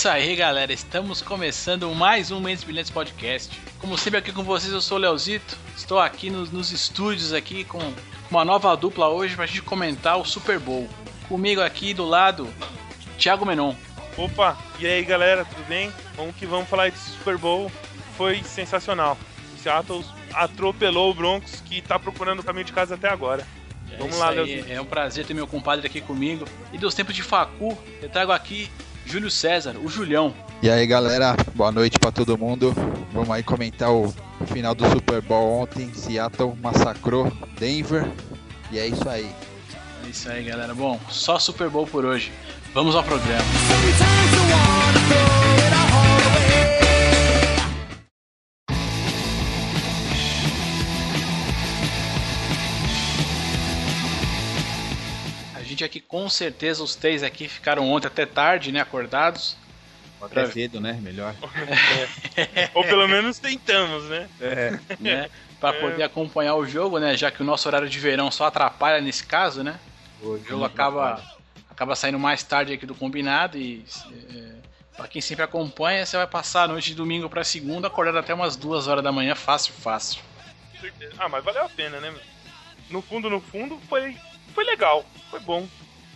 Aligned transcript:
isso 0.00 0.08
aí, 0.08 0.34
galera. 0.34 0.72
Estamos 0.72 1.20
começando 1.20 1.94
mais 1.94 2.30
um 2.30 2.40
Mentes 2.40 2.64
Brilhantes 2.64 2.90
Podcast. 2.90 3.54
Como 3.78 3.98
sempre 3.98 4.18
aqui 4.18 4.32
com 4.32 4.42
vocês, 4.42 4.72
eu 4.72 4.80
sou 4.80 4.96
o 4.96 5.00
Leozito. 5.00 5.58
Estou 5.76 6.00
aqui 6.00 6.30
nos, 6.30 6.50
nos 6.50 6.72
estúdios 6.72 7.34
aqui 7.34 7.64
com 7.64 7.78
uma 8.30 8.42
nova 8.42 8.74
dupla 8.74 9.08
hoje 9.08 9.36
pra 9.36 9.44
gente 9.44 9.60
comentar 9.60 10.18
o 10.18 10.24
Super 10.24 10.58
Bowl. 10.58 10.88
Comigo 11.28 11.60
aqui 11.60 11.92
do 11.92 12.06
lado, 12.06 12.48
Thiago 13.18 13.44
Menon. 13.44 13.74
Opa, 14.16 14.56
e 14.78 14.86
aí 14.86 15.04
galera, 15.04 15.44
tudo 15.44 15.68
bem? 15.68 15.92
Vamos 16.16 16.34
que 16.34 16.46
vamos 16.46 16.66
falar 16.66 16.90
desse 16.90 17.10
Super 17.10 17.36
Bowl. 17.36 17.70
Foi 18.16 18.42
sensacional. 18.42 19.18
Seattle 19.62 20.02
atropelou 20.32 21.10
o 21.10 21.14
Broncos, 21.14 21.60
que 21.60 21.82
tá 21.82 21.98
procurando 21.98 22.40
o 22.40 22.42
caminho 22.42 22.64
de 22.64 22.72
casa 22.72 22.94
até 22.94 23.10
agora. 23.10 23.46
É 23.92 23.98
Vamos 23.98 24.16
lá, 24.16 24.30
aí, 24.30 24.36
Leozinho. 24.36 24.64
É 24.66 24.80
um 24.80 24.86
prazer 24.86 25.26
ter 25.26 25.34
meu 25.34 25.46
compadre 25.46 25.86
aqui 25.86 26.00
comigo. 26.00 26.46
E 26.72 26.78
dos 26.78 26.94
tempos 26.94 27.14
de 27.14 27.22
Facu, 27.22 27.76
eu 28.00 28.08
trago 28.08 28.32
aqui 28.32 28.70
Júlio 29.10 29.30
César, 29.30 29.74
o 29.82 29.88
Julião. 29.88 30.32
E 30.62 30.70
aí 30.70 30.86
galera, 30.86 31.36
boa 31.56 31.72
noite 31.72 31.98
pra 31.98 32.12
todo 32.12 32.38
mundo. 32.38 32.72
Vamos 33.12 33.30
aí 33.30 33.42
comentar 33.42 33.90
o 33.90 34.14
final 34.46 34.72
do 34.72 34.88
Super 34.88 35.20
Bowl 35.20 35.62
ontem. 35.62 35.92
Seattle 35.92 36.54
massacrou 36.62 37.30
Denver. 37.58 38.06
E 38.70 38.78
é 38.78 38.86
isso 38.86 39.08
aí. 39.08 39.28
É 40.06 40.08
isso 40.08 40.30
aí, 40.30 40.44
galera. 40.44 40.72
Bom, 40.74 41.00
só 41.10 41.40
Super 41.40 41.68
Bowl 41.68 41.88
por 41.88 42.04
hoje. 42.04 42.30
Vamos 42.72 42.94
ao 42.94 43.02
programa. 43.02 43.42
Sometimes 43.66 45.59
gente 55.80 55.84
aqui, 55.84 56.00
com 56.00 56.28
certeza, 56.28 56.82
os 56.82 56.94
três 56.94 57.22
aqui 57.22 57.48
ficaram 57.48 57.90
ontem 57.90 58.06
até 58.06 58.26
tarde, 58.26 58.70
né? 58.72 58.80
Acordados. 58.80 59.56
Até 60.20 60.46
cedo, 60.46 60.80
né? 60.80 60.98
Melhor. 61.00 61.34
Ou 62.74 62.84
pelo 62.84 63.08
menos 63.08 63.38
tentamos, 63.38 64.04
né? 64.04 64.28
né? 64.98 65.30
Pra 65.58 65.72
poder 65.72 66.02
acompanhar 66.02 66.54
o 66.56 66.66
jogo, 66.66 66.98
né? 66.98 67.16
Já 67.16 67.30
que 67.30 67.42
o 67.42 67.44
nosso 67.44 67.66
horário 67.68 67.88
de 67.88 67.98
verão 67.98 68.30
só 68.30 68.46
atrapalha 68.46 69.00
nesse 69.00 69.24
caso, 69.24 69.62
né? 69.62 69.78
O 70.22 70.38
jogo 70.38 70.64
acaba, 70.64 71.22
acaba 71.70 71.96
saindo 71.96 72.18
mais 72.18 72.42
tarde 72.42 72.74
aqui 72.74 72.84
do 72.84 72.94
combinado 72.94 73.56
e 73.56 73.82
é, 74.12 74.52
para 74.94 75.08
quem 75.08 75.22
sempre 75.22 75.42
acompanha, 75.42 76.04
você 76.04 76.18
vai 76.18 76.26
passar 76.26 76.64
a 76.64 76.68
noite 76.68 76.90
de 76.90 76.94
domingo 76.94 77.30
pra 77.30 77.42
segunda, 77.42 77.86
acordado 77.86 78.18
até 78.18 78.34
umas 78.34 78.56
duas 78.56 78.86
horas 78.86 79.02
da 79.02 79.10
manhã, 79.10 79.34
fácil, 79.34 79.72
fácil. 79.72 80.20
Ah, 81.18 81.28
mas 81.28 81.42
valeu 81.42 81.64
a 81.64 81.68
pena, 81.70 81.98
né? 81.98 82.14
No 82.90 83.00
fundo, 83.00 83.30
no 83.30 83.40
fundo, 83.40 83.80
foi, 83.88 84.16
foi 84.60 84.64
legal. 84.64 85.04
Foi 85.30 85.40
bom. 85.40 85.66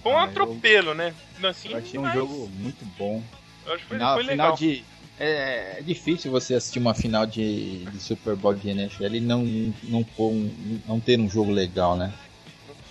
Foi 0.03 0.13
um 0.13 0.19
Ah, 0.19 0.23
eu- 0.25 0.29
atropelo, 0.29 0.95
né? 0.95 1.15
Assim, 1.43 1.71
Eu 1.73 1.79
achei 1.79 1.99
um 1.99 2.03
mas 2.03 2.13
jogo 2.15 2.51
muito 2.59 2.85
bom. 2.99 3.23
eu 3.67 3.73
acho 3.75 3.83
que 3.83 3.89
foi, 3.89 3.97
Final, 3.99 4.15
foi 4.15 4.25
final 4.25 4.37
legal. 4.37 4.57
de. 4.57 4.85
É, 5.19 5.77
é 5.79 5.83
difícil 5.83 6.31
você 6.33 6.55
assistir 6.55 6.79
uma 6.81 6.93
final 6.93 7.25
de, 7.25 7.85
de 7.87 8.01
Super 8.01 8.35
Bowl 8.35 8.53
de 8.53 8.69
NFL 8.69 9.05
e 9.15 9.21
não, 9.21 9.45
não, 9.85 10.05
um- 10.19 10.81
não 10.87 11.01
ter 11.01 11.19
um 11.21 11.31
jogo 11.31 11.53
legal, 11.53 11.97
né? 11.97 12.13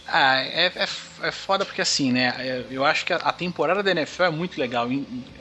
Ah, 0.08 0.38
é, 0.42 0.68
é, 0.68 0.88
é 1.24 1.31
foda 1.31 1.66
porque 1.66 1.81
assim, 1.81 2.12
né? 2.12 2.34
é, 2.40 2.66
Eu 2.70 2.86
acho 2.86 3.06
que 3.06 3.14
a, 3.14 3.18
a 3.18 3.31
temporada 3.34 3.84
da 3.84 3.92
NFL 3.92 4.24
é 4.24 4.30
muito 4.30 4.58
legal. 4.59 4.88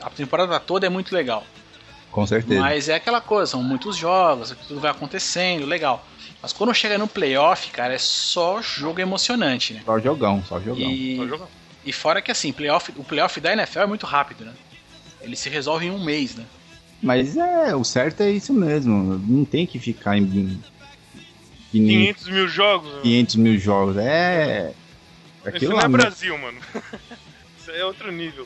A 0.01 0.09
temporada 0.09 0.59
toda 0.59 0.85
é 0.85 0.89
muito 0.89 1.13
legal. 1.15 1.45
Com 2.11 2.27
certeza. 2.27 2.59
Mas 2.61 2.89
é 2.89 2.95
aquela 2.95 3.21
coisa, 3.21 3.51
são 3.51 3.63
muitos 3.63 3.95
jogos, 3.95 4.55
tudo 4.67 4.79
vai 4.79 4.91
acontecendo, 4.91 5.65
legal. 5.65 6.05
Mas 6.43 6.51
quando 6.51 6.73
chega 6.73 6.97
no 6.97 7.07
playoff, 7.07 7.71
cara, 7.71 7.93
é 7.93 7.97
só 7.97 8.61
jogo 8.61 8.99
emocionante, 8.99 9.73
né? 9.73 9.81
Só 9.85 9.97
jogão, 9.97 10.43
só 10.43 10.59
jogão. 10.59 10.91
E, 10.91 11.15
Só 11.15 11.25
jogão. 11.25 11.47
e 11.85 11.93
fora 11.93 12.21
que 12.21 12.29
assim, 12.29 12.51
playoff, 12.51 12.91
o 12.97 13.03
playoff 13.03 13.39
da 13.39 13.53
NFL 13.53 13.79
é 13.79 13.85
muito 13.85 14.05
rápido, 14.05 14.43
né? 14.43 14.53
Ele 15.21 15.37
se 15.37 15.47
resolve 15.49 15.85
em 15.85 15.91
um 15.91 16.03
mês, 16.03 16.35
né? 16.35 16.43
Mas 17.01 17.37
é, 17.37 17.73
o 17.73 17.85
certo 17.85 18.23
é 18.23 18.29
isso 18.29 18.53
mesmo. 18.53 19.17
Não 19.25 19.45
tem 19.45 19.65
que 19.65 19.79
ficar 19.79 20.17
em, 20.17 20.61
em 21.73 21.87
500 21.87 22.27
mil 22.27 22.47
jogos. 22.49 22.91
meu. 22.91 23.01
500 23.03 23.35
mil 23.37 23.57
jogos. 23.57 23.97
É. 23.97 24.73
Isso 25.39 25.47
Aquilo 25.47 25.71
não 25.71 25.77
lá, 25.77 25.83
é 25.85 25.87
né? 25.87 25.97
Brasil, 25.97 26.37
mano. 26.37 26.59
Isso 27.57 27.71
é 27.71 27.85
outro 27.85 28.11
nível. 28.11 28.45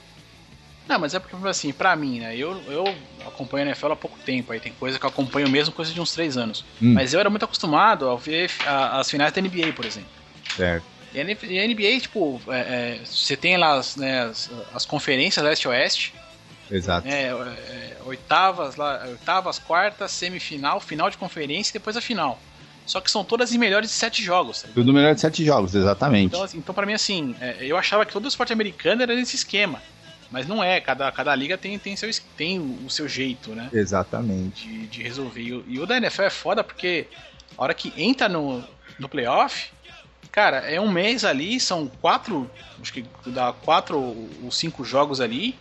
Não, 0.87 0.99
mas 0.99 1.13
é 1.13 1.19
porque, 1.19 1.35
assim, 1.47 1.73
pra 1.73 1.95
mim, 1.95 2.19
né? 2.19 2.35
Eu, 2.35 2.61
eu 2.69 2.97
acompanho 3.25 3.65
a 3.65 3.67
NFL 3.67 3.91
há 3.91 3.95
pouco 3.95 4.17
tempo, 4.25 4.53
aí 4.53 4.59
tem 4.59 4.71
coisa 4.73 4.97
que 4.97 5.05
eu 5.05 5.09
acompanho 5.09 5.49
mesmo, 5.49 5.73
coisa 5.73 5.93
de 5.93 5.99
uns 5.99 6.13
três 6.13 6.37
anos. 6.37 6.63
Hum. 6.81 6.93
Mas 6.93 7.13
eu 7.13 7.19
era 7.19 7.29
muito 7.29 7.43
acostumado 7.43 8.09
a 8.09 8.15
ver 8.15 8.49
a- 8.65 8.99
as 8.99 9.09
finais 9.09 9.33
da 9.33 9.41
NBA, 9.41 9.73
por 9.73 9.85
exemplo. 9.85 10.09
Certo. 10.55 10.85
E 11.13 11.19
a 11.19 11.63
NBA, 11.65 11.99
tipo, 11.99 12.41
é, 12.47 12.59
é, 12.59 12.99
você 13.03 13.35
tem 13.35 13.57
lá 13.57 13.73
as, 13.73 13.95
né, 13.95 14.23
as, 14.23 14.49
as 14.73 14.85
conferências 14.85 15.43
leste-oeste, 15.43 16.13
Exato. 16.69 17.07
né, 17.07 17.27
é, 17.29 17.97
oitavas, 18.05 18.75
lá, 18.75 19.03
oitavas, 19.07 19.57
quartas, 19.57 20.11
semifinal, 20.11 20.79
final 20.79 21.09
de 21.09 21.17
conferência 21.17 21.71
e 21.71 21.73
depois 21.73 21.97
a 21.97 22.01
final. 22.01 22.39
Só 22.85 23.01
que 23.01 23.11
são 23.11 23.23
todas 23.23 23.53
em 23.53 23.57
melhores 23.57 23.89
de 23.89 23.95
sete 23.95 24.23
jogos. 24.23 24.61
Tá 24.61 24.67
ligado? 24.67 24.81
Tudo 24.83 24.93
melhor 24.93 25.13
de 25.13 25.19
sete 25.19 25.43
jogos, 25.43 25.75
exatamente. 25.75 26.27
então, 26.27 26.43
assim, 26.43 26.57
então, 26.57 26.73
pra 26.73 26.85
mim, 26.85 26.93
assim, 26.93 27.35
é, 27.41 27.57
eu 27.61 27.77
achava 27.77 28.05
que 28.05 28.13
todo 28.13 28.25
o 28.25 28.27
esporte 28.29 28.53
americano 28.53 29.01
era 29.01 29.13
nesse 29.13 29.35
esquema. 29.35 29.81
Mas 30.29 30.47
não 30.47 30.63
é, 30.63 30.81
cada, 30.81 31.11
cada 31.11 31.33
liga 31.33 31.57
tem, 31.57 31.79
tem, 31.79 31.95
seu, 31.95 32.09
tem 32.35 32.59
o 32.59 32.89
seu 32.89 33.07
jeito, 33.07 33.51
né? 33.51 33.69
Exatamente. 33.71 34.67
De, 34.67 34.87
de 34.87 35.03
resolver. 35.03 35.41
E 35.67 35.79
o, 35.79 35.85
da 35.85 35.97
NFL 35.97 36.23
é 36.23 36.29
foda 36.29 36.63
porque 36.63 37.07
a 37.57 37.63
hora 37.63 37.73
que 37.73 37.93
entra 37.95 38.27
no, 38.27 38.63
no 38.99 39.07
playoff, 39.07 39.69
cara, 40.31 40.57
é 40.57 40.79
um 40.79 40.91
mês 40.91 41.23
ali, 41.23 41.59
são 41.59 41.87
quatro, 42.01 42.49
acho 42.81 42.91
que 42.91 43.05
dá 43.27 43.53
quatro 43.53 43.97
ou 43.97 44.51
cinco 44.51 44.83
jogos 44.83 45.21
ali, 45.21 45.55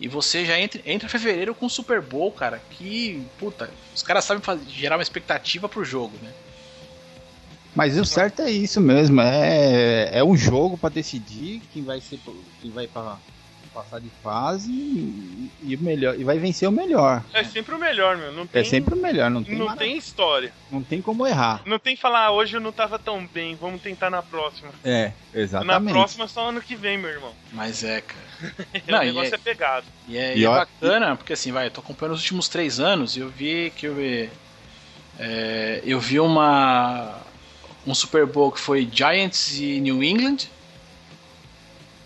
e 0.00 0.08
você 0.08 0.44
já 0.44 0.58
entra, 0.58 0.80
entra 0.86 1.06
em 1.06 1.10
fevereiro 1.10 1.54
com 1.54 1.66
o 1.66 1.70
Super 1.70 2.00
Bowl, 2.00 2.30
cara, 2.30 2.62
que, 2.70 3.26
puta, 3.38 3.68
os 3.94 4.02
caras 4.02 4.24
sabem 4.24 4.42
fazer, 4.42 4.64
gerar 4.70 4.96
uma 4.96 5.02
expectativa 5.02 5.68
pro 5.68 5.84
jogo, 5.84 6.16
né? 6.22 6.32
Mas 7.74 7.96
o 7.98 8.04
certo 8.04 8.42
é 8.42 8.50
isso 8.50 8.80
mesmo, 8.80 9.20
é, 9.20 10.18
é 10.18 10.24
um 10.24 10.36
jogo 10.36 10.78
pra 10.78 10.88
decidir 10.88 11.60
quem 11.72 11.84
vai 11.84 12.00
ser 12.00 12.18
quem 12.60 12.70
vai 12.70 12.86
pra, 12.86 13.18
passar 13.82 14.00
de 14.00 14.10
fase 14.22 14.70
e, 14.72 15.50
e 15.62 15.76
o 15.76 15.80
melhor 15.80 16.18
e 16.18 16.24
vai 16.24 16.38
vencer 16.38 16.68
o 16.68 16.72
melhor. 16.72 17.22
É 17.32 17.44
sempre 17.44 17.74
o 17.74 17.78
melhor, 17.78 18.16
meu. 18.16 18.32
Não 18.32 18.46
tem, 18.46 18.60
É 18.60 18.64
sempre 18.64 18.94
o 18.94 18.96
melhor, 18.96 19.30
não 19.30 19.44
tem 19.44 19.56
não 19.56 19.76
tem 19.76 19.96
história. 19.96 20.52
não 20.70 20.82
tem 20.82 21.00
como 21.00 21.26
errar. 21.26 21.62
Não 21.64 21.78
tem 21.78 21.94
falar, 21.96 22.26
ah, 22.26 22.30
hoje 22.32 22.56
eu 22.56 22.60
não 22.60 22.72
tava 22.72 22.98
tão 22.98 23.24
bem, 23.26 23.54
vamos 23.54 23.80
tentar 23.80 24.10
na 24.10 24.20
próxima. 24.22 24.70
É, 24.84 25.12
Na 25.32 25.40
exatamente. 25.40 25.92
próxima 25.92 26.26
só 26.26 26.48
ano 26.48 26.60
que 26.60 26.74
vem, 26.74 26.98
meu 26.98 27.10
irmão. 27.10 27.32
Mas 27.52 27.84
é, 27.84 28.00
cara. 28.00 28.28
o 28.88 28.90
Não, 28.92 29.02
e 29.02 29.06
negócio 29.06 29.34
é- 29.34 29.36
é... 29.36 29.38
pegado. 29.38 29.86
E 30.08 30.16
é, 30.18 30.36
E 30.36 30.44
é 30.44 30.48
bacana, 30.48 31.14
porque 31.16 31.32
assim, 31.32 31.52
vai, 31.52 31.66
eu 31.66 31.70
tô 31.70 31.80
acompanhando 31.80 32.14
os 32.14 32.20
últimos 32.22 32.48
três 32.48 32.80
anos 32.80 33.16
e 33.16 33.20
eu 33.20 33.28
vi 33.28 33.72
que 33.76 33.86
eu 33.86 33.94
vi. 33.94 34.28
é, 35.18 35.80
eu 35.84 36.00
vi 36.00 36.18
uma. 36.18 37.16
Um 37.86 37.94
Super 37.94 38.26
Bowl 38.26 38.50
que 38.52 38.60
foi 38.60 38.86
Giants 38.92 39.58
e 39.58 39.80
New 39.80 40.02
England. 40.02 40.48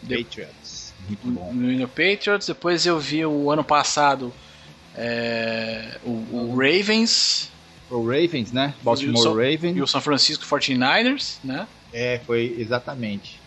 Patriots, 0.02 0.61
muito 1.06 1.26
bom. 1.28 1.52
New 1.52 1.72
England 1.72 1.88
Patriots. 1.88 2.46
Depois 2.46 2.86
eu 2.86 2.98
vi 2.98 3.24
o 3.26 3.50
ano 3.50 3.64
passado 3.64 4.32
é, 4.94 5.98
o, 6.04 6.10
o 6.10 6.56
Ravens 6.56 7.50
O 7.90 8.02
Ravens, 8.06 8.52
né? 8.52 8.74
E 8.80 8.84
Baltimore 8.84 9.22
São- 9.22 9.32
Ravens. 9.34 9.76
e 9.76 9.82
o 9.82 9.86
San 9.86 10.00
Francisco 10.00 10.44
49ers, 10.44 11.36
né? 11.42 11.66
É, 11.92 12.20
foi 12.26 12.54
exatamente. 12.58 13.40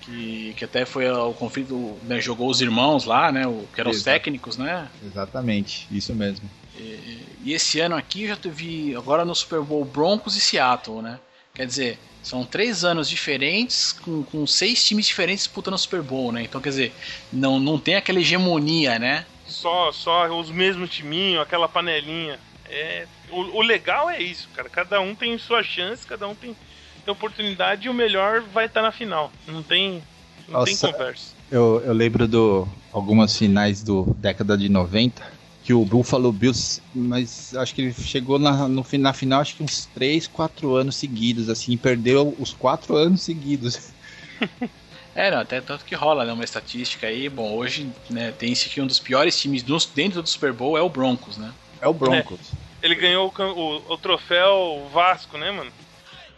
Que, 0.00 0.52
que 0.56 0.64
até 0.64 0.84
foi 0.84 1.10
o 1.10 1.32
conflito, 1.32 1.96
né, 2.02 2.20
jogou 2.20 2.50
os 2.50 2.60
irmãos 2.60 3.04
lá, 3.06 3.32
né? 3.32 3.46
O, 3.46 3.66
que 3.74 3.80
eram 3.80 3.90
os 3.90 3.98
Exato. 3.98 4.14
técnicos, 4.18 4.58
né? 4.58 4.88
Exatamente, 5.04 5.86
isso 5.90 6.14
mesmo. 6.14 6.48
E 6.76 7.52
esse 7.52 7.80
ano 7.80 7.94
aqui 7.96 8.24
eu 8.24 8.28
já 8.28 8.38
vi 8.50 8.94
agora 8.96 9.24
no 9.24 9.34
Super 9.34 9.60
Bowl 9.62 9.84
Broncos 9.84 10.36
e 10.36 10.40
Seattle, 10.40 11.00
né? 11.00 11.18
Quer 11.54 11.66
dizer, 11.66 11.98
são 12.24 12.42
três 12.42 12.84
anos 12.84 13.08
diferentes 13.08 13.92
com, 13.92 14.22
com 14.24 14.46
seis 14.46 14.82
times 14.82 15.06
diferentes 15.06 15.44
disputando 15.44 15.74
o 15.74 15.78
Super 15.78 16.00
Bowl, 16.00 16.32
né? 16.32 16.42
Então, 16.42 16.60
quer 16.60 16.70
dizer, 16.70 16.92
não, 17.30 17.60
não 17.60 17.78
tem 17.78 17.96
aquela 17.96 18.18
hegemonia, 18.18 18.98
né? 18.98 19.26
Só, 19.46 19.92
só 19.92 20.26
os 20.40 20.50
mesmos 20.50 20.88
timinhos, 20.88 21.42
aquela 21.42 21.68
panelinha. 21.68 22.40
É, 22.66 23.06
o, 23.30 23.58
o 23.58 23.62
legal 23.62 24.08
é 24.08 24.22
isso, 24.22 24.48
cara. 24.54 24.70
Cada 24.70 25.00
um 25.02 25.14
tem 25.14 25.36
sua 25.36 25.62
chance, 25.62 26.06
cada 26.06 26.26
um 26.26 26.34
tem, 26.34 26.56
tem 27.04 27.12
oportunidade 27.12 27.86
e 27.86 27.90
o 27.90 27.94
melhor 27.94 28.40
vai 28.40 28.66
estar 28.66 28.80
na 28.80 28.90
final. 28.90 29.30
Não 29.46 29.62
tem, 29.62 30.02
não 30.48 30.64
tem 30.64 30.74
Nossa. 30.74 30.92
conversa. 30.92 31.34
Eu, 31.50 31.82
eu 31.84 31.92
lembro 31.92 32.26
do 32.26 32.66
algumas 32.90 33.36
finais 33.36 33.82
do 33.82 34.14
década 34.18 34.56
de 34.56 34.70
90 34.70 35.33
que 35.64 35.72
o 35.72 35.84
Buffalo 35.84 36.30
Bills, 36.30 36.82
mas 36.94 37.54
acho 37.56 37.74
que 37.74 37.80
ele 37.80 37.92
chegou 37.94 38.38
na, 38.38 38.68
no, 38.68 38.84
na 38.98 39.12
final 39.14 39.40
acho 39.40 39.56
que 39.56 39.62
uns 39.62 39.86
3, 39.86 40.26
4 40.28 40.74
anos 40.76 40.96
seguidos, 40.96 41.48
assim, 41.48 41.74
perdeu 41.76 42.34
os 42.38 42.52
4 42.52 42.96
anos 42.96 43.22
seguidos. 43.22 43.92
É, 45.16 45.30
não, 45.30 45.38
até 45.38 45.60
tanto 45.60 45.84
que 45.84 45.94
rola, 45.94 46.24
né? 46.24 46.32
Uma 46.32 46.42
estatística 46.42 47.06
aí. 47.06 47.28
Bom, 47.28 47.54
hoje 47.54 47.88
né, 48.10 48.32
tem-se 48.32 48.68
que 48.68 48.80
um 48.80 48.86
dos 48.86 48.98
piores 48.98 49.38
times 49.40 49.62
dos- 49.62 49.86
dentro 49.86 50.20
do 50.20 50.28
Super 50.28 50.52
Bowl 50.52 50.76
é 50.76 50.82
o 50.82 50.88
Broncos, 50.88 51.36
né? 51.36 51.52
É 51.80 51.86
o 51.86 51.94
Broncos. 51.94 52.40
Ele 52.82 52.96
ganhou 52.96 53.32
o, 53.38 53.42
o- 53.42 53.92
o 53.92 53.96
troféu 53.96 54.88
Vasco, 54.92 55.38
né, 55.38 55.52
mano? 55.52 55.70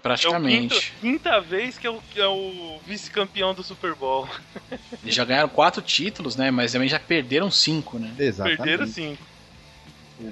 Praticamente. 0.09 0.75
É 0.75 0.77
o 0.77 0.81
quinto- 0.81 1.01
quinta 1.01 1.41
vez 1.41 1.79
que 1.79 1.87
é 1.87 1.91
o, 1.91 2.03
é 2.17 2.27
o 2.27 2.81
vice-campeão 2.87 3.55
do 3.55 3.63
Super 3.63 3.95
Bowl. 3.95 4.27
Eles 5.03 5.15
já 5.15 5.25
ganharam 5.25 5.49
quatro 5.49 5.83
títulos, 5.83 6.37
né? 6.37 6.51
Mas 6.51 6.73
também 6.73 6.89
já 6.89 6.99
perderam 6.99 7.51
cinco, 7.51 7.99
né? 7.99 8.15
Exatamente. 8.19 8.59
Perderam 8.59 8.87
cinco. 8.87 9.27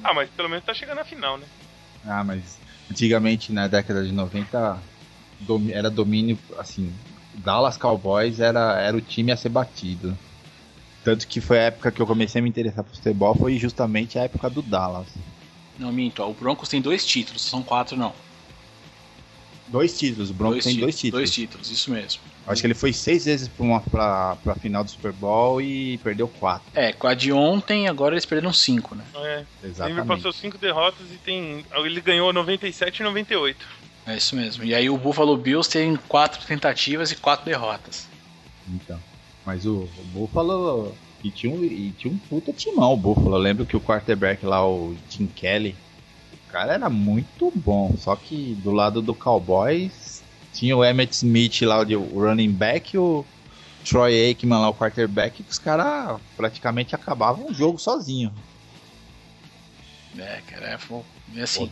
Ah, 0.03 0.15
mas 0.15 0.31
pelo 0.31 0.49
menos 0.49 0.65
tá 0.65 0.73
chegando 0.75 0.99
na 0.99 1.05
final, 1.05 1.37
né? 1.38 1.47
Ah, 2.05 2.23
mas 2.25 2.61
antigamente, 2.91 3.53
na 3.53 3.67
década 3.69 4.05
de 4.05 4.12
90, 4.12 4.82
domi- 5.41 5.73
era 5.73 5.91
domínio, 5.91 6.38
assim, 6.59 6.93
Dallas 7.35 7.76
Cowboys 7.76 8.41
era, 8.41 8.81
era 8.81 8.97
o 8.97 9.00
time 9.00 9.32
a 9.32 9.37
ser 9.37 9.49
batido. 9.49 10.17
Tanto 11.03 11.26
que 11.29 11.41
foi 11.41 11.59
a 11.59 11.62
época 11.65 11.93
que 11.93 12.00
eu 12.00 12.06
comecei 12.06 12.41
a 12.41 12.43
me 12.43 12.49
interessar 12.49 12.82
por 12.85 12.94
futebol, 12.94 13.35
foi 13.35 13.59
justamente 13.59 14.19
a 14.19 14.23
época 14.23 14.49
do 14.49 14.62
Dallas. 14.62 15.09
Não, 15.79 15.93
minto. 15.93 16.23
ó, 16.23 16.31
O 16.31 16.35
Broncos 16.35 16.69
tem 16.69 16.81
dois 16.81 17.05
títulos, 17.05 17.43
são 17.43 17.62
quatro, 17.62 17.97
não. 17.97 18.15
Dois 19.69 19.99
títulos, 19.99 20.31
o 20.31 20.34
Broncos 20.34 20.64
tem 20.64 20.76
dois 20.76 20.96
títulos. 20.96 21.20
Dois 21.20 21.31
títulos, 21.31 21.70
isso 21.70 21.90
mesmo. 21.90 22.20
Acho 22.46 22.61
que 22.61 22.66
ele 22.66 22.75
foi 22.75 22.93
seis 22.93 23.25
vezes 23.25 23.49
pra, 23.49 23.64
uma, 23.64 23.81
pra, 23.81 24.37
pra 24.43 24.55
final 24.55 24.84
do 24.84 24.90
Super 24.90 25.12
Bowl 25.12 25.62
e 25.62 25.99
perdeu 25.99 26.28
quatro. 26.28 26.66
É, 26.75 26.93
com 26.93 27.06
a 27.06 27.14
de 27.14 27.32
ontem, 27.32 27.88
agora 27.88 28.14
eles 28.14 28.26
perderam 28.26 28.52
cinco, 28.52 28.94
né? 28.94 29.05
É. 29.14 29.19
Denver 29.19 29.46
Exatamente. 29.64 30.06
passou 30.06 30.32
cinco 30.32 30.58
derrotas 30.58 31.06
e 31.11 31.16
tem. 31.16 31.64
Ele 31.76 32.00
ganhou 32.02 32.32
97 32.32 33.00
e 33.00 33.02
98. 33.02 33.66
É 34.06 34.16
isso 34.16 34.37
mesmo. 34.37 34.64
E 34.64 34.75
aí 34.75 34.90
o 34.90 34.99
Buffalo 34.99 35.37
Bills 35.37 35.70
tem 35.70 35.96
quatro 35.96 36.44
tentativas 36.46 37.11
e 37.11 37.16
quatro 37.16 37.46
derrotas. 37.46 38.06
Então. 38.69 39.00
Mas 39.46 39.64
o, 39.64 39.88
o 39.99 40.05
Buffalo. 40.12 40.94
E 41.22 41.31
tinha, 41.31 41.50
um, 41.50 41.64
e 41.64 41.90
tinha 41.96 42.12
um 42.12 42.19
puta 42.19 42.52
timão 42.52 42.93
o 42.93 42.96
Buffalo. 42.99 43.37
Eu 43.37 43.40
lembro 43.40 43.64
que 43.64 43.75
o 43.75 43.81
quarterback 43.81 44.44
lá, 44.44 44.66
o 44.69 44.94
Tim 45.08 45.26
Kelly, 45.26 45.75
cara 46.54 46.74
era 46.74 46.88
muito 46.88 47.52
bom. 47.54 47.92
Só 47.98 48.14
que 48.14 48.54
do 48.62 48.70
lado 48.70 49.02
do 49.02 49.12
Cowboys 49.12 50.22
tinha 50.52 50.76
o 50.76 50.84
Emmett 50.84 51.12
Smith 51.12 51.62
lá, 51.62 51.80
o 51.80 52.20
running 52.20 52.52
back, 52.52 52.94
e 52.94 52.98
o 52.98 53.24
Troy 53.84 54.28
Aikman 54.28 54.60
lá, 54.60 54.68
o 54.68 54.74
quarterback, 54.74 55.42
que 55.42 55.50
os 55.50 55.58
caras 55.58 56.20
praticamente 56.36 56.94
acabavam 56.94 57.48
o 57.48 57.52
jogo 57.54 57.76
sozinho. 57.78 58.32
É, 60.16 60.40
cara, 60.48 60.68
é, 60.68 60.78
fo- 60.78 61.04
e 61.34 61.40
assim. 61.42 61.70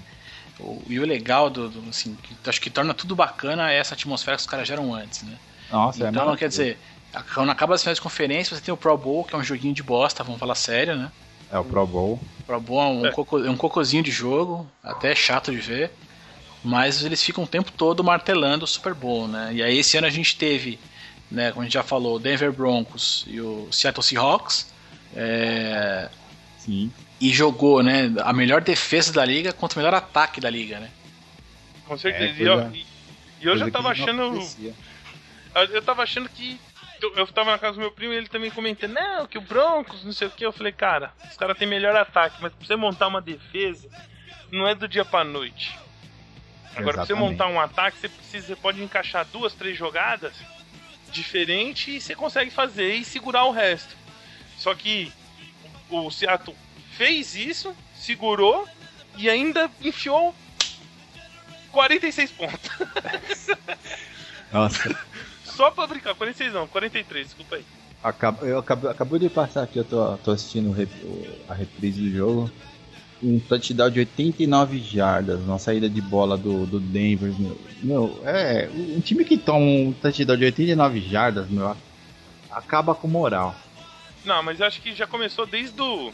O, 0.59 0.83
e 0.89 0.99
o 0.99 1.07
legal 1.07 1.49
do, 1.49 1.69
do, 1.69 1.89
assim, 1.89 2.17
que 2.17 2.35
acho 2.49 2.61
que 2.61 2.69
torna 2.69 2.93
tudo 2.93 3.15
bacana 3.15 3.71
é 3.73 3.79
essa 3.79 3.95
atmosfera 3.95 4.37
que 4.37 4.43
os 4.43 4.47
caras 4.49 4.67
geram 4.67 4.93
antes, 4.93 5.23
né? 5.23 5.37
Nossa, 5.71 6.05
é 6.05 6.11
então, 6.11 6.27
maravilhoso. 6.27 6.39
quer 6.39 6.49
dizer, 6.49 6.79
quando 7.33 7.51
acaba 7.51 7.75
as 7.75 7.83
finais 7.83 7.99
de 7.99 8.03
conferência, 8.03 8.57
você 8.57 8.63
tem 8.63 8.75
o 8.75 8.77
Pro 8.77 8.97
Bowl, 8.99 9.25
que 9.25 9.35
é 9.35 9.39
um 9.39 9.45
joguinho 9.45 9.75
de 9.75 9.83
bosta, 9.83 10.25
vamos 10.25 10.41
falar 10.41 10.55
sério, 10.57 10.97
né? 10.97 11.11
É 11.53 11.59
o 11.59 11.65
Pro 11.65 11.87
Bowl. 11.87 12.19
Pro 12.47 12.59
Bowl 12.61 12.81
é 12.83 12.87
um, 12.87 13.07
É. 13.07 13.11
coco- 13.13 13.45
é 13.45 13.51
um 13.51 13.57
cocôzinho 13.57 14.03
de 14.03 14.11
jogo, 14.11 14.67
até 14.83 15.13
é 15.13 15.15
chato 15.15 15.51
de 15.53 15.59
ver, 15.59 15.91
mas 16.65 17.05
eles 17.05 17.23
ficam 17.23 17.45
o 17.45 17.47
tempo 17.47 17.71
todo 17.71 18.03
martelando 18.03 18.65
o 18.65 18.69
Super 18.69 18.95
Bowl, 18.95 19.29
né? 19.29 19.51
E 19.53 19.63
aí 19.63 19.79
esse 19.79 19.97
ano 19.99 20.07
a 20.07 20.11
gente 20.11 20.37
teve, 20.37 20.79
né, 21.31 21.51
como 21.51 21.61
a 21.61 21.65
gente 21.65 21.75
já 21.75 21.83
falou, 21.83 22.17
o 22.17 22.19
Denver 22.19 22.51
Broncos 22.53 23.25
e 23.29 23.39
o 23.41 23.69
Seattle 23.71 24.03
Seahawks, 24.03 24.73
é, 25.15 26.09
Sim. 26.59 26.91
e 27.21 27.31
jogou, 27.31 27.83
né, 27.83 28.11
a 28.23 28.33
melhor 28.33 28.63
defesa 28.63 29.13
da 29.13 29.25
liga 29.25 29.53
contra 29.53 29.79
o 29.79 29.83
melhor 29.83 29.95
ataque 29.95 30.41
da 30.41 30.49
liga, 30.49 30.81
né? 30.81 30.89
Com 31.87 31.99
certeza. 31.99 32.33
É, 32.41 32.43
e, 32.43 32.47
eu, 32.47 32.55
coisa- 32.61 32.77
e- 32.77 32.87
eu 33.43 33.59
já 33.59 33.71
tava 33.71 33.91
achando. 33.91 34.41
Eu 35.71 35.83
tava 35.83 36.03
achando 36.03 36.29
que. 36.31 36.59
Eu, 37.03 37.27
tava 37.27 37.51
na 37.51 37.59
casa 37.59 37.75
do 37.75 37.81
meu 37.81 37.91
primo 37.91 38.13
e 38.13 38.17
ele 38.17 38.29
também 38.29 38.51
comentando, 38.51 38.93
não, 38.93 39.27
que 39.27 39.37
o 39.37 39.41
Broncos, 39.41 40.05
não 40.05 40.13
sei 40.13 40.29
o 40.29 40.31
que. 40.31 40.47
Eu 40.47 40.53
falei, 40.53 40.73
cara, 40.73 41.13
os 41.29 41.37
caras 41.37 41.59
têm 41.59 41.67
melhor 41.67 41.97
ataque, 41.97 42.37
mas 42.41 42.53
pra 42.53 42.65
você 42.65 42.77
montar 42.77 43.09
uma 43.09 43.21
defesa, 43.21 43.89
não 44.53 44.69
é 44.69 44.75
do 44.75 44.87
dia 44.87 45.05
pra 45.05 45.25
noite. 45.25 45.77
Agora, 46.77 46.95
pra 46.95 47.05
você 47.05 47.15
montar 47.15 47.49
um 47.49 47.61
ataque, 47.61 47.99
você 47.99 48.09
precisa, 48.09 48.47
você 48.47 48.57
pode 48.57 48.83
encaixar 48.83 49.27
duas, 49.27 49.53
três 49.53 49.77
jogadas 49.77 50.33
diferentes 51.11 51.89
e 51.89 52.01
você 52.01 52.15
consegue 52.15 52.51
fazer 52.51 52.95
e 52.95 53.05
segurar 53.05 53.45
o 53.45 53.51
resto. 53.51 53.95
Só 54.57 54.75
que 54.75 55.13
o 55.91 56.11
Seattle 56.11 56.57
fez 56.97 57.35
isso, 57.35 57.77
segurou 57.95 58.67
e 59.17 59.29
ainda 59.29 59.71
enfiou 59.83 60.35
46 61.73 62.31
pontos. 62.33 62.71
Nossa. 64.53 64.97
Só 65.63 65.71
pra 65.71 65.87
brincar, 65.87 66.13
46 66.17 66.53
não, 66.55 66.67
43, 66.67 67.25
desculpa 67.25 67.55
aí. 67.55 67.65
Acab- 68.03 68.43
eu 68.43 68.59
acabo, 68.59 68.89
acabou 68.89 69.17
de 69.17 69.29
passar 69.29 69.63
aqui, 69.63 69.79
eu 69.79 69.85
tô, 69.85 70.17
tô 70.19 70.33
assistindo 70.33 70.73
rep- 70.73 70.91
a 71.49 71.55
reprise 71.55 72.01
do 72.01 72.11
jogo. 72.11 72.51
Um 73.23 73.39
touchdown 73.39 73.89
de 73.89 74.01
89 74.01 74.81
jardas, 74.81 75.39
uma 75.43 75.61
saída 75.61 75.89
de 75.89 76.01
bola 76.01 76.37
do, 76.37 76.67
do 76.67 76.81
Denver, 76.81 77.33
meu. 77.39 77.57
Meu, 77.81 78.23
é. 78.27 78.69
Um 78.75 79.01
time 79.01 79.25
que 79.25 79.39
toma 79.39 79.59
um 79.65 79.93
touchdown 80.03 80.37
de 80.37 80.47
89 80.47 81.01
jardas, 81.01 81.49
meu, 81.49 81.77
acaba 82.51 82.93
com 82.93 83.07
moral. 83.07 83.55
Não, 84.25 84.43
mas 84.43 84.59
eu 84.59 84.67
acho 84.67 84.81
que 84.83 84.93
já 84.93 85.07
começou 85.07 85.47
desde 85.47 85.81
o. 85.81 86.13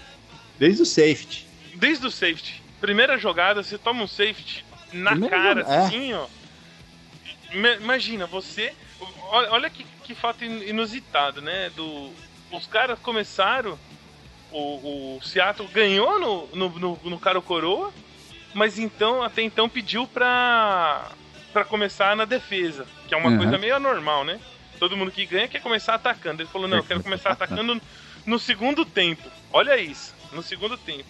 Desde 0.58 0.82
o 0.82 0.84
safety. 0.84 1.46
Desde 1.74 2.06
o 2.06 2.10
safety. 2.10 2.62
Primeira 2.82 3.16
jogada, 3.16 3.62
você 3.62 3.78
toma 3.78 4.02
um 4.02 4.06
safety 4.06 4.62
na 4.92 5.12
Primeira 5.12 5.34
cara, 5.38 5.60
jogada, 5.62 5.74
é. 5.74 5.86
assim, 5.86 6.12
ó. 6.12 6.26
Imagina, 7.80 8.26
você. 8.26 8.74
Olha, 9.30 9.70
que, 9.70 9.84
que 10.04 10.14
fato 10.14 10.44
in- 10.44 10.62
inusitado, 10.68 11.40
né? 11.40 11.70
Do, 11.70 12.12
os 12.50 12.66
caras 12.66 12.98
começaram. 12.98 13.78
O, 14.50 15.16
o 15.18 15.22
Seattle 15.22 15.68
ganhou 15.68 16.18
no, 16.18 16.46
no, 16.56 16.78
no, 16.78 16.98
no 17.04 17.18
cara 17.20 17.36
ou 17.36 17.42
coroa, 17.42 17.92
mas 18.54 18.78
então, 18.78 19.22
até 19.22 19.42
então, 19.42 19.68
pediu 19.68 20.06
pra, 20.06 21.10
pra 21.52 21.66
começar 21.66 22.16
na 22.16 22.24
defesa, 22.24 22.86
que 23.06 23.12
é 23.14 23.16
uma 23.18 23.28
Uhum. 23.30 23.36
coisa 23.36 23.58
meio 23.58 23.76
anormal, 23.76 24.24
né? 24.24 24.40
Todo 24.78 24.96
mundo 24.96 25.12
que 25.12 25.26
ganha 25.26 25.48
quer 25.48 25.60
começar 25.60 25.94
atacando. 25.94 26.40
Ele 26.42 26.48
falou: 26.48 26.66
não, 26.66 26.78
eu 26.78 26.84
quero 26.84 27.02
começar 27.02 27.30
atacando 27.30 27.80
no 28.24 28.38
segundo 28.38 28.86
tempo. 28.86 29.30
Olha 29.52 29.76
isso, 29.76 30.14
no 30.32 30.42
segundo 30.42 30.78
tempo. 30.78 31.04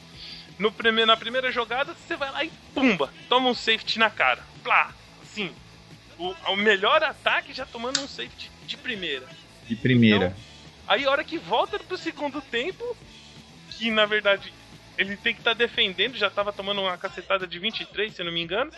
No 0.59 0.73
prime 0.73 1.07
na 1.07 1.17
primeira 1.17 1.53
jogada, 1.53 1.95
você 1.95 2.17
vai 2.17 2.33
lá 2.33 2.45
e 2.45 2.51
pumba, 2.75 3.13
toma 3.29 3.49
um 3.49 3.55
safety 3.55 4.01
na 4.01 4.11
cara. 4.11 4.43
Plá, 4.65 4.91
assim. 5.23 5.55
O, 6.19 6.35
o 6.53 6.57
melhor 6.57 7.03
ataque 7.03 7.53
já 7.53 7.65
tomando 7.65 8.01
um 8.01 8.07
safety 8.07 8.51
de 8.67 8.77
primeira. 8.77 9.27
De 9.67 9.77
primeira. 9.77 10.27
Então, 10.27 10.49
Aí 10.87 11.05
a 11.05 11.11
hora 11.11 11.23
que 11.23 11.39
volta 11.39 11.79
pro 11.79 11.97
segundo 11.99 12.41
tempo, 12.41 12.83
que 13.77 13.91
na 13.91 14.07
verdade 14.07 14.53
ele 14.97 15.17
tem 15.17 15.35
que 15.35 15.41
estar 15.41 15.53
defendendo, 15.55 16.17
já 16.17 16.29
tava 16.31 16.53
tomando 16.53 16.81
uma 16.81 16.97
cacetada 16.97 17.47
de 17.47 17.59
23, 17.59 18.13
se 18.13 18.25
não 18.25 18.33
me 18.33 18.41
engano. 18.43 18.71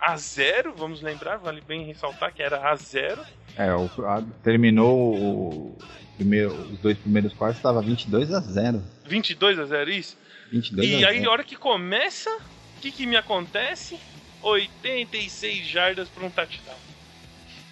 A 0.00 0.16
zero, 0.16 0.72
vamos 0.74 1.02
lembrar, 1.02 1.36
vale 1.36 1.60
bem 1.60 1.84
ressaltar 1.84 2.32
que 2.32 2.42
era 2.42 2.70
a 2.70 2.74
zero. 2.76 3.20
É, 3.56 3.74
o, 3.74 3.84
a- 4.06 4.22
terminou 4.42 5.14
o 5.14 5.76
primeiro, 6.16 6.52
os 6.72 6.78
dois 6.78 6.96
primeiros 6.96 7.34
quartos, 7.34 7.58
estava 7.58 7.82
22 7.82 8.32
a 8.32 8.40
0. 8.40 8.82
22 9.04 9.58
a 9.58 9.66
0, 9.66 9.90
isso. 9.90 10.16
22 10.50 10.88
E 10.88 11.04
a 11.04 11.08
aí, 11.08 11.16
0. 11.18 11.28
a 11.28 11.32
hora 11.32 11.44
que 11.44 11.56
começa, 11.56 12.30
o 12.30 12.80
que, 12.80 12.90
que 12.92 13.06
me 13.06 13.16
acontece? 13.16 13.98
86 14.42 15.66
jardas 15.66 16.08
para 16.08 16.24
um 16.24 16.30
touchdown. 16.30 16.76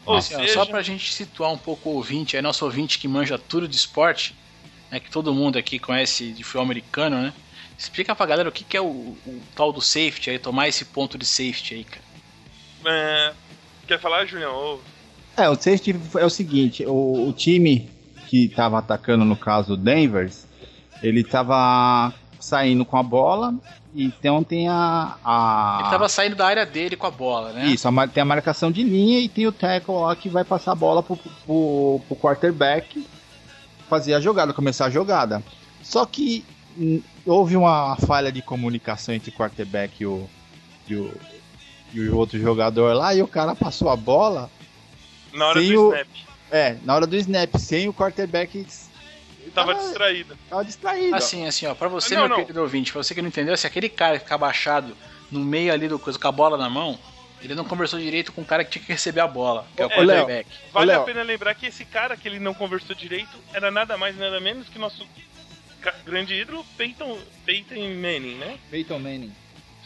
Ou 0.07 0.17
ó, 0.17 0.21
seja, 0.21 0.53
Só 0.55 0.65
pra 0.65 0.83
gente 0.83 1.13
situar 1.13 1.53
um 1.53 1.59
pouco 1.59 1.91
o 1.91 1.95
ouvinte, 1.95 2.37
aí 2.37 2.43
nosso 2.43 2.65
ouvinte 2.65 2.99
que 2.99 3.07
manja 3.07 3.39
tudo 3.39 3.69
de 3.69 3.77
esporte, 3.77 4.35
né, 4.91 4.99
que 4.99 5.11
todo 5.11 5.35
mundo 5.35 5.59
aqui 5.59 5.79
conhece 5.79 6.33
de 6.33 6.43
futebol 6.43 6.65
americano, 6.65 7.21
né? 7.21 7.33
Explica 7.79 8.15
pra 8.15 8.27
galera 8.27 8.49
o 8.49 8.53
que, 8.53 8.65
que 8.65 8.77
é 8.77 8.81
o, 8.81 8.87
o 8.87 9.43
tal 9.55 9.73
do 9.73 9.81
safety 9.81 10.31
aí, 10.31 10.39
tomar 10.39 10.67
esse 10.67 10.85
ponto 10.85 11.17
de 11.17 11.25
safety 11.25 11.75
aí, 11.75 11.85
cara. 11.85 12.05
é, 12.87 13.33
quer 13.87 14.01
falar, 14.01 14.25
Julião? 14.25 14.81
É, 15.37 15.49
o 15.49 15.55
safety 15.55 15.95
é 16.17 16.25
o 16.25 16.31
seguinte, 16.31 16.85
o, 16.85 17.29
o 17.29 17.33
time 17.33 17.89
que 18.27 18.47
estava 18.47 18.79
atacando, 18.79 19.25
no 19.25 19.37
caso 19.37 19.75
o 19.75 19.77
Denver, 19.77 20.31
ele 21.03 21.21
estava 21.21 22.13
saindo 22.41 22.85
com 22.85 22.97
a 22.97 23.03
bola, 23.03 23.55
então 23.95 24.43
tem 24.45 24.69
a... 24.69 25.17
a... 25.25 25.79
Ele 25.81 25.91
tava 25.91 26.09
saindo 26.09 26.37
da 26.37 26.47
área 26.47 26.65
dele 26.65 26.97
com 26.97 27.07
a 27.07 27.11
bola, 27.11 27.53
né? 27.53 27.67
Isso, 27.67 27.89
a 27.89 28.07
tem 28.07 28.21
a 28.23 28.25
marcação 28.25 28.71
de 28.71 28.83
linha 28.83 29.19
e 29.21 29.29
tem 29.29 29.47
o 29.47 29.53
tackle 29.53 29.95
lá 30.03 30.15
que 30.15 30.29
vai 30.29 30.45
passar 30.45 30.73
a 30.73 30.77
bola 30.77 31.03
pro, 31.03 31.17
pro, 31.17 32.01
pro 32.07 32.17
quarterback 32.17 33.05
fazer 33.89 34.15
a 34.15 34.21
jogada, 34.21 34.53
começar 34.53 34.87
a 34.87 34.91
jogada. 34.91 35.43
Só 35.83 36.05
que 36.07 36.45
houve 37.27 37.57
uma 37.57 37.97
falha 37.97 38.31
de 38.31 38.43
comunicação 38.43 39.15
entre 39.15 39.31
o 39.31 39.33
quarterback 39.33 40.03
e 40.03 40.07
o, 40.07 40.29
e 40.89 40.95
o, 40.95 41.13
e 41.93 42.01
o 42.09 42.17
outro 42.17 42.39
jogador 42.39 42.95
lá 42.95 43.15
e 43.15 43.23
o 43.23 43.27
cara 43.29 43.55
passou 43.55 43.89
a 43.89 43.97
bola 43.97 44.51
na 45.33 45.47
hora 45.49 45.61
do 45.63 45.89
o- 45.89 45.93
snap. 45.93 46.09
É, 46.51 46.77
na 46.85 46.95
hora 46.95 47.07
do 47.07 47.17
snap, 47.17 47.55
sem 47.59 47.89
o 47.89 47.93
quarterback 47.93 48.67
Tava 49.61 49.73
Ah, 49.73 49.75
distraído. 49.75 50.39
tava 50.49 50.65
distraído. 50.65 51.15
Assim, 51.17 51.47
assim, 51.47 51.67
ó, 51.67 51.75
pra 51.75 51.89
você, 51.89 52.15
Não, 52.15 52.23
meu 52.23 52.29
não. 52.31 52.37
querido 52.39 52.61
ouvinte, 52.61 52.93
pra 52.93 53.03
você 53.03 53.15
que 53.15 53.21
não 53.23 53.29
entendeu, 53.29 53.57
se 53.57 53.67
aquele 53.67 53.89
cara 53.89 54.19
ficar 54.19 54.39
baixado 54.39 54.97
no 55.31 55.41
meio 55.41 55.73
ali 55.73 55.89
do 55.89 55.99
coisa 55.99 56.19
com 56.19 56.29
a 56.29 56.33
bola 56.33 56.57
na 56.57 56.69
mão, 56.71 56.99
ele 57.43 57.55
não 57.55 57.65
conversou 57.65 57.99
direito 57.99 58.33
com 58.33 58.43
o 58.43 58.45
cara 58.45 58.65
que 58.65 58.71
tinha 58.73 58.85
que 58.85 58.93
receber 58.93 59.21
a 59.21 59.27
bola, 59.29 59.67
que 59.77 59.83
é 59.83 59.87
o 59.87 59.89
Léo, 59.89 59.99
quarterback. 60.27 60.49
Vale 60.73 60.87
Léo. 60.93 61.03
a 61.03 61.05
pena 61.05 61.23
lembrar 61.23 61.55
que 61.55 61.67
esse 61.67 61.85
cara 61.85 62.17
que 62.17 62.27
ele 62.27 62.39
não 62.41 62.53
conversou 62.55 62.97
direito 62.97 63.37
era 63.53 63.71
nada 63.71 63.97
mais 63.97 64.17
nada 64.17 64.41
menos 64.41 64.69
que 64.69 64.79
nosso 64.79 65.07
grande 66.05 66.35
ídolo 66.35 66.65
Peyton, 66.77 67.19
Peyton 67.47 67.75
Manning, 67.95 68.35
né? 68.37 68.59
Peyton 68.71 68.99
Manning. 68.99 69.33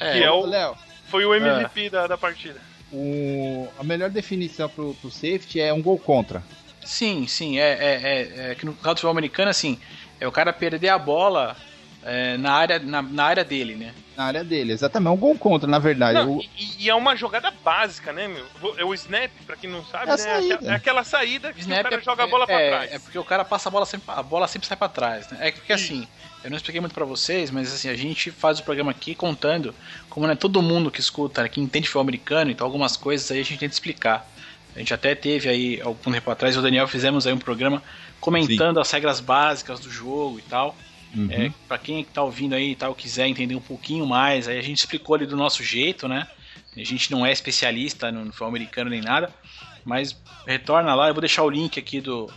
É, 0.01 0.13
que 0.13 0.25
é 0.25 0.31
o- 0.31 0.47
Léo, 0.47 0.77
Foi 1.09 1.25
o 1.27 1.35
MVP 1.35 1.91
da, 1.91 2.07
da 2.07 2.17
partida. 2.17 2.59
o- 2.91 3.69
a 3.79 3.85
melhor 3.85 4.09
definição 4.11 4.69
pro, 4.69 4.95
pro 4.95 5.11
safety 5.11 5.61
é 5.61 5.73
um 5.73 5.83
gol 5.83 5.99
contra. 5.99 6.43
Sim, 6.85 7.27
sim, 7.27 7.59
é, 7.59 7.71
é, 7.73 8.01
é, 8.03 8.51
é 8.51 8.55
que 8.55 8.67
no 8.67 8.73
caso 8.75 8.95
do 8.95 8.99
futebol 8.99 9.11
americano, 9.13 9.51
assim, 9.51 9.79
é 10.21 10.27
o 10.27 10.33
cara 10.33 10.53
perder 10.53 10.89
a 10.89 10.99
bola 10.99 11.57
é, 12.03 12.37
na, 12.37 12.53
área, 12.53 12.79
na, 12.79 13.01
na 13.03 13.25
área 13.25 13.45
dele, 13.45 13.77
né? 13.77 13.95
Na 14.17 14.25
área 14.25 14.45
dele, 14.45 14.73
exatamente. 14.73 15.09
É 15.09 15.13
um 15.15 15.17
gol 15.17 15.39
contra, 15.39 15.69
na 15.69 15.79
verdade. 15.79 16.19
Não, 16.19 16.37
O- 16.37 16.41
e, 16.59 16.85
e 16.85 16.91
é 16.91 16.95
uma 16.95 17.17
jogada 17.17 17.51
básica, 17.65 18.13
né, 18.13 18.29
meu? 18.29 18.45
É 18.77 18.85
o 18.85 18.93
snap, 18.93 19.31
pra 19.47 19.57
quem 19.57 19.71
não 19.71 19.83
sabe, 19.85 20.11
É 20.11 20.15
a 20.15 20.17
né? 20.17 20.59
É 20.65 20.75
aquela 20.75 21.05
saída 21.05 21.53
que 21.53 21.61
o 21.61 21.63
Snap 21.63 21.83
cara 21.85 21.97
é- 21.97 22.01
joga 22.01 22.25
a 22.25 22.27
bola 22.27 22.47
pra 22.47 22.61
é, 22.61 22.69
trás. 22.69 22.93
É 22.93 22.99
porque 22.99 23.19
o 23.19 23.25
cara 23.25 23.45
passa 23.45 23.69
a 23.69 23.73
bola 23.73 23.87
sempre, 23.87 24.05
a 24.09 24.23
bola 24.23 24.47
sempre 24.49 24.67
sai 24.69 24.77
pra 24.77 24.89
trás, 24.89 25.29
né? 25.31 25.39
É 25.49 25.53
porque 25.53 25.73
assim, 25.73 26.07
eu 26.43 26.51
não 26.51 26.57
expliquei 26.57 26.81
muito 26.81 26.95
pra 26.95 27.05
vocês, 27.05 27.51
mas 27.51 27.73
assim, 27.73 27.89
a 27.89 27.95
gente 27.95 28.31
faz 28.31 28.59
o 28.59 28.65
programa 28.65 28.91
aqui 28.91 29.15
contando, 29.15 29.75
como 30.11 30.27
não 30.27 30.33
é 30.35 30.37
todo 30.37 30.61
mundo 30.61 30.91
que 30.91 31.01
escuta, 31.01 31.49
que 31.49 31.61
entende 31.61 31.87
futebol 31.87 32.03
americano, 32.03 32.51
então 32.51 32.67
algumas 32.67 32.97
coisas 32.97 33.31
aí 33.31 33.41
a 33.41 33.45
gente 33.45 33.59
tenta 33.61 33.73
explicar. 33.73 34.27
A 34.75 34.79
gente 34.79 34.95
até 34.95 35.15
teve 35.15 35.49
aí, 35.49 35.81
algum 35.83 36.11
tempo 36.11 36.31
atrás, 36.31 36.55
e 36.55 36.59
o 36.59 36.63
Daniel 36.63 36.89
fizemos 36.89 37.27
aí 37.27 37.33
um 37.33 37.39
programa 37.39 37.83
comentando 38.21 38.81
as 38.81 38.91
regras 38.91 39.21
básicas 39.21 39.81
do 39.81 39.91
jogo 39.91 40.39
e 40.39 40.43
tal. 40.43 40.77
Uhum. 41.15 41.29
É, 41.31 41.53
para 41.69 41.77
quem 41.77 42.05
tá 42.05 42.23
ouvindo 42.23 42.55
aí 42.55 42.71
e 42.71 42.75
tal, 42.75 42.95
quiser 42.95 43.27
entender 43.27 43.55
um 43.55 43.61
pouquinho 43.61 44.07
mais, 44.07 44.49
aí 44.49 44.59
a 44.59 44.63
gente 44.63 44.79
explicou 44.79 45.15
ali 45.15 45.27
do 45.27 45.37
nosso 45.37 45.63
jeito, 45.63 46.09
né? 46.09 46.27
A 46.75 46.85
gente 46.85 47.11
não 47.11 47.27
é 47.27 47.31
especialista 47.31 48.11
no 48.11 48.27
futebol 48.27 48.49
americano 48.49 48.89
nem 48.89 49.03
nada, 49.03 49.31
mas 49.85 50.19
retorna 50.47 50.95
lá, 50.95 51.09
eu 51.09 51.15
vou 51.15 51.21
deixar 51.21 51.43
o 51.43 51.51
link 51.51 51.79
aqui 51.79 52.01
do, 52.01 52.31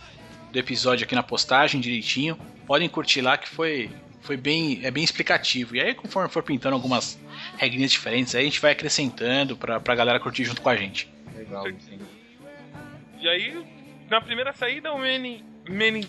do 0.52 0.58
episódio 0.58 1.04
aqui 1.04 1.14
na 1.14 1.22
postagem 1.22 1.80
direitinho. 1.80 2.36
Podem 2.66 2.88
curtir 2.88 3.22
lá 3.22 3.38
que 3.38 3.48
foi 3.48 3.90
foi 4.20 4.36
bem 4.36 4.80
é 4.82 4.90
bem 4.90 5.04
explicativo. 5.04 5.76
E 5.76 5.80
aí 5.80 5.94
conforme 5.94 6.28
for 6.28 6.42
pintando 6.42 6.74
algumas 6.74 7.18
regrinhas 7.56 7.92
diferentes, 7.92 8.34
aí 8.34 8.42
a 8.42 8.44
gente 8.44 8.60
vai 8.60 8.72
acrescentando 8.72 9.56
pra, 9.56 9.80
pra 9.80 9.94
galera 9.94 10.20
curtir 10.20 10.44
junto 10.44 10.60
com 10.60 10.68
a 10.68 10.76
gente. 10.76 11.08
Legal, 11.34 11.64
sim. 11.80 11.98
E 13.18 13.28
aí, 13.28 13.64
na 14.08 14.20
primeira 14.20 14.52
saída, 14.52 14.92
o 14.92 14.98
Manning, 14.98 15.44
Manning 15.68 16.08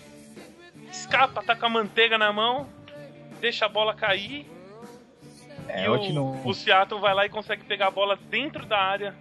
escapa, 0.90 1.42
tá 1.42 1.54
com 1.54 1.66
a 1.66 1.68
manteiga 1.68 2.18
na 2.18 2.32
mão, 2.32 2.66
deixa 3.40 3.66
a 3.66 3.68
bola 3.68 3.94
cair. 3.94 4.46
É, 5.68 5.82
e 5.82 5.84
eu 5.84 5.94
o, 5.94 6.48
o 6.48 6.54
Seattle 6.54 7.00
vai 7.00 7.14
lá 7.14 7.26
e 7.26 7.28
consegue 7.28 7.64
pegar 7.64 7.88
a 7.88 7.90
bola 7.90 8.18
dentro 8.30 8.64
da 8.64 8.78
área 8.78 9.14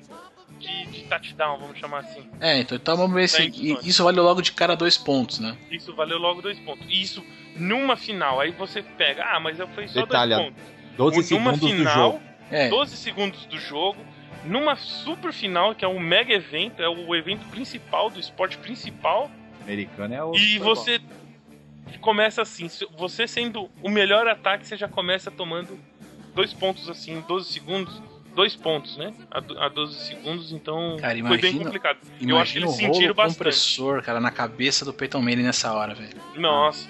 de, 0.58 0.86
de 0.88 1.04
touchdown, 1.04 1.60
vamos 1.60 1.78
chamar 1.78 2.00
assim. 2.00 2.30
É, 2.40 2.60
então, 2.60 2.78
então 2.78 2.96
vamos 2.96 3.14
ver 3.14 3.28
se 3.28 3.52
isso 3.84 4.04
vale 4.04 4.20
logo 4.20 4.42
de 4.42 4.52
cara 4.52 4.76
dois 4.76 4.98
pontos, 4.98 5.40
né? 5.40 5.58
Isso 5.70 5.94
valeu 5.96 6.18
logo 6.18 6.42
dois 6.42 6.60
pontos. 6.60 6.86
E 6.90 7.02
isso 7.02 7.24
numa 7.56 7.96
final. 7.96 8.40
Aí 8.40 8.52
você 8.52 8.82
pega, 8.82 9.26
ah, 9.26 9.40
mas 9.40 9.58
foi 9.76 9.88
só 9.88 10.02
Detalhe, 10.02 10.36
dois 10.36 10.48
pontos. 10.48 10.78
12 10.98 11.36
numa 11.36 11.54
segundos 11.54 11.60
do 11.60 11.68
final, 11.68 11.94
jogo. 11.94 12.22
É, 12.50 12.70
12 12.70 12.98
segundos 12.98 13.46
do 13.46 13.60
jogo, 13.60 14.00
numa 14.46 14.76
super 14.76 15.32
final, 15.34 15.74
que 15.76 15.84
é 15.84 15.88
um 15.88 16.00
mega 16.00 16.34
evento, 16.34 16.82
é 16.82 16.88
o 16.90 17.16
evento 17.16 17.46
principal 17.50 18.10
do 18.10 18.20
esporte 18.20 18.58
principal, 18.58 19.30
Americano 19.62 20.14
é 20.14 20.24
o. 20.24 20.34
e 20.36 20.58
você 20.60 21.00
começa 22.02 22.42
assim, 22.42 22.70
você 22.98 23.28
sendo 23.28 23.70
o 23.82 23.90
melhor 23.90 24.28
ataque, 24.28 24.66
você 24.68 24.78
já 24.78 24.88
começa 24.88 25.30
tomando 25.32 25.78
dois 26.36 26.54
pontos 26.54 26.90
assim, 26.90 27.18
em 27.18 27.22
12 27.22 27.52
segundos, 27.52 28.02
dois 28.36 28.56
pontos, 28.56 28.96
né? 28.98 29.14
A, 29.32 29.66
a 29.66 29.70
12 29.70 30.06
segundos, 30.06 30.52
então 30.52 30.96
Cara, 31.00 31.14
foi 31.14 31.22
bem 31.38 31.52
imagina- 31.52 31.64
complicado. 31.66 31.98
Eu 32.22 32.38
acho 32.38 32.54
que 32.54 32.60
imagina 32.60 32.66
eles 32.66 32.76
sentiram 32.76 33.14
bastante. 33.16 33.38
compressor, 33.38 34.02
cara, 34.04 34.20
na 34.20 34.32
cabeça 34.32 34.86
do 34.86 34.94
Peyton 34.94 35.22
Manning 35.22 35.44
nessa 35.44 35.74
hora, 35.74 35.94
velho. 35.96 36.16
Nossa, 36.36 36.88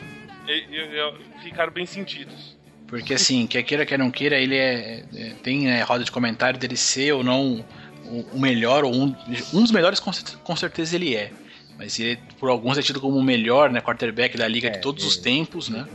e- 0.47 0.51
e- 0.51 0.99
e- 0.99 1.41
ficaram 1.43 1.71
bem 1.71 1.85
sentidos. 1.85 2.56
Porque 2.87 3.13
assim, 3.13 3.45
quer 3.45 3.63
queira, 3.63 3.85
quer 3.85 3.99
não 3.99 4.09
queira, 4.09 4.39
ele 4.39 4.55
é, 4.55 5.03
é- 5.13 5.33
tem 5.43 5.65
né, 5.65 5.83
roda 5.83 6.03
de 6.03 6.11
comentário 6.11 6.59
dele 6.59 6.77
ser 6.77 7.11
ou 7.11 7.23
não 7.23 7.65
o, 8.05 8.21
o 8.33 8.39
melhor, 8.39 8.85
ou 8.85 8.93
um, 8.95 9.13
um 9.53 9.61
dos 9.61 9.71
melhores, 9.71 9.99
com, 9.99 10.11
com 10.43 10.55
certeza 10.55 10.95
ele 10.95 11.15
é. 11.15 11.31
Mas 11.77 11.99
ele, 11.99 12.17
por 12.39 12.49
alguns, 12.49 12.77
é 12.77 12.81
tido 12.81 12.99
como 12.99 13.17
o 13.17 13.23
melhor 13.23 13.69
né, 13.69 13.81
quarterback 13.81 14.37
da 14.37 14.47
liga 14.47 14.67
É, 14.67 14.71
de 14.71 14.81
todos 14.81 15.03
os 15.03 15.17
tempos, 15.17 15.69
né? 15.69 15.85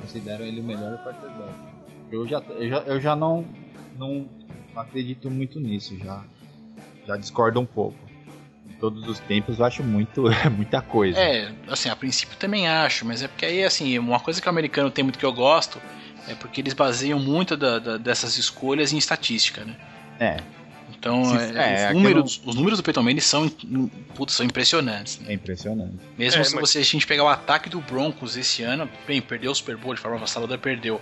Considero 0.00 0.42
ele 0.44 0.60
o 0.60 0.64
melhor 0.64 0.96
quarterback. 0.98 1.54
Eu 2.10 2.26
já, 2.26 2.38
eu 2.48 2.68
já, 2.68 2.78
eu 2.78 3.00
já 3.00 3.16
não, 3.16 3.46
não 3.96 4.28
acredito 4.76 5.30
muito 5.30 5.60
nisso, 5.60 5.96
já, 6.02 6.24
já 7.06 7.16
discordo 7.16 7.60
um 7.60 7.66
pouco. 7.66 7.96
Em 8.66 8.72
todos 8.80 9.06
os 9.06 9.18
tempos 9.20 9.58
eu 9.58 9.64
acho 9.64 9.82
muito, 9.82 10.28
é 10.32 10.48
muita 10.48 10.80
coisa. 10.80 11.18
É, 11.18 11.52
assim, 11.68 11.88
a 11.88 11.96
princípio 11.96 12.36
também 12.38 12.66
acho, 12.66 13.04
mas 13.04 13.22
é 13.22 13.28
porque 13.28 13.46
aí, 13.46 13.62
assim, 13.62 13.98
uma 13.98 14.20
coisa 14.20 14.40
que 14.40 14.46
o 14.46 14.50
americano 14.50 14.90
tem 14.90 15.04
muito 15.04 15.18
que 15.18 15.24
eu 15.26 15.32
gosto 15.32 15.78
é 16.28 16.34
porque 16.34 16.60
eles 16.60 16.74
baseiam 16.74 17.18
muito 17.18 17.56
da- 17.56 17.78
da- 17.78 17.96
dessas 17.96 18.36
escolhas 18.38 18.92
em 18.92 18.98
estatística, 18.98 19.64
né? 19.64 19.74
É, 20.18 20.36
Então, 20.96 21.22
Se- 21.24 21.36
é, 21.36 21.38
é, 21.40 21.44
os, 21.44 21.82
aquilo- 21.82 21.92
números, 22.00 22.40
os 22.46 22.54
números 22.54 22.78
do 22.78 22.82
Peyton 22.82 23.02
Manning 23.02 23.20
são, 23.20 23.46
putz, 24.14 24.32
são 24.32 24.46
impressionantes. 24.46 25.18
Né? 25.20 25.32
é 25.32 25.34
impressionante. 25.34 25.92
Mesmo 26.16 26.40
É, 26.40 26.44
se 26.44 26.54
mas- 26.54 26.70
você, 26.70 26.78
a 26.78 26.82
gente 26.82 27.06
pegar 27.06 27.24
o 27.24 27.28
ataque 27.28 27.68
do 27.68 27.78
Broncos 27.78 28.38
esse 28.38 28.62
ano, 28.62 28.88
bem, 29.06 29.20
perdeu 29.20 29.50
o 29.50 29.54
Super 29.54 29.76
Bowl 29.76 29.94
de 29.94 30.00
forma 30.00 30.16
avassaladora, 30.16 30.58
perdeu. 30.58 30.98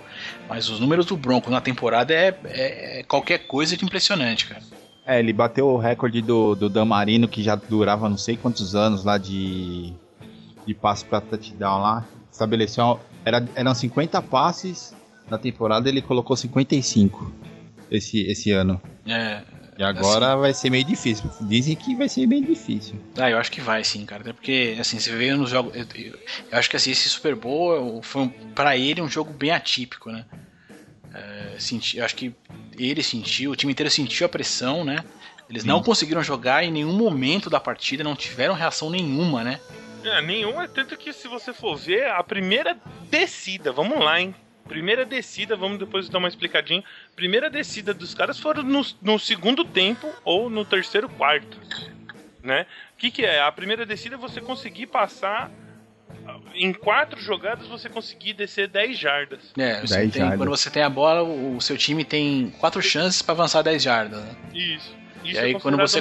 Mas 0.49 0.67
os 0.67 0.77
números 0.81 1.05
do 1.05 1.15
Broncos 1.15 1.49
na 1.49 1.61
temporada 1.61 2.13
é, 2.13 2.37
é- 2.45 2.99
é 2.99 3.03
qualquer 3.03 3.47
coisa 3.47 3.77
de 3.77 3.85
impressionante, 3.85 4.45
cara. 4.47 4.61
É, 5.05 5.19
ele 5.19 5.31
bateu 5.31 5.67
o 5.67 5.77
recorde 5.77 6.21
do, 6.21 6.53
do 6.53 6.67
Dan 6.69 6.83
Marino, 6.85 7.25
que 7.27 7.41
já 7.41 7.55
durava 7.55 8.09
não 8.09 8.17
sei 8.17 8.35
quantos 8.35 8.75
anos 8.75 9.05
lá 9.05 9.17
de, 9.17 9.93
de 10.67 10.73
passe 10.73 11.05
pra 11.05 11.21
touchdown 11.21 11.81
lá. 11.81 12.05
Estabeleceu. 12.29 12.99
Era, 13.23 13.47
eram 13.55 13.73
50 13.73 14.21
passes 14.21 14.93
na 15.29 15.37
temporada, 15.37 15.89
ele 15.89 16.01
colocou 16.01 16.35
55 16.35 17.31
esse, 17.89 18.21
esse 18.27 18.51
ano. 18.51 18.81
É, 19.05 19.41
E 19.77 19.83
agora 19.83 20.35
vai 20.35 20.53
ser 20.53 20.69
meio 20.69 20.83
difícil. 20.83 21.29
Dizem 21.41 21.75
que 21.75 21.95
vai 21.95 22.07
ser 22.09 22.27
bem 22.27 22.43
difícil. 22.43 22.95
Ah, 23.17 23.29
eu 23.29 23.37
acho 23.37 23.51
que 23.51 23.61
vai 23.61 23.83
sim, 23.83 24.05
cara. 24.05 24.21
Até 24.21 24.33
porque, 24.33 24.75
assim, 24.79 24.99
você 24.99 25.15
vê 25.15 25.33
nos 25.33 25.49
jogos. 25.49 25.75
Eu, 25.75 25.85
eu- 25.95 26.19
eu 26.51 26.57
acho 26.59 26.69
que 26.69 26.75
assim, 26.75 26.91
esse 26.91 27.09
Super 27.09 27.35
Bowl 27.35 28.01
foi 28.03 28.23
um, 28.23 28.29
pra 28.29 28.77
ele 28.77 29.01
um 29.01 29.09
jogo 29.09 29.33
bem 29.33 29.51
atípico, 29.51 30.11
né? 30.11 30.25
É, 31.13 31.55
senti, 31.59 31.97
eu 31.97 32.05
acho 32.05 32.15
que 32.15 32.33
ele 32.77 33.03
sentiu, 33.03 33.51
o 33.51 33.55
time 33.55 33.71
inteiro 33.71 33.89
sentiu 33.91 34.25
a 34.25 34.29
pressão, 34.29 34.83
né? 34.83 35.03
Eles 35.49 35.63
não 35.63 35.77
Sim. 35.77 35.83
conseguiram 35.83 36.23
jogar 36.23 36.63
em 36.63 36.71
nenhum 36.71 36.93
momento 36.93 37.49
da 37.49 37.59
partida, 37.59 38.03
não 38.03 38.15
tiveram 38.15 38.55
reação 38.55 38.89
nenhuma, 38.89 39.43
né? 39.43 39.59
É, 40.03 40.21
nenhum 40.21 40.59
é 40.61 40.67
tanto 40.67 40.97
que 40.97 41.13
se 41.13 41.27
você 41.27 41.53
for 41.53 41.75
ver 41.75 42.07
a 42.09 42.23
primeira 42.23 42.75
descida, 43.11 43.71
vamos 43.71 43.99
lá, 43.99 44.19
hein? 44.19 44.33
Primeira 44.73 45.05
descida, 45.05 45.55
vamos 45.55 45.77
depois 45.77 46.09
dar 46.09 46.17
uma 46.17 46.27
explicadinha. 46.27 46.83
Primeira 47.15 47.47
descida 47.47 47.93
dos 47.93 48.15
caras 48.15 48.39
foram 48.39 48.63
no, 48.63 48.83
no 49.03 49.19
segundo 49.19 49.63
tempo 49.63 50.11
ou 50.25 50.49
no 50.49 50.65
terceiro 50.65 51.07
quarto, 51.07 51.59
né? 52.41 52.65
O 52.95 52.97
que, 52.97 53.11
que 53.11 53.23
é? 53.23 53.39
A 53.39 53.51
primeira 53.51 53.85
descida 53.85 54.15
é 54.15 54.17
você 54.17 54.41
conseguir 54.41 54.87
passar 54.87 55.51
em 56.55 56.73
quatro 56.73 57.21
jogadas 57.21 57.67
você 57.67 57.87
conseguir 57.87 58.33
descer 58.33 58.67
10 58.67 58.97
jardas. 58.97 59.41
É, 59.55 59.79
você 59.79 59.93
10 59.93 60.11
tem- 60.11 60.21
jardas. 60.23 60.39
quando 60.39 60.49
você 60.49 60.71
tem 60.71 60.81
a 60.81 60.89
bola, 60.89 61.21
o, 61.21 61.57
o 61.57 61.61
seu 61.61 61.77
time 61.77 62.03
tem 62.03 62.49
quatro 62.57 62.81
chances 62.81 63.21
pra 63.21 63.33
avançar 63.35 63.61
10 63.61 63.83
jardas, 63.83 64.23
né? 64.23 64.35
Isso. 64.55 64.91
Isso 65.23 65.35
e 65.35 65.37
aí 65.37 65.53
é 65.53 65.59
quando 65.59 65.77
você, 65.77 65.99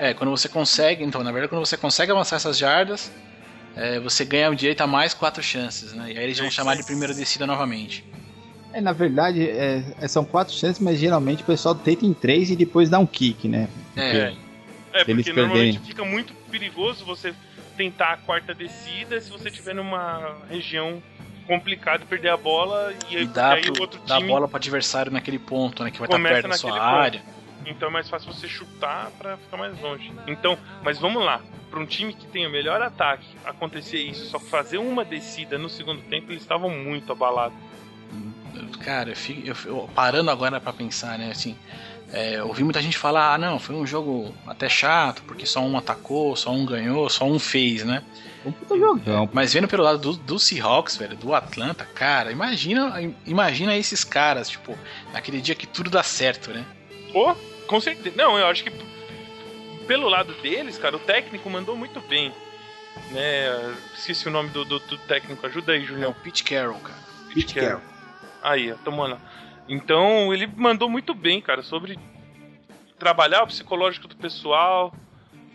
é, 0.00 0.14
quando 0.14 0.30
você 0.30 0.48
consegue, 0.48 1.04
então, 1.04 1.22
na 1.22 1.30
verdade, 1.30 1.50
quando 1.50 1.64
você 1.64 1.76
consegue 1.76 2.10
avançar 2.10 2.36
essas 2.36 2.56
jardas, 2.56 3.12
é, 3.76 3.98
você 4.00 4.24
ganha 4.24 4.50
o 4.50 4.54
direito 4.54 4.80
a 4.82 4.86
mais 4.86 5.14
quatro 5.14 5.42
chances, 5.42 5.92
né? 5.92 6.12
E 6.12 6.18
aí 6.18 6.24
eles 6.24 6.38
vão 6.38 6.50
chamar 6.50 6.76
de 6.76 6.82
primeira 6.82 7.12
descida 7.14 7.46
novamente. 7.46 8.04
É, 8.72 8.80
na 8.80 8.92
verdade, 8.92 9.48
é, 9.48 9.84
é- 10.00 10.08
são 10.08 10.24
quatro 10.24 10.52
chances, 10.52 10.80
mas 10.80 10.98
geralmente 10.98 11.42
o 11.42 11.46
pessoal 11.46 11.74
tenta 11.74 12.04
em 12.04 12.12
três 12.12 12.50
e 12.50 12.56
depois 12.56 12.90
dá 12.90 12.98
um 12.98 13.06
kick, 13.06 13.48
né? 13.48 13.68
É, 13.96 14.34
É, 14.92 15.04
Se 15.04 15.10
eles 15.10 15.26
porque 15.26 15.40
normalmente 15.40 15.78
perderem. 15.78 15.88
fica 15.88 16.04
muito 16.04 16.34
perigoso 16.50 17.04
você 17.04 17.34
tentar 17.76 18.12
a 18.12 18.16
quarta 18.16 18.54
descida 18.54 19.20
se 19.20 19.30
você 19.30 19.48
estiver 19.48 19.74
numa 19.74 20.38
região 20.48 21.02
complicada, 21.46 22.04
perder 22.06 22.28
a 22.30 22.36
bola 22.36 22.94
e, 23.10 23.22
e 23.22 23.26
dá, 23.26 23.54
aí 23.54 23.64
pro, 23.64 23.74
o 23.74 23.80
outro 23.80 24.00
dá 24.06 24.14
a 24.14 24.18
time 24.18 24.28
bola 24.28 24.46
pro 24.48 24.56
adversário 24.56 25.10
naquele 25.12 25.38
ponto, 25.38 25.82
né? 25.82 25.90
Que 25.90 25.98
vai 25.98 26.06
estar 26.06 26.16
Começa 26.16 26.34
perto 26.34 26.48
da 26.48 26.56
sua 26.56 26.70
ponto. 26.70 27.22
Então 27.66 27.88
é 27.88 27.90
mais 27.92 28.08
fácil 28.08 28.32
você 28.32 28.48
chutar 28.48 29.10
pra 29.18 29.36
ficar 29.36 29.56
mais 29.56 29.78
longe. 29.80 30.12
Então, 30.26 30.58
mas 30.82 30.98
vamos 30.98 31.24
lá. 31.24 31.40
Pra 31.70 31.80
um 31.80 31.86
time 31.86 32.12
que 32.12 32.26
tem 32.26 32.46
o 32.46 32.50
melhor 32.50 32.80
ataque 32.80 33.26
acontecer 33.44 33.98
isso, 33.98 34.26
só 34.26 34.38
fazer 34.38 34.78
uma 34.78 35.04
descida 35.04 35.58
no 35.58 35.68
segundo 35.68 36.02
tempo, 36.02 36.30
eles 36.30 36.42
estavam 36.42 36.70
muito 36.70 37.10
abalados. 37.10 37.56
Cara, 38.80 39.10
eu 39.10 39.16
fico, 39.16 39.46
eu- 39.48 39.56
eu- 39.64 39.90
parando 39.94 40.30
agora 40.30 40.60
pra 40.60 40.72
pensar, 40.72 41.18
né? 41.18 41.30
Assim, 41.30 41.56
é, 42.12 42.36
eu 42.38 42.46
ouvi 42.48 42.62
muita 42.62 42.80
gente 42.82 42.96
falar: 42.98 43.34
ah, 43.34 43.38
não, 43.38 43.58
foi 43.58 43.74
um 43.74 43.86
jogo 43.86 44.32
até 44.46 44.68
chato, 44.68 45.22
porque 45.26 45.46
só 45.46 45.60
um 45.60 45.76
atacou, 45.76 46.36
só 46.36 46.50
um 46.52 46.64
ganhou, 46.66 47.08
só 47.08 47.24
um 47.24 47.38
fez, 47.38 47.82
né? 47.82 48.02
Mas 49.32 49.54
vendo 49.54 49.66
pelo 49.66 49.82
lado 49.82 49.98
do, 49.98 50.12
do 50.12 50.38
Seahawks, 50.38 50.96
velho, 50.98 51.16
do 51.16 51.34
Atlanta, 51.34 51.84
cara, 51.86 52.30
imagina, 52.30 52.92
imagina 53.26 53.74
esses 53.74 54.04
caras, 54.04 54.50
tipo, 54.50 54.76
naquele 55.14 55.40
dia 55.40 55.54
que 55.54 55.66
tudo 55.66 55.88
dá 55.88 56.02
certo, 56.02 56.50
né? 56.52 56.64
Pô, 57.10 57.34
com 57.66 57.80
certeza. 57.80 58.14
Não, 58.16 58.38
eu 58.38 58.46
acho 58.46 58.64
que 58.64 58.72
pelo 59.86 60.08
lado 60.08 60.32
deles, 60.34 60.78
cara, 60.78 60.96
o 60.96 61.00
técnico 61.00 61.48
mandou 61.50 61.76
muito 61.76 62.00
bem. 62.00 62.32
Né? 63.10 63.74
Esqueci 63.94 64.26
o 64.28 64.30
nome 64.30 64.50
do, 64.50 64.64
do- 64.64 64.78
do 64.78 64.98
técnico. 64.98 65.44
Ajuda 65.46 65.72
aí, 65.72 65.80
É 65.80 65.82
o 65.82 65.86
Julião. 65.86 66.12
Pete 66.12 66.44
Carroll, 66.44 66.78
cara. 66.80 66.98
Pete 67.34 67.54
Carroll. 67.54 67.82
Aí, 68.42 68.72
ó, 68.72 68.76
tamo 68.76 69.02
lá. 69.06 69.18
Então, 69.68 70.32
ele 70.32 70.46
mandou 70.46 70.88
muito 70.88 71.14
bem, 71.14 71.40
cara, 71.40 71.62
sobre 71.62 71.98
trabalhar 72.98 73.42
o 73.42 73.46
psicológico 73.46 74.06
do 74.08 74.16
pessoal. 74.16 74.92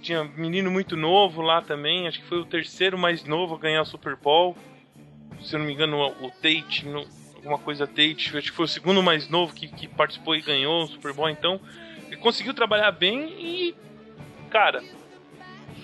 Tinha 0.01 0.23
menino 0.23 0.71
muito 0.71 0.95
novo 0.95 1.41
lá 1.41 1.61
também, 1.61 2.07
acho 2.07 2.19
que 2.19 2.25
foi 2.25 2.39
o 2.39 2.45
terceiro 2.45 2.97
mais 2.97 3.23
novo 3.25 3.55
a 3.55 3.57
ganhar 3.57 3.81
o 3.81 3.85
Super 3.85 4.15
Bowl. 4.15 4.57
Se 5.41 5.55
eu 5.55 5.59
não 5.59 5.65
me 5.65 5.73
engano, 5.73 5.97
o 6.21 6.31
Tate, 6.31 6.85
no- 6.85 7.05
alguma 7.35 7.57
coisa 7.57 7.85
Tate, 7.87 8.37
acho 8.37 8.49
que 8.51 8.55
foi 8.55 8.65
o 8.65 8.67
segundo 8.67 9.01
mais 9.03 9.27
novo 9.29 9.53
que, 9.53 9.67
que 9.67 9.87
participou 9.87 10.35
e 10.35 10.41
ganhou 10.41 10.83
o 10.83 10.87
Super 10.87 11.13
Bowl. 11.13 11.29
Então, 11.29 11.59
ele 12.09 12.17
conseguiu 12.17 12.53
trabalhar 12.53 12.91
bem 12.91 13.29
e, 13.39 13.75
cara, 14.49 14.83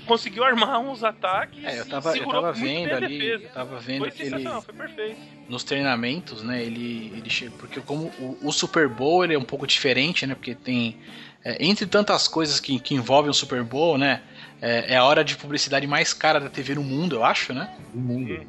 conseguiu 0.08 0.44
armar 0.44 0.80
uns 0.82 1.04
ataques. 1.04 1.64
É, 1.64 1.80
eu 1.80 1.86
e 1.86 1.90
tava, 1.90 2.18
eu 2.18 2.28
tava 2.28 2.52
vendo 2.52 2.94
ali, 2.94 3.28
eu 3.28 3.50
tava 3.50 3.80
vendo 3.80 4.00
Foi 4.00 4.12
que 4.12 4.24
ele, 4.24 4.30
sensacional, 4.32 4.62
foi 4.62 4.74
perfeito. 4.74 5.20
nos 5.48 5.64
treinamentos, 5.64 6.44
né, 6.44 6.64
ele, 6.64 7.14
ele 7.16 7.30
chega, 7.30 7.52
porque 7.58 7.80
como 7.80 8.06
o, 8.20 8.38
o 8.42 8.52
Super 8.52 8.88
Bowl 8.90 9.24
ele 9.24 9.36
é 9.36 9.38
um 9.38 9.44
pouco 9.44 9.68
diferente, 9.68 10.26
né, 10.26 10.34
porque 10.34 10.56
tem, 10.56 10.98
é, 11.44 11.64
entre 11.64 11.86
tantas 11.86 12.28
coisas 12.28 12.60
que, 12.60 12.80
que 12.80 12.96
envolvem 12.96 13.30
o 13.30 13.34
Super 13.34 13.64
Bowl, 13.64 13.98
né, 13.98 14.22
é, 14.62 14.94
é 14.94 14.98
a 14.98 15.04
hora 15.04 15.24
de 15.24 15.36
publicidade 15.36 15.86
mais 15.86 16.14
cara 16.14 16.40
da 16.40 16.50
TV 16.50 16.76
no 16.76 16.84
mundo, 16.84 17.18
eu 17.18 17.24
acho, 17.24 17.54
né, 17.54 17.72
O 17.94 17.98
mundo. 18.00 18.46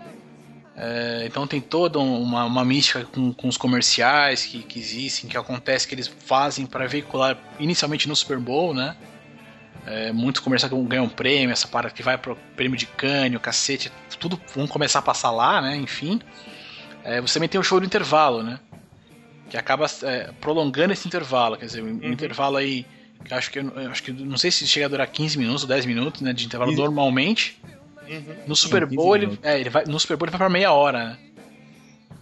É, 0.79 1.25
então 1.27 1.47
tem 1.47 1.61
toda 1.61 1.99
uma, 1.99 2.45
uma 2.45 2.65
mística 2.65 3.05
com, 3.07 3.33
com 3.33 3.49
os 3.49 3.57
comerciais 3.57 4.45
que, 4.45 4.63
que 4.63 4.79
existem, 4.79 5.29
que 5.29 5.37
acontece 5.37 5.89
que 5.89 5.95
eles 5.95 6.07
fazem 6.07 6.67
para 6.67 6.87
veicular 6.87 7.39
inicialmente 7.59 8.07
no 8.07 8.15
Super 8.15 8.39
Bowl, 8.39 8.75
né? 8.75 8.95
É, 9.87 10.13
muitos 10.13 10.41
comerciais 10.43 10.73
ganham 10.87 11.09
prêmio, 11.09 11.53
essa 11.53 11.67
parada 11.69 11.95
que 11.95 12.03
vai 12.03 12.19
pro 12.19 12.37
prêmio 12.57 12.77
de 12.77 12.87
Cannes, 12.87 13.37
o 13.37 13.41
cacete, 13.41 13.91
tudo 14.19 14.39
vão 14.55 14.67
começar 14.67 14.99
a 14.99 15.03
passar 15.03 15.31
lá, 15.31 15.63
né? 15.63 15.77
Enfim. 15.77 16.21
É, 17.05 17.21
você 17.21 17.35
também 17.35 17.49
tem 17.49 17.61
o 17.61 17.65
show 17.65 17.79
do 17.81 17.87
intervalo, 17.87 18.43
né? 18.43 18.59
Que 19.49 19.57
acaba 19.57 19.87
é, 20.03 20.31
prolongando 20.41 20.93
esse 20.93 21.07
intervalo, 21.07 21.57
quer 21.57 21.67
dizer, 21.67 21.83
um 21.83 21.87
Uhum. 21.87 22.13
intervalo 22.13 22.57
aí. 22.57 22.85
Que 23.25 23.33
acho 23.33 23.51
que, 23.51 23.59
acho 23.91 24.03
que 24.03 24.13
não 24.13 24.37
sei 24.37 24.51
se 24.51 24.67
chega 24.67 24.87
a 24.87 24.89
durar 24.89 25.07
15 25.07 25.39
minutos 25.39 25.63
ou 25.63 25.69
10 25.69 25.87
minutos, 25.87 26.21
né? 26.21 26.33
De 26.33 26.45
intervalo 26.45 26.73
normalmente. 26.73 27.59
Uhum. 28.09 28.35
No 28.47 28.57
Super 28.57 28.83
15 28.85 28.97
Bowl, 28.97 29.17
ele, 29.17 29.39
é, 29.43 29.59
ele 29.61 29.71
vai, 29.71 29.85
no 29.87 29.99
Super 30.01 30.17
Bowl 30.17 30.27
ele 30.27 30.31
vai 30.33 30.39
pra 30.39 30.49
meia 30.49 30.73
hora, 30.73 30.99
né? 31.05 31.19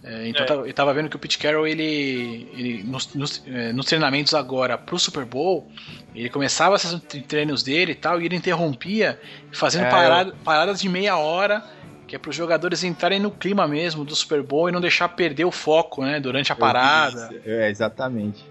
É, 0.03 0.27
então 0.27 0.41
É. 0.41 0.43
eu 0.43 0.47
tava- 0.47 0.67
eu 0.67 0.73
tava 0.73 0.93
vendo 0.93 1.09
que 1.09 1.15
o 1.15 1.19
Pete 1.19 1.37
Carroll, 1.39 1.65
ele, 1.65 2.47
ele 2.53 2.83
nos, 2.83 3.11
nos, 3.15 3.43
é, 3.47 3.73
nos 3.73 3.87
treinamentos 3.87 4.35
agora 4.35 4.77
pro 4.77 4.99
Super 4.99 5.25
Bowl, 5.25 5.67
ele 6.13 6.29
começava 6.29 6.75
esses 6.75 6.99
tre- 7.01 7.21
treinos 7.21 7.63
dele 7.63 7.93
e 7.93 7.95
tal, 7.95 8.21
e 8.21 8.25
ele 8.25 8.35
interrompia, 8.35 9.19
fazendo 9.51 9.85
É, 9.85 9.89
parada- 9.89 10.35
paradas 10.43 10.79
de 10.79 10.87
meia 10.87 11.17
hora, 11.17 11.63
que 12.07 12.15
é 12.15 12.19
para 12.19 12.29
os 12.29 12.35
jogadores 12.35 12.83
entrarem 12.83 13.19
no 13.19 13.31
clima 13.31 13.67
mesmo 13.67 14.05
do 14.05 14.15
Super 14.15 14.43
Bowl 14.43 14.69
e 14.69 14.71
não 14.71 14.79
deixar 14.79 15.09
perder 15.09 15.45
o 15.45 15.51
foco, 15.51 16.03
né, 16.03 16.19
durante 16.19 16.51
a 16.51 16.55
parada. 16.55 17.31
É, 17.43 17.67
exatamente. 17.69 18.45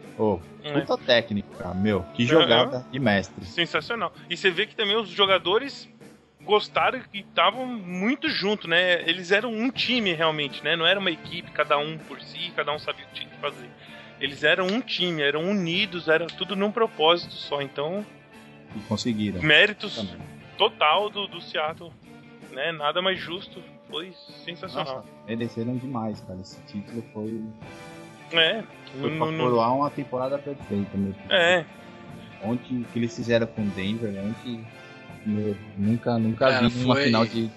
É. 0.65 0.81
puta 0.81 0.97
técnica, 0.97 1.75
meu. 1.75 2.05
Que 2.15 2.25
jogada 2.25 2.85
de 2.91 2.99
mestre. 3.01 3.45
Sensacional. 3.45 4.13
E 4.31 4.37
você 4.37 4.49
vê 4.51 4.65
que 4.67 4.75
também 4.75 4.97
os 4.97 5.09
jogadores 5.09 5.89
gostaram 6.45 7.01
e 7.13 7.21
estavam 7.21 7.67
muito 7.67 8.29
junto, 8.29 8.69
né? 8.69 9.03
Eles 9.09 9.31
eram 9.33 9.51
um 9.53 9.71
time 9.71 10.13
realmente, 10.13 10.63
né? 10.63 10.77
Não 10.77 10.87
era 10.87 11.01
uma 11.01 11.11
equipe, 11.11 11.51
cada 11.51 11.79
um 11.79 11.97
por 11.99 12.21
si, 12.21 12.53
cada 12.55 12.73
um 12.73 12.79
sabia 12.79 13.05
o 13.05 13.09
que 13.09 13.15
tinha 13.15 13.29
que 13.31 13.39
fazer. 13.41 13.69
Eles 14.21 14.45
eram 14.45 14.67
um 14.67 14.81
time, 14.81 15.23
eram 15.23 15.43
unidos, 15.45 16.07
era 16.09 16.27
tudo 16.27 16.55
num 16.55 16.71
propósito 16.71 17.33
só. 17.35 17.61
Então, 17.61 18.05
E 18.77 18.79
conseguiram. 18.81 19.43
méritos 19.43 19.97
Também. 19.97 20.17
total 20.57 21.11
do, 21.11 21.27
do 21.27 21.41
Seattle, 21.41 21.93
né? 22.53 22.71
Nada 22.73 23.01
mais 23.03 23.19
justo. 23.19 23.63
Foi 23.91 24.13
sensacional. 24.45 24.97
Nossa, 24.97 25.09
mereceram 25.27 25.77
demais, 25.77 26.21
cara. 26.23 26.41
Esse 26.41 26.59
título 26.67 27.05
foi, 27.13 27.43
É, 28.33 28.63
foi 28.99 29.11
não- 29.11 29.29
pra 29.29 29.37
coroar 29.39 29.77
uma 29.77 29.91
temporada 29.91 30.39
perfeita, 30.39 30.97
meu. 30.97 31.15
é, 31.31 31.65
Ontem, 32.43 32.81
o 32.81 32.85
que 32.93 32.99
eles 32.99 33.15
fizeram 33.15 33.47
com 33.47 33.63
o 33.63 33.67
Denver, 33.71 34.11
ontem, 34.23 34.67
meu, 35.27 35.57
nunca, 35.77 36.19
nunca 36.19 36.51
Cara, 36.51 36.69
vi 36.69 36.85
uma 36.85 36.95
foi- 36.95 37.05
final 37.05 37.27
de... 37.27 37.51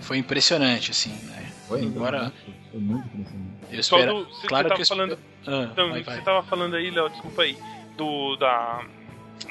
Foi 0.00 0.18
impressionante, 0.18 0.90
assim, 0.92 1.10
né? 1.26 1.50
Foi, 1.66 1.82
Agora- 1.84 2.32
Foi 2.70 2.80
muito 2.80 3.06
impressionante. 3.08 3.50
Eu 3.70 3.80
espero... 3.80 4.14
do. 4.24 4.30
Você 4.34 4.46
claro 4.46 4.68
tava 4.68 4.76
que 4.76 4.82
eu 4.82 4.86
falando. 4.86 5.10
espero- 5.40 5.56
Ah, 5.58 5.68
Então, 5.72 5.90
vai, 5.90 6.02
vai. 6.02 6.16
você 6.16 6.22
tava 6.22 6.42
falando 6.44 6.76
aí, 6.76 6.90
Léo, 6.90 7.08
desculpa 7.10 7.42
aí, 7.42 7.58
do, 7.96 8.36
da, 8.36 8.84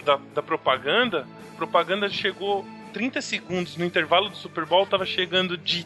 da, 0.05 0.19
da 0.35 0.41
propaganda. 0.43 1.27
Propaganda 1.57 2.09
chegou 2.09 2.65
30 2.93 3.21
segundos 3.21 3.75
no 3.77 3.83
intervalo 3.85 4.29
do 4.29 4.37
Super 4.37 4.65
Bowl, 4.65 4.85
tava 4.87 5.05
chegando 5.05 5.57
de 5.57 5.85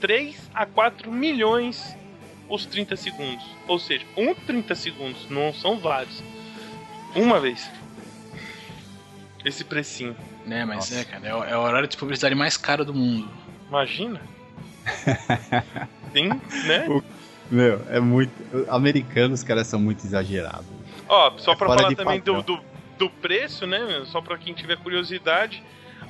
3 0.00 0.50
a 0.54 0.64
4 0.66 1.10
milhões 1.10 1.96
os 2.48 2.64
30 2.64 2.94
segundos. 2.96 3.44
Ou 3.66 3.78
seja, 3.78 4.06
um 4.16 4.34
30 4.34 4.74
segundos, 4.76 5.28
não 5.28 5.52
são 5.52 5.78
vários. 5.78 6.22
Uma 7.14 7.40
vez. 7.40 7.68
Esse 9.44 9.64
precinho. 9.64 10.16
Né, 10.46 10.64
mas 10.64 10.76
Nossa. 10.76 11.00
é, 11.00 11.04
cara, 11.04 11.26
é 11.26 11.34
o, 11.34 11.44
é 11.44 11.58
o 11.58 11.60
horário 11.60 11.88
de 11.88 11.96
publicidade 11.96 12.34
mais 12.34 12.56
caro 12.56 12.84
do 12.84 12.94
mundo. 12.94 13.28
Imagina. 13.68 14.20
Tem, 16.12 16.28
né? 16.28 16.86
Meu, 17.50 17.82
é 17.88 17.98
muito... 17.98 18.32
Americanos, 18.68 19.40
os 19.40 19.44
caras 19.44 19.66
são 19.66 19.80
muito 19.80 20.06
exagerados. 20.06 20.66
Ó, 21.08 21.32
só 21.36 21.52
É 21.52 21.56
pra 21.56 21.66
falar 21.68 21.94
também 21.94 22.20
do, 22.20 22.42
do, 22.42 22.60
do 22.96 23.10
preço, 23.10 23.66
né? 23.66 23.84
meu? 23.84 24.06
Só 24.06 24.20
pra 24.20 24.38
quem 24.38 24.54
tiver 24.54 24.76
curiosidade, 24.76 25.62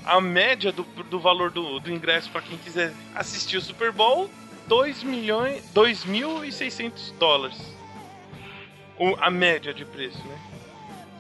a 0.05 0.21
média 0.21 0.71
do, 0.71 0.83
do 0.83 1.19
valor 1.19 1.51
do, 1.51 1.81
do 1.81 1.91
ingresso 1.91 2.31
pra 2.31 2.43
quem 2.43 2.59
quiser 2.59 2.93
assistir 3.15 3.57
o 3.57 3.61
Super 3.61 3.91
Bowl, 3.91 4.31
2 4.69 5.03
milhões, 5.03 5.63
2.600 5.75 7.13
dólares. 7.19 7.75
O, 8.99 9.17
a 9.21 9.31
média 9.31 9.75
de 9.75 9.85
preço, 9.85 10.19
né? 10.27 10.39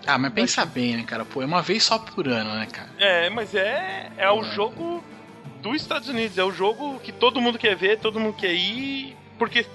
Ah, 0.07 0.19
mas 0.19 0.33
pensa 0.33 0.65
bem, 0.65 0.97
né, 0.97 1.03
cara? 1.05 1.25
Pô, 1.25 1.43
é 1.43 1.47
uma 1.47 1.63
vez 1.63 1.83
só 1.83 1.99
por 1.99 2.29
ano, 2.29 2.55
né, 2.55 2.67
cara? 2.71 2.89
É, 2.99 3.29
mas 3.31 3.55
é, 3.55 4.11
é 4.17 4.31
o 4.31 4.41
É. 4.41 4.45
jogo 4.55 5.05
dos 5.63 5.77
Estados 5.83 6.09
Unidos, 6.09 6.39
é 6.39 6.45
o 6.45 6.53
jogo 6.53 7.01
que 7.01 7.11
todo 7.13 7.41
mundo 7.41 7.59
quer 7.59 7.75
ver, 7.75 7.99
todo 7.99 8.21
mundo 8.21 8.35
quer 8.37 8.53
ir, 8.55 9.17
porque 9.39 9.67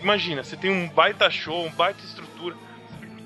imagina, 0.00 0.42
você 0.42 0.56
tem 0.56 0.70
um 0.70 0.88
baita 0.88 1.30
show, 1.30 1.66
um 1.66 1.70
baita 1.70 2.02
estrutura. 2.04 2.56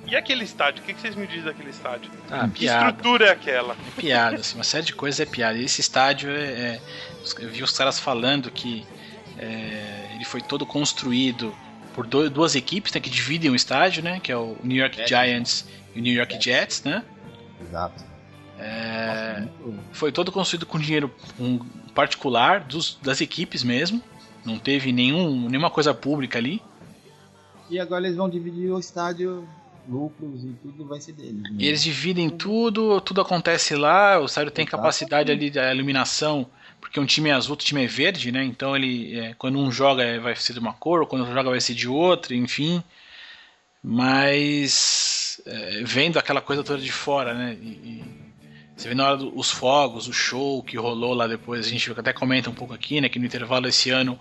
E 0.08 0.14
aquele 0.14 0.44
estádio? 0.44 0.82
O 0.82 0.86
que 0.86 0.94
vocês 0.94 1.16
me 1.16 1.26
dizem 1.26 1.44
daquele 1.44 1.70
estádio? 1.70 2.10
Ah, 2.30 2.46
Que 2.48 2.60
piada. 2.60 2.86
estrutura 2.90 3.26
é 3.26 3.30
aquela? 3.30 3.74
É 3.74 4.00
piada, 4.00 4.36
assim, 4.36 4.54
uma 4.56 4.62
série 4.64 4.84
de 4.86 4.92
coisas 4.94 5.18
é 5.18 5.26
piada. 5.26 5.58
E 5.58 5.64
esse 5.64 5.80
estádio 5.80 6.30
é. 6.30 6.42
é- 6.44 6.80
eu 7.40 7.48
vi 7.50 7.62
os 7.64 7.76
caras 7.76 7.98
falando 7.98 8.48
que 8.50 8.86
é, 9.36 10.10
ele 10.14 10.24
foi 10.24 10.40
todo 10.40 10.64
construído 10.64 11.52
por 11.92 12.06
do- 12.06 12.30
duas 12.30 12.54
equipes 12.54 12.92
né, 12.92 13.00
que 13.00 13.10
dividem 13.10 13.50
o 13.50 13.56
estádio, 13.56 14.00
né? 14.02 14.20
Que 14.22 14.30
é 14.30 14.36
o 14.36 14.56
New 14.62 14.76
York 14.76 15.00
É. 15.00 15.06
Giants 15.08 15.66
New 16.00 16.12
York 16.14 16.38
Jets, 16.42 16.82
né? 16.84 17.02
Exato. 17.60 18.04
É, 18.58 19.40
Nossa, 19.64 19.78
foi 19.92 20.10
todo 20.12 20.32
construído 20.32 20.64
com 20.66 20.78
dinheiro 20.78 21.12
particular 21.94 22.60
dos- 22.60 22.98
das 23.02 23.20
equipes 23.20 23.62
mesmo. 23.62 24.02
Não 24.44 24.58
teve 24.58 24.92
nenhum, 24.92 25.48
nenhuma 25.48 25.70
coisa 25.70 25.92
pública 25.92 26.38
ali. 26.38 26.62
E 27.68 27.78
agora 27.80 28.04
eles 28.06 28.16
vão 28.16 28.28
dividir 28.30 28.70
o 28.70 28.78
estádio, 28.78 29.46
lucros 29.88 30.44
e 30.44 30.54
tudo 30.62 30.86
vai 30.86 31.00
ser 31.00 31.12
deles. 31.12 31.42
né? 31.42 31.50
E 31.58 31.66
eles 31.66 31.82
dividem 31.82 32.30
tudo, 32.30 33.00
tudo 33.00 33.20
acontece 33.20 33.74
lá, 33.74 34.20
o 34.20 34.26
estádio 34.26 34.52
tem 34.52 34.64
capacidade 34.64 35.30
ali 35.32 35.50
da 35.50 35.74
iluminação, 35.74 36.46
porque 36.80 36.98
um 37.00 37.06
time 37.06 37.30
é 37.30 37.32
azul, 37.32 37.52
outro 37.52 37.66
time 37.66 37.84
é 37.84 37.86
verde, 37.88 38.30
né? 38.32 38.44
Então 38.44 38.74
ele, 38.76 39.18
é, 39.18 39.34
quando 39.34 39.58
um 39.58 39.70
joga 39.70 40.18
vai 40.20 40.34
ser 40.36 40.52
de 40.52 40.60
uma 40.60 40.72
cor, 40.72 41.06
quando 41.06 41.22
outro 41.22 41.34
joga 41.36 41.50
vai 41.50 41.60
ser 41.60 41.74
de 41.74 41.88
outra, 41.88 42.34
enfim. 42.34 42.82
Mas 43.82 45.25
é, 45.46 45.82
vendo 45.84 46.18
aquela 46.18 46.40
coisa 46.40 46.62
toda 46.64 46.80
de 46.80 46.92
fora, 46.92 47.32
né? 47.32 47.56
E, 47.60 47.66
e 47.66 48.04
você 48.76 48.88
vê 48.88 48.94
na 48.94 49.06
hora 49.06 49.16
dos 49.16 49.50
fogos, 49.50 50.06
o 50.06 50.12
show 50.12 50.62
que 50.62 50.76
rolou 50.76 51.14
lá 51.14 51.26
depois, 51.26 51.66
a 51.66 51.68
gente 51.68 51.90
até 51.92 52.12
comenta 52.12 52.50
um 52.50 52.54
pouco 52.54 52.74
aqui, 52.74 53.00
né? 53.00 53.08
Que 53.08 53.18
no 53.18 53.24
intervalo 53.24 53.66
esse 53.66 53.90
ano 53.90 54.18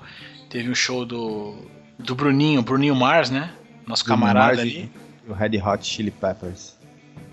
teve 0.49 0.69
um 0.69 0.75
show 0.75 1.05
do, 1.05 1.69
do 1.99 2.15
Bruninho, 2.15 2.61
Bruninho 2.61 2.95
Mars, 2.95 3.29
né? 3.29 3.53
Nosso 3.85 4.05
Bruno 4.05 4.21
camarada 4.21 4.57
Mars 4.57 4.59
ali. 4.59 4.89
e 5.27 5.29
O 5.29 5.33
Red 5.33 5.61
Hot 5.61 5.85
Chili 5.85 6.11
Peppers. 6.11 6.77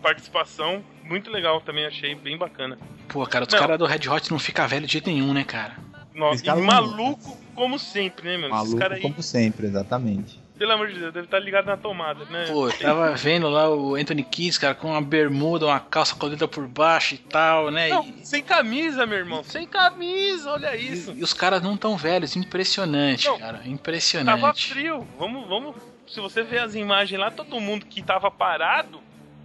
Participação 0.03 0.83
muito 1.05 1.31
legal 1.31 1.61
também, 1.61 1.87
achei 1.87 2.15
bem 2.15 2.37
bacana. 2.37 2.77
Pô, 3.09 3.25
cara, 3.27 3.45
os 3.45 3.55
caras 3.55 3.79
do 3.79 3.87
Red 3.87 4.09
Hot 4.09 4.31
não 4.31 4.39
fica 4.39 4.67
velho 4.67 4.87
de 4.87 4.93
jeito 4.95 5.09
nenhum, 5.09 5.33
né, 5.33 5.45
cara? 5.45 5.77
Nossa, 6.15 6.45
e 6.45 6.61
maluco 6.61 7.39
como 7.55 7.79
sempre, 7.79 8.31
né, 8.31 8.37
meu? 8.37 8.51
Esses 8.51 8.75
Maluco 8.75 9.01
como 9.01 9.23
sempre, 9.23 9.67
exatamente. 9.67 10.42
Pelo 10.59 10.73
amor 10.73 10.89
de 10.89 10.99
Deus, 10.99 11.13
deve 11.13 11.27
estar 11.27 11.39
ligado 11.39 11.67
na 11.67 11.77
tomada, 11.77 12.25
né? 12.27 12.47
Pô, 12.47 12.69
eu 12.69 12.79
tava 12.79 13.15
vendo 13.15 13.49
lá 13.49 13.69
o 13.69 13.95
Anthony 13.97 14.23
Kiss, 14.23 14.61
cara, 14.61 14.75
com 14.75 14.89
uma 14.91 15.03
bermuda, 15.03 15.67
uma 15.67 15.81
calça 15.81 16.15
colorida 16.15 16.47
por 16.47 16.67
baixo 16.69 17.15
e 17.15 17.19
tal, 17.19 17.71
né? 17.71 17.89
Não, 17.89 18.05
E, 18.05 18.25
sem 18.27 18.43
camisa, 18.43 19.05
meu 19.07 19.19
irmão. 19.19 19.43
Sem 19.43 19.67
camisa, 19.67 20.51
olha 20.53 20.77
isso. 20.77 21.13
e- 21.13 21.21
e 21.21 21.23
os 21.25 21.33
caras 21.33 21.63
não 21.63 21.77
tão 21.77 21.97
velhos, 21.97 22.37
impressionante, 22.37 23.27
Não, 23.27 23.39
cara, 23.39 23.59
Tava 23.59 23.69
impressionante. 23.69 24.73
frio. 24.73 25.07
Vamos, 25.19 25.49
vamos. 25.49 25.75
Se 26.07 26.21
você 26.21 26.43
ver 26.43 26.59
as 26.59 26.75
imagens 26.75 27.19
lá, 27.19 27.31
todo 27.31 27.59
mundo 27.61 27.87
que 27.87 28.03
tava 28.03 28.31
parado 28.31 29.01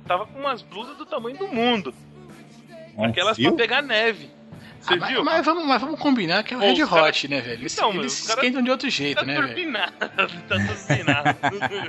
tava 0.06 0.26
com 0.26 0.40
umas 0.40 0.62
blusas 0.62 0.96
do 0.98 1.06
tamanho 1.06 1.38
do 1.38 1.48
mundo. 1.48 1.94
Um 2.96 3.06
Aquelas 3.06 3.36
frio? 3.36 3.50
pra 3.50 3.58
pegar 3.58 3.82
neve. 3.82 4.30
Você 4.88 4.94
Ah, 4.94 4.98
mas, 4.98 5.10
viu? 5.12 5.24
mas 5.24 5.46
vamos, 5.46 5.66
mas 5.66 5.82
vamos 5.82 6.00
combinar 6.00 6.44
que 6.44 6.54
é 6.54 6.58
o 6.58 6.60
Red 6.62 6.82
os 6.84 6.90
cara- 6.90 7.04
Hot, 7.10 7.28
né, 7.28 7.42
velho? 7.42 7.62
Eles, 7.62 7.74
Então, 7.74 7.94
eles 7.94 8.14
se 8.14 8.30
esquentam 8.30 8.62
de 8.62 8.72
outro 8.72 8.90
jeito, 8.90 9.20
tá 9.20 9.26
né, 9.26 9.34
velho? 9.36 9.48
turbinado. 9.48 9.94
tá 10.00 10.08
turbinado. 10.48 11.38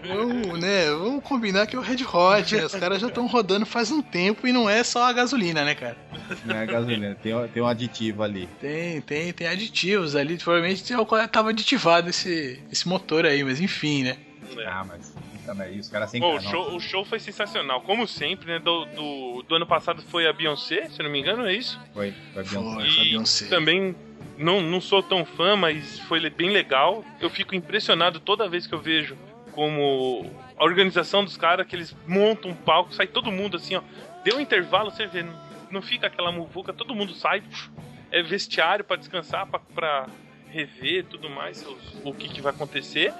Vamos, 0.08 0.60
né, 0.60 0.90
vamos 0.90 1.22
combinar 1.22 1.66
que 1.66 1.76
é 1.76 1.78
o 1.78 1.82
Red 1.82 2.04
Hot, 2.04 2.56
né? 2.56 2.64
Os 2.64 2.74
caras 2.74 3.00
já 3.00 3.06
estão 3.08 3.26
rodando 3.26 3.64
faz 3.64 3.90
um 3.92 4.02
tempo 4.02 4.46
e 4.48 4.52
não 4.52 4.68
é 4.68 4.82
só 4.82 5.04
a 5.04 5.12
gasolina, 5.12 5.64
né, 5.64 5.74
cara? 5.74 5.96
Não 6.44 6.56
é 6.56 6.66
gasolina, 6.66 7.16
tem, 7.22 7.34
um- 7.34 7.46
tem 7.48 7.62
um 7.62 7.66
aditivo 7.66 8.22
ali. 8.22 8.48
Tem, 8.60 9.00
tem, 9.00 9.32
tem 9.32 9.46
aditivos 9.46 10.16
ali, 10.16 10.36
provavelmente 10.36 10.82
tem- 10.82 10.96
tava 11.30 11.50
aditivado 11.50 12.10
esse, 12.10 12.60
esse 12.70 12.88
motor 12.88 13.24
aí, 13.26 13.44
mas 13.44 13.60
enfim, 13.60 14.02
né? 14.02 14.16
Ah, 14.66 14.84
mas 14.84 15.14
também, 15.48 15.78
os 15.78 15.88
caras 15.88 16.10
sem 16.10 16.22
o, 16.22 16.40
show, 16.40 16.74
o 16.76 16.80
show 16.80 17.04
foi 17.04 17.18
sensacional. 17.18 17.80
Como 17.80 18.06
sempre, 18.06 18.46
né? 18.52 18.58
Do, 18.58 18.84
do, 18.84 19.42
do 19.48 19.54
ano 19.54 19.66
passado 19.66 20.02
foi 20.02 20.26
a 20.26 20.32
Beyoncé, 20.32 20.88
se 20.90 21.00
eu 21.00 21.04
não 21.04 21.10
me 21.10 21.18
engano, 21.20 21.46
é 21.46 21.54
isso? 21.54 21.80
Foi, 21.94 22.12
foi 22.34 22.42
a 22.42 22.44
Beyoncé. 22.44 22.74
Foi, 22.74 22.90
foi 22.90 23.00
a 23.00 23.04
E 23.04 23.08
Beyoncé. 23.08 23.46
também 23.48 23.96
não, 24.36 24.60
não 24.60 24.80
sou 24.80 25.02
tão 25.02 25.24
fã, 25.24 25.56
mas 25.56 25.98
foi 26.00 26.28
bem 26.28 26.50
legal. 26.50 27.02
Eu 27.20 27.30
fico 27.30 27.54
impressionado 27.54 28.20
toda 28.20 28.46
vez 28.48 28.66
que 28.66 28.74
eu 28.74 28.78
vejo 28.80 29.16
como 29.52 30.30
a 30.56 30.64
organização 30.64 31.24
dos 31.24 31.36
caras, 31.36 31.66
que 31.66 31.74
eles 31.74 31.96
montam 32.06 32.50
um 32.50 32.54
palco, 32.54 32.92
sai 32.94 33.06
todo 33.06 33.32
mundo 33.32 33.56
assim, 33.56 33.74
ó. 33.76 33.82
Deu 34.22 34.36
um 34.36 34.40
intervalo, 34.40 34.90
você 34.90 35.06
vê, 35.06 35.24
não, 35.70 35.80
fica 35.80 36.06
aquela 36.08 36.30
muvuca, 36.30 36.72
todo 36.72 36.94
mundo 36.94 37.14
sai, 37.14 37.42
é 38.10 38.22
vestiário 38.22 38.84
pra 38.84 38.96
descansar, 38.96 39.46
pra, 39.46 39.58
pra 39.58 40.06
rever 40.50 41.04
tudo 41.06 41.28
mais, 41.30 41.66
os- 41.66 42.00
o 42.04 42.12
que, 42.12 42.28
que 42.28 42.40
vai 42.40 42.52
acontecer. 42.52 43.12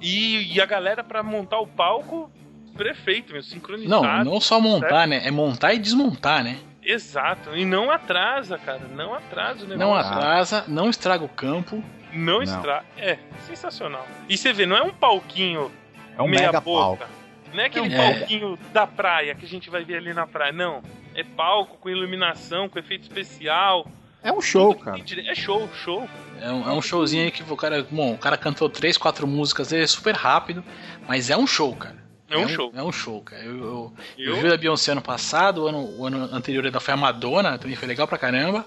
E, 0.00 0.54
e 0.54 0.60
a 0.60 0.66
galera 0.66 1.04
pra 1.04 1.22
montar 1.22 1.58
o 1.60 1.66
palco, 1.66 2.30
perfeito, 2.76 3.32
meu, 3.32 3.42
sincronizado. 3.42 4.02
Não, 4.24 4.32
não 4.34 4.40
só 4.40 4.60
montar, 4.60 5.06
né? 5.06 5.22
É 5.24 5.30
montar 5.30 5.74
e 5.74 5.78
desmontar, 5.78 6.42
né? 6.42 6.58
Exato, 6.82 7.54
e 7.54 7.64
não 7.64 7.90
atrasa, 7.90 8.56
cara, 8.56 8.80
não 8.94 9.12
atrasa 9.14 9.64
o 9.64 9.68
negócio. 9.68 9.78
Não 9.78 9.94
atrasa, 9.94 10.64
não 10.66 10.88
estraga 10.88 11.22
o 11.24 11.28
campo. 11.28 11.84
Não, 12.12 12.34
Não. 12.34 12.42
extra. 12.42 12.82
É, 12.96 13.18
sensacional. 13.46 14.06
E 14.28 14.36
você 14.36 14.52
vê, 14.52 14.64
não 14.66 14.76
é 14.76 14.82
um 14.82 14.90
palquinho 14.90 15.70
É 16.18 16.22
um 16.22 16.26
meia 16.26 16.46
mega 16.46 16.60
boca. 16.60 17.04
palco. 17.06 17.12
Não 17.52 17.62
é 17.62 17.66
aquele 17.66 17.94
É. 17.94 17.96
palquinho 17.96 18.58
da 18.72 18.86
praia 18.86 19.34
que 19.34 19.44
a 19.44 19.48
gente 19.48 19.68
vai 19.70 19.84
ver 19.84 19.98
ali 19.98 20.14
na 20.14 20.26
praia. 20.26 20.52
Não. 20.52 20.82
É 21.14 21.22
palco 21.22 21.76
com 21.78 21.90
iluminação, 21.90 22.68
com 22.68 22.78
efeito 22.78 23.02
especial. 23.02 23.86
É 24.22 24.32
um 24.32 24.40
show, 24.40 24.74
cara. 24.74 24.98
É 25.26 25.34
show, 25.34 25.68
show. 25.84 26.08
É 26.40 26.50
um, 26.50 26.68
é 26.68 26.72
um 26.72 26.82
showzinho 26.82 27.24
aí 27.24 27.30
que 27.30 27.42
o 27.42 27.56
cara. 27.56 27.86
Bom, 27.90 28.14
o 28.14 28.18
cara 28.18 28.36
cantou 28.36 28.68
três, 28.68 28.96
quatro 28.96 29.26
músicas, 29.26 29.72
é 29.72 29.86
super 29.86 30.14
rápido, 30.14 30.62
mas 31.08 31.30
é 31.30 31.36
um 31.36 31.46
show, 31.46 31.74
cara. 31.74 32.00
É 32.28 32.38
um 32.38 32.46
show. 32.46 32.70
É 32.76 32.82
um 32.82 32.92
show, 32.92 33.20
cara. 33.22 33.42
Eu, 33.42 33.56
eu, 33.56 33.92
eu 34.16 34.26
Eu- 34.36 34.36
vi 34.40 34.46
o 34.46 34.50
da 34.50 34.56
Beyoncé 34.56 34.92
ano 34.92 35.02
passado, 35.02 35.64
o 35.64 35.66
ano, 35.66 35.98
o 35.98 36.06
ano 36.06 36.28
anterior 36.32 36.64
ainda 36.64 36.78
foi 36.78 36.94
a 36.94 36.96
Madonna, 36.96 37.58
também 37.58 37.74
foi 37.76 37.88
legal 37.88 38.06
pra 38.06 38.16
caramba. 38.16 38.64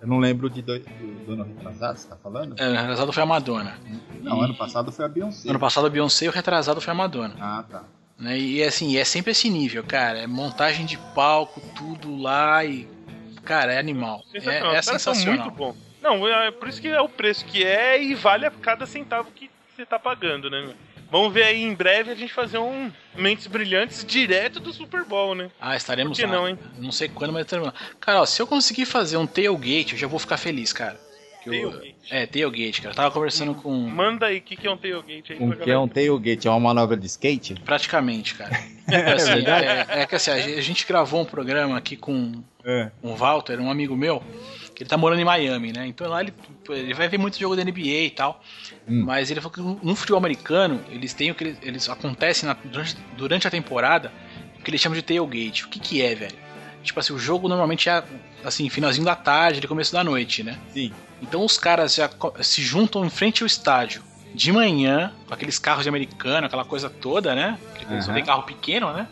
Eu 0.00 0.08
não 0.08 0.18
lembro 0.18 0.48
de 0.48 0.62
dois, 0.62 0.82
do, 0.82 1.24
do 1.26 1.32
ano 1.34 1.44
retrasado, 1.44 1.98
você 1.98 2.08
tá 2.08 2.16
falando? 2.16 2.54
É, 2.58 2.64
ano 2.64 2.76
retrasado 2.78 3.12
foi 3.12 3.22
a 3.22 3.26
Madonna. 3.26 3.78
Não, 4.22 4.40
ano 4.40 4.54
passado 4.54 4.90
foi 4.90 5.04
a 5.04 5.08
Beyoncé. 5.08 5.50
Ano 5.50 5.58
passado 5.58 5.86
a 5.86 5.90
Beyoncé 5.90 6.24
e 6.24 6.28
o 6.28 6.32
retrasado 6.32 6.80
foi 6.80 6.90
a 6.90 6.94
Madonna. 6.94 7.34
Ah, 7.38 7.64
tá. 7.68 7.84
Né? 8.18 8.38
E 8.38 8.62
assim, 8.64 8.96
é 8.96 9.04
sempre 9.04 9.32
esse 9.32 9.50
nível, 9.50 9.84
cara. 9.84 10.20
É 10.20 10.26
montagem 10.26 10.86
de 10.86 10.96
palco, 11.14 11.60
tudo 11.76 12.16
lá 12.16 12.64
e. 12.64 12.88
Cara, 13.46 13.72
é 13.72 13.78
animal. 13.78 14.22
Sensacional. 14.30 14.74
É, 14.74 14.76
é 14.76 14.82
sensacional. 14.82 15.44
muito 15.44 15.56
bom. 15.56 15.76
Não, 16.02 16.28
é 16.28 16.50
por 16.50 16.68
isso 16.68 16.80
que 16.80 16.88
é 16.88 17.00
o 17.00 17.08
preço 17.08 17.44
que 17.46 17.64
é 17.64 18.00
e 18.02 18.14
vale 18.14 18.44
a 18.44 18.50
cada 18.50 18.84
centavo 18.86 19.30
que 19.32 19.50
você 19.74 19.86
tá 19.86 19.98
pagando, 19.98 20.50
né? 20.50 20.74
Vamos 21.10 21.32
ver 21.32 21.44
aí 21.44 21.62
em 21.62 21.74
breve 21.74 22.10
a 22.10 22.14
gente 22.14 22.32
fazer 22.32 22.58
um 22.58 22.90
Mentes 23.14 23.46
Brilhantes 23.46 24.04
direto 24.04 24.58
do 24.58 24.72
Super 24.72 25.04
Bowl, 25.04 25.34
né? 25.34 25.50
Ah, 25.60 25.76
estaremos 25.76 26.16
Por 26.18 26.24
que 26.24 26.26
lá. 26.26 26.36
não, 26.36 26.48
hein? 26.48 26.58
Não 26.78 26.90
sei 26.90 27.08
quando, 27.08 27.32
mas 27.32 27.42
estaremos 27.42 27.72
lá. 27.72 27.74
Cara, 28.00 28.20
ó, 28.20 28.26
se 28.26 28.42
eu 28.42 28.46
conseguir 28.46 28.86
fazer 28.86 29.16
um 29.16 29.26
tailgate, 29.26 29.92
eu 29.92 29.98
já 29.98 30.06
vou 30.06 30.18
ficar 30.18 30.36
feliz, 30.36 30.72
cara. 30.72 31.00
Que 31.50 31.56
eu- 31.56 31.70
Tailgate. 31.70 31.96
É, 32.10 32.26
tailgate, 32.26 32.82
cara. 32.82 32.92
Eu 32.92 32.96
tava 32.96 33.10
conversando 33.10 33.54
com. 33.54 33.72
Manda 33.72 34.26
aí 34.26 34.38
o 34.38 34.42
que, 34.42 34.56
que 34.56 34.66
é 34.66 34.70
um 34.70 34.76
tailgate 34.76 35.32
aí 35.32 35.38
Um 35.40 35.48
pra 35.50 35.56
que 35.64 35.70
é 35.70 35.78
um 35.78 35.86
tailgate, 35.88 36.46
é 36.48 36.50
uma 36.50 36.60
manobra 36.60 36.96
de 36.96 37.06
skate? 37.06 37.54
Praticamente, 37.64 38.34
cara. 38.34 38.50
É, 38.88 39.12
assim, 39.14 39.32
é, 39.44 40.02
é 40.02 40.06
que 40.06 40.14
assim, 40.14 40.30
a 40.30 40.60
gente- 40.60 40.86
gravou 40.86 41.20
um 41.20 41.24
programa 41.24 41.76
aqui 41.76 41.96
com 41.96 42.40
É. 42.64 42.88
um 43.02 43.16
Walter, 43.16 43.58
um 43.60 43.68
amigo 43.68 43.96
meu, 43.96 44.22
que 44.76 44.84
ele 44.84 44.88
tá 44.88 44.96
morando 44.96 45.20
em 45.20 45.24
Miami, 45.24 45.72
né? 45.72 45.88
Então 45.88 46.08
lá 46.08 46.20
ele, 46.22 46.32
ele 46.68 46.94
vai 46.94 47.08
ver 47.08 47.18
muito 47.18 47.36
jogo 47.36 47.56
da 47.56 47.64
NBA 47.64 47.80
e 48.04 48.10
tal. 48.10 48.40
Hum. 48.88 49.02
Mas 49.04 49.28
ele 49.28 49.40
falou 49.40 49.52
que 49.52 49.84
no 49.84 49.96
futebol 49.96 50.18
americano, 50.18 50.80
eles 50.88 51.12
têm 51.14 51.32
o 51.32 51.34
que 51.34 51.42
eles, 51.42 51.58
eles 51.62 51.88
acontecem 51.88 52.48
na- 52.48 52.56
durante, 52.64 52.96
durante 53.16 53.48
a 53.48 53.50
temporada, 53.50 54.12
o 54.60 54.62
que 54.62 54.70
eles 54.70 54.80
chamam 54.80 54.94
de 54.96 55.02
tailgate. 55.02 55.64
O 55.64 55.68
que 55.68 55.80
que 55.80 56.00
é, 56.00 56.14
velho? 56.14 56.36
Tipo 56.84 57.00
assim, 57.00 57.12
o 57.12 57.18
jogo 57.18 57.48
normalmente 57.48 57.88
é 57.88 58.04
assim, 58.44 58.68
finalzinho 58.70 59.04
da 59.04 59.16
tarde, 59.16 59.58
de 59.58 59.66
começo 59.66 59.92
da 59.92 60.04
noite, 60.04 60.44
né? 60.44 60.56
Sim. 60.72 60.92
Então 61.22 61.44
os 61.44 61.56
caras 61.58 61.94
já 61.94 62.10
se 62.42 62.62
juntam 62.62 63.04
em 63.04 63.10
frente 63.10 63.42
ao 63.42 63.46
estádio 63.46 64.02
de 64.34 64.52
manhã, 64.52 65.12
com 65.26 65.32
aqueles 65.32 65.58
carros 65.58 65.84
de 65.84 65.88
americano, 65.88 66.46
aquela 66.46 66.64
coisa 66.64 66.90
toda, 66.90 67.34
né? 67.34 67.58
Porque 67.72 67.84
eles 67.92 68.04
só 68.04 68.10
Aham. 68.10 68.16
tem 68.18 68.24
carro 68.24 68.42
pequeno, 68.42 68.92
né? 68.92 69.08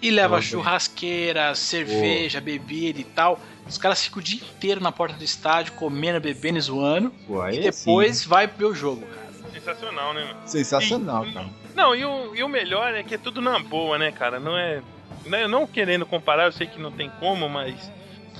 E 0.00 0.10
leva 0.10 0.40
churrasqueira, 0.40 1.52
cerveja, 1.56 2.40
bebida 2.40 3.00
e 3.00 3.04
tal. 3.04 3.40
Os 3.66 3.76
caras 3.76 4.02
ficam 4.04 4.20
o 4.20 4.22
dia 4.22 4.38
inteiro 4.40 4.80
na 4.80 4.92
porta 4.92 5.16
do 5.16 5.24
estádio, 5.24 5.72
comendo, 5.72 6.20
bebendo 6.20 6.58
e 6.58 6.60
zoando. 6.60 7.12
E 7.52 7.58
depois 7.58 8.24
vai 8.24 8.46
ver 8.46 8.66
o 8.66 8.74
jogo, 8.74 9.04
cara. 9.06 9.28
Sensacional, 9.52 10.14
né, 10.14 10.34
sim. 10.44 10.58
Sensacional, 10.58 11.26
E- 11.26 11.32
cara. 11.32 11.46
Não, 11.74 11.94
e 11.94 12.04
o, 12.04 12.34
e 12.34 12.42
o 12.42 12.48
melhor 12.48 12.94
é 12.94 13.02
que 13.02 13.14
é 13.14 13.18
tudo 13.18 13.40
na 13.40 13.58
boa, 13.58 13.98
né, 13.98 14.10
cara? 14.12 14.38
Não 14.40 14.56
é. 14.56 14.80
Não, 15.26 15.48
não 15.48 15.66
querendo 15.66 16.06
comparar, 16.06 16.44
eu 16.46 16.52
sei 16.52 16.66
que 16.66 16.80
não 16.80 16.90
tem 16.92 17.10
como, 17.18 17.48
mas. 17.48 17.90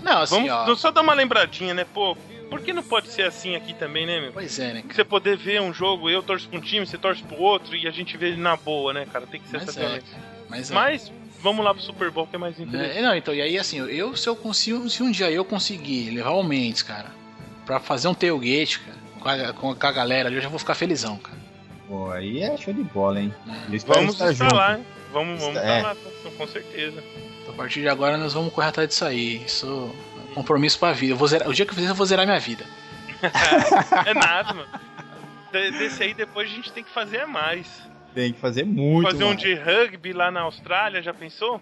Não, 0.02 0.22
assim, 0.22 0.48
Vamos 0.48 0.68
ó. 0.70 0.76
só 0.76 0.90
dar 0.92 1.02
uma 1.02 1.14
lembradinha, 1.14 1.74
né? 1.74 1.84
Pô, 1.84 2.16
por 2.48 2.60
que 2.60 2.72
não 2.72 2.82
pode 2.82 3.08
ser 3.10 3.22
assim 3.22 3.54
aqui 3.56 3.74
também, 3.74 4.06
né, 4.06 4.20
meu? 4.20 4.32
Pois 4.32 4.58
é, 4.58 4.72
né, 4.74 4.82
cara? 4.82 4.94
Você 4.94 5.04
poder 5.04 5.36
ver 5.36 5.60
um 5.60 5.72
jogo, 5.72 6.08
eu 6.10 6.22
torço 6.22 6.48
pra 6.48 6.58
um 6.58 6.62
time, 6.62 6.86
você 6.86 6.96
torce 6.98 7.22
pro 7.22 7.36
outro 7.40 7.74
e 7.76 7.86
a 7.86 7.90
gente 7.90 8.16
vê 8.16 8.28
ele 8.28 8.36
na 8.40 8.56
boa, 8.56 8.92
né, 8.92 9.06
cara? 9.12 9.26
Tem 9.26 9.40
que 9.40 9.48
ser 9.48 9.58
Mas 9.58 9.68
essa 9.68 9.80
é, 9.80 9.84
violência. 9.86 10.18
Mas, 10.48 10.70
é. 10.70 10.74
Mas 10.74 11.12
vamos 11.42 11.64
lá 11.64 11.72
pro 11.74 11.82
Super 11.82 12.10
Bowl 12.10 12.26
que 12.26 12.36
é 12.36 12.38
mais 12.38 12.58
interessante. 12.58 12.98
É, 12.98 13.02
não, 13.02 13.14
então, 13.14 13.34
e 13.34 13.40
aí 13.42 13.58
assim, 13.58 13.78
eu 13.78 14.16
se 14.16 14.28
eu 14.28 14.34
consigo, 14.36 14.88
se 14.88 15.02
um 15.02 15.10
dia 15.10 15.30
eu 15.30 15.44
conseguir 15.44 16.10
levar 16.10 16.30
o 16.30 16.42
Mendes, 16.42 16.82
cara, 16.82 17.12
pra 17.66 17.78
fazer 17.80 18.08
um 18.08 18.14
tailgate, 18.14 18.80
cara, 18.80 19.52
com 19.52 19.68
a, 19.70 19.74
com 19.76 19.86
a- 19.86 19.92
galera 19.92 20.28
ali, 20.28 20.36
eu 20.36 20.42
já 20.42 20.48
vou 20.48 20.58
ficar 20.58 20.74
felizão, 20.74 21.16
cara. 21.18 21.36
Pô, 21.86 22.10
aí 22.10 22.42
é 22.42 22.56
show 22.56 22.72
de 22.72 22.82
bola, 22.82 23.20
hein? 23.20 23.34
Espero 23.72 24.00
Vamos 24.00 24.14
estar 24.14 24.30
estar 24.32 24.44
junto. 24.44 24.54
lá, 24.56 24.76
hein? 24.78 24.84
Vamos, 25.12 25.40
vamos 25.40 25.56
É. 25.56 25.76
estar 25.78 25.82
lá, 25.94 25.96
com 26.36 26.46
certeza. 26.46 27.02
Então, 27.42 27.54
a 27.54 27.56
partir 27.56 27.80
de 27.80 27.88
agora 27.88 28.18
nós 28.18 28.34
vamos 28.34 28.52
correr 28.52 28.68
atrás 28.68 28.88
disso 28.90 29.04
aí. 29.06 29.42
Isso 29.44 29.90
compromisso 30.38 30.78
pra 30.78 30.92
vida. 30.92 31.12
Eu 31.12 31.16
vou 31.16 31.28
zerar- 31.28 31.48
o 31.48 31.52
dia 31.54 31.64
que 31.66 31.70
eu 31.72 31.74
fizer, 31.76 31.90
eu 31.90 31.94
vou 31.94 32.06
zerar 32.06 32.26
minha 32.26 32.38
vida. 32.40 32.64
É 34.06 34.14
nada, 34.14 34.54
mano. 34.54 34.68
De- 35.52 35.70
Desse 35.72 36.02
aí 36.02 36.14
depois 36.14 36.48
a 36.50 36.54
gente 36.54 36.72
tem 36.72 36.84
que 36.84 36.90
fazer 36.90 37.26
mais. 37.26 37.66
Tem 38.14 38.32
que 38.32 38.40
fazer 38.40 38.64
muito. 38.64 39.10
fazer 39.10 39.24
um 39.24 39.34
de 39.34 39.54
rugby 39.54 40.12
lá 40.12 40.30
na 40.30 40.40
Austrália, 40.42 41.02
já 41.02 41.12
pensou? 41.12 41.60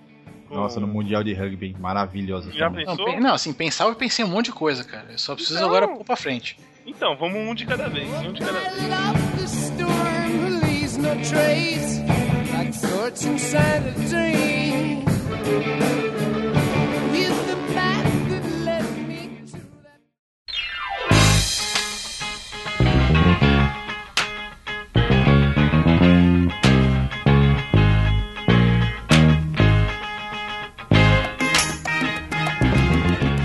Com- 0.48 0.54
Nossa, 0.54 0.78
no 0.78 0.86
Mundial 0.86 1.24
de 1.24 1.32
Rugby, 1.34 1.74
maravilhoso. 1.78 2.52
Já 2.52 2.68
também. 2.68 2.84
Não, 2.86 2.96
Pensou? 2.96 3.14
pe- 3.14 3.20
não, 3.20 3.34
assim, 3.34 3.52
pensar 3.52 3.86
eu 3.86 3.94
pensei 3.96 4.24
um 4.24 4.28
monte 4.28 4.46
de 4.46 4.52
coisa, 4.52 4.84
cara. 4.84 5.06
Eu 5.10 5.18
só 5.18 5.34
preciso 5.34 5.56
Então- 5.58 5.68
agora 5.68 5.88
pôr 5.88 6.04
pra 6.04 6.14
frente. 6.16 6.56
Então, 6.86 7.16
vamos 7.16 7.36
um 7.38 7.52
de 7.54 7.66
cada 7.66 7.88
vez, 7.88 8.08
um 8.08 8.32
de 8.32 8.40
cada 8.40 8.60
vez. 8.60 9.86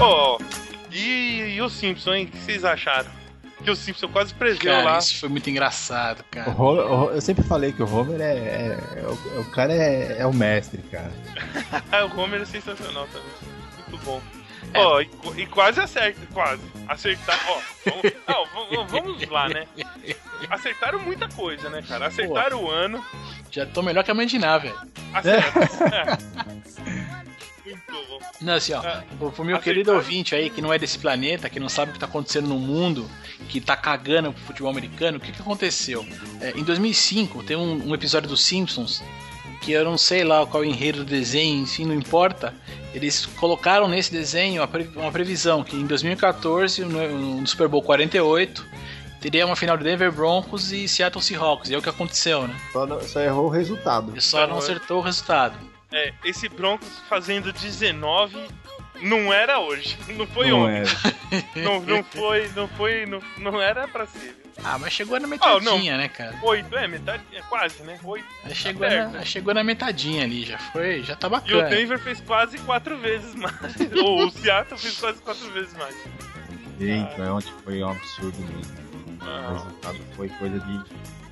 Ó, 0.02 0.38
e, 0.92 1.54
e 1.56 1.62
o 1.62 1.70
Simpson, 1.70 2.14
hein? 2.14 2.26
O 2.26 2.28
que 2.32 2.38
vocês 2.40 2.66
acharam? 2.66 3.10
Que 3.64 3.70
o 3.70 3.76
Simpson 3.76 4.08
quase 4.08 4.34
preseu 4.34 4.72
Cara, 4.72 4.84
lá. 4.84 4.98
isso 4.98 5.20
foi 5.20 5.30
muito 5.30 5.48
engraçado, 5.50 6.22
O 6.22 6.24
cara. 6.32 6.50
Homer- 6.58 6.86
o- 6.92 7.12
eu 7.12 7.22
sempre 7.22 7.44
falei 7.44 7.72
que 7.72 7.84
o 7.84 7.96
Homer 7.96 8.20
é. 8.20 8.34
é- 8.34 8.78
é 8.98 9.04
o, 9.08 9.42
o 9.42 9.46
cara 9.52 9.72
é, 9.72 10.18
é 10.20 10.26
o 10.26 10.34
mestre, 10.34 10.80
cara. 10.92 11.12
o 12.16 12.20
Homer 12.20 12.42
é 12.42 12.46
sensacional 12.46 13.08
também. 13.08 13.28
Muito 13.90 14.04
bom. 14.04 14.20
É. 14.74 14.80
Ó, 14.80 15.02
e, 15.02 15.10
e 15.38 15.46
quase 15.46 15.80
acerta, 15.80 16.20
quase. 16.34 16.62
Acertar, 16.88 17.40
ó. 17.50 17.60
Vamos, 17.86 18.14
não, 18.28 18.46
vamos- 18.80 18.92
vamos 18.92 19.30
lá, 19.30 19.48
né? 19.50 19.66
Acertaram 20.50 21.00
muita 21.00 21.28
coisa, 21.30 21.70
né, 21.70 21.84
cara? 21.88 22.08
Acertaram 22.08 22.64
o 22.64 22.70
ano. 22.72 23.04
Já 23.52 23.66
tô 23.68 23.82
melhor 23.84 24.04
que 24.04 24.10
a 24.10 24.14
mãe 24.16 24.26
de 24.26 24.40
Ná, 24.40 24.58
velho. 24.58 24.76
Acertaram. 25.14 26.18
Não, 28.42 28.54
assim, 28.54 28.74
ó, 28.74 28.84
É. 28.84 29.04
pro, 29.18 29.46
meu 29.46 29.60
querido 29.60 29.94
ouvinte 29.94 30.34
aí, 30.36 30.50
que 30.50 30.62
não 30.62 30.74
é 30.74 30.80
desse 30.80 30.98
planeta, 30.98 31.50
que 31.50 31.60
não 31.60 31.70
sabe 31.70 31.92
o 31.92 31.94
que 31.94 32.00
tá 32.00 32.06
acontecendo 32.06 32.48
no 32.48 32.58
mundo, 32.58 33.10
que 33.50 33.62
tá 33.62 33.76
cagando 33.76 34.34
pro 34.34 34.44
futebol 34.44 34.72
americano, 34.72 35.18
o 35.18 35.22
que 35.22 35.32
que 35.32 35.42
aconteceu? 35.42 36.06
É, 36.40 36.52
em 36.52 36.64
2005, 36.64 37.44
tem 37.44 37.58
um, 37.58 37.90
um 37.90 37.94
episódio 37.94 38.30
dos 38.30 38.44
Simpsons 38.44 39.04
que 39.62 39.72
eu 39.72 39.86
não 39.86 39.98
sei 39.98 40.24
lá 40.24 40.44
qual 40.46 40.64
é 40.64 40.68
o 40.68 40.70
enredo 40.70 41.00
do 41.00 41.06
desenho, 41.06 41.62
enfim, 41.62 41.86
não 41.86 41.94
importa. 41.94 42.54
Eles 42.94 43.28
colocaram 43.28 43.88
nesse 43.88 44.12
desenho 44.12 44.68
uma 44.96 45.12
previsão 45.12 45.64
que 45.64 45.76
em 45.76 45.86
2014, 45.86 46.84
no, 46.84 47.38
no 47.40 47.48
Super 47.48 47.68
Bowl 47.68 47.84
48, 47.84 48.66
teria 49.22 49.46
uma 49.46 49.56
final 49.56 49.78
de 49.78 49.84
Denver 49.84 50.12
Broncos 50.12 50.72
e 50.72 50.88
Seattle 50.88 51.24
Seahawks. 51.24 51.70
E 51.70 51.76
é 51.76 51.78
o 51.78 51.82
que 51.82 51.90
aconteceu, 51.90 52.48
né? 52.48 52.56
Só, 52.74 52.88
não, 52.88 53.02
só 53.02 53.22
errou 53.22 53.46
o 53.46 53.50
resultado. 53.50 54.20
Só 54.20 54.48
não 54.48 54.58
acertou 54.58 54.98
o 54.98 55.02
resultado. 55.02 55.71
É, 55.92 56.14
esse 56.24 56.48
Broncos 56.48 56.88
fazendo 57.10 57.52
19 57.52 58.48
não 59.02 59.34
era 59.34 59.60
hoje. 59.60 59.98
Não 60.16 60.28
foi 60.28 60.50
Não 60.50 60.62
ontem. 60.64 60.76
era. 60.78 61.22
Não, 61.56 61.80
não 61.82 62.04
foi, 62.04 62.50
não 62.54 62.68
foi, 62.68 63.06
não, 63.06 63.22
não 63.38 63.62
era 63.62 63.88
pra 63.88 64.06
ser. 64.06 64.36
Ah, 64.66 64.78
mas 64.78 64.92
chegou 64.92 65.18
na 65.18 65.28
metadinha, 65.28 65.96
né, 65.98 66.10
cara? 66.10 66.38
Oito, 66.44 66.76
é, 66.78 66.86
metade, 66.86 67.24
é 67.32 67.42
quase, 67.44 67.82
né? 67.84 67.98
Oito. 68.04 68.26
Aí 68.44 68.54
chegou, 68.54 68.86
perto. 68.86 69.12
na, 69.14 69.24
chegou 69.24 69.54
na 69.54 69.64
metadinha 69.64 70.24
ali, 70.26 70.44
já 70.44 70.58
foi, 70.58 71.02
já 71.04 71.16
tá 71.16 71.28
E 71.28 71.30
o 71.30 71.32
bacana. 71.32 71.70
Denver 71.70 72.00
fez 72.00 72.20
quase 72.20 72.58
quatro 72.60 72.98
vezes 72.98 73.34
mais. 73.34 73.56
Ou 74.04 74.26
o 74.28 74.30
Seattle 74.32 74.78
fez 74.78 75.00
quase 75.00 75.22
quatro 75.22 75.50
vezes 75.52 75.74
mais. 75.78 75.96
Gente, 76.78 77.22
ontem 77.22 77.54
foi 77.64 77.82
um 77.82 77.90
absurdo 77.92 78.38
mesmo. 78.40 78.76
O 79.22 79.24
Ah, 79.30 79.54
resultado 79.54 80.00
foi 80.18 80.28
coisa 80.30 80.60
de. 80.60 80.82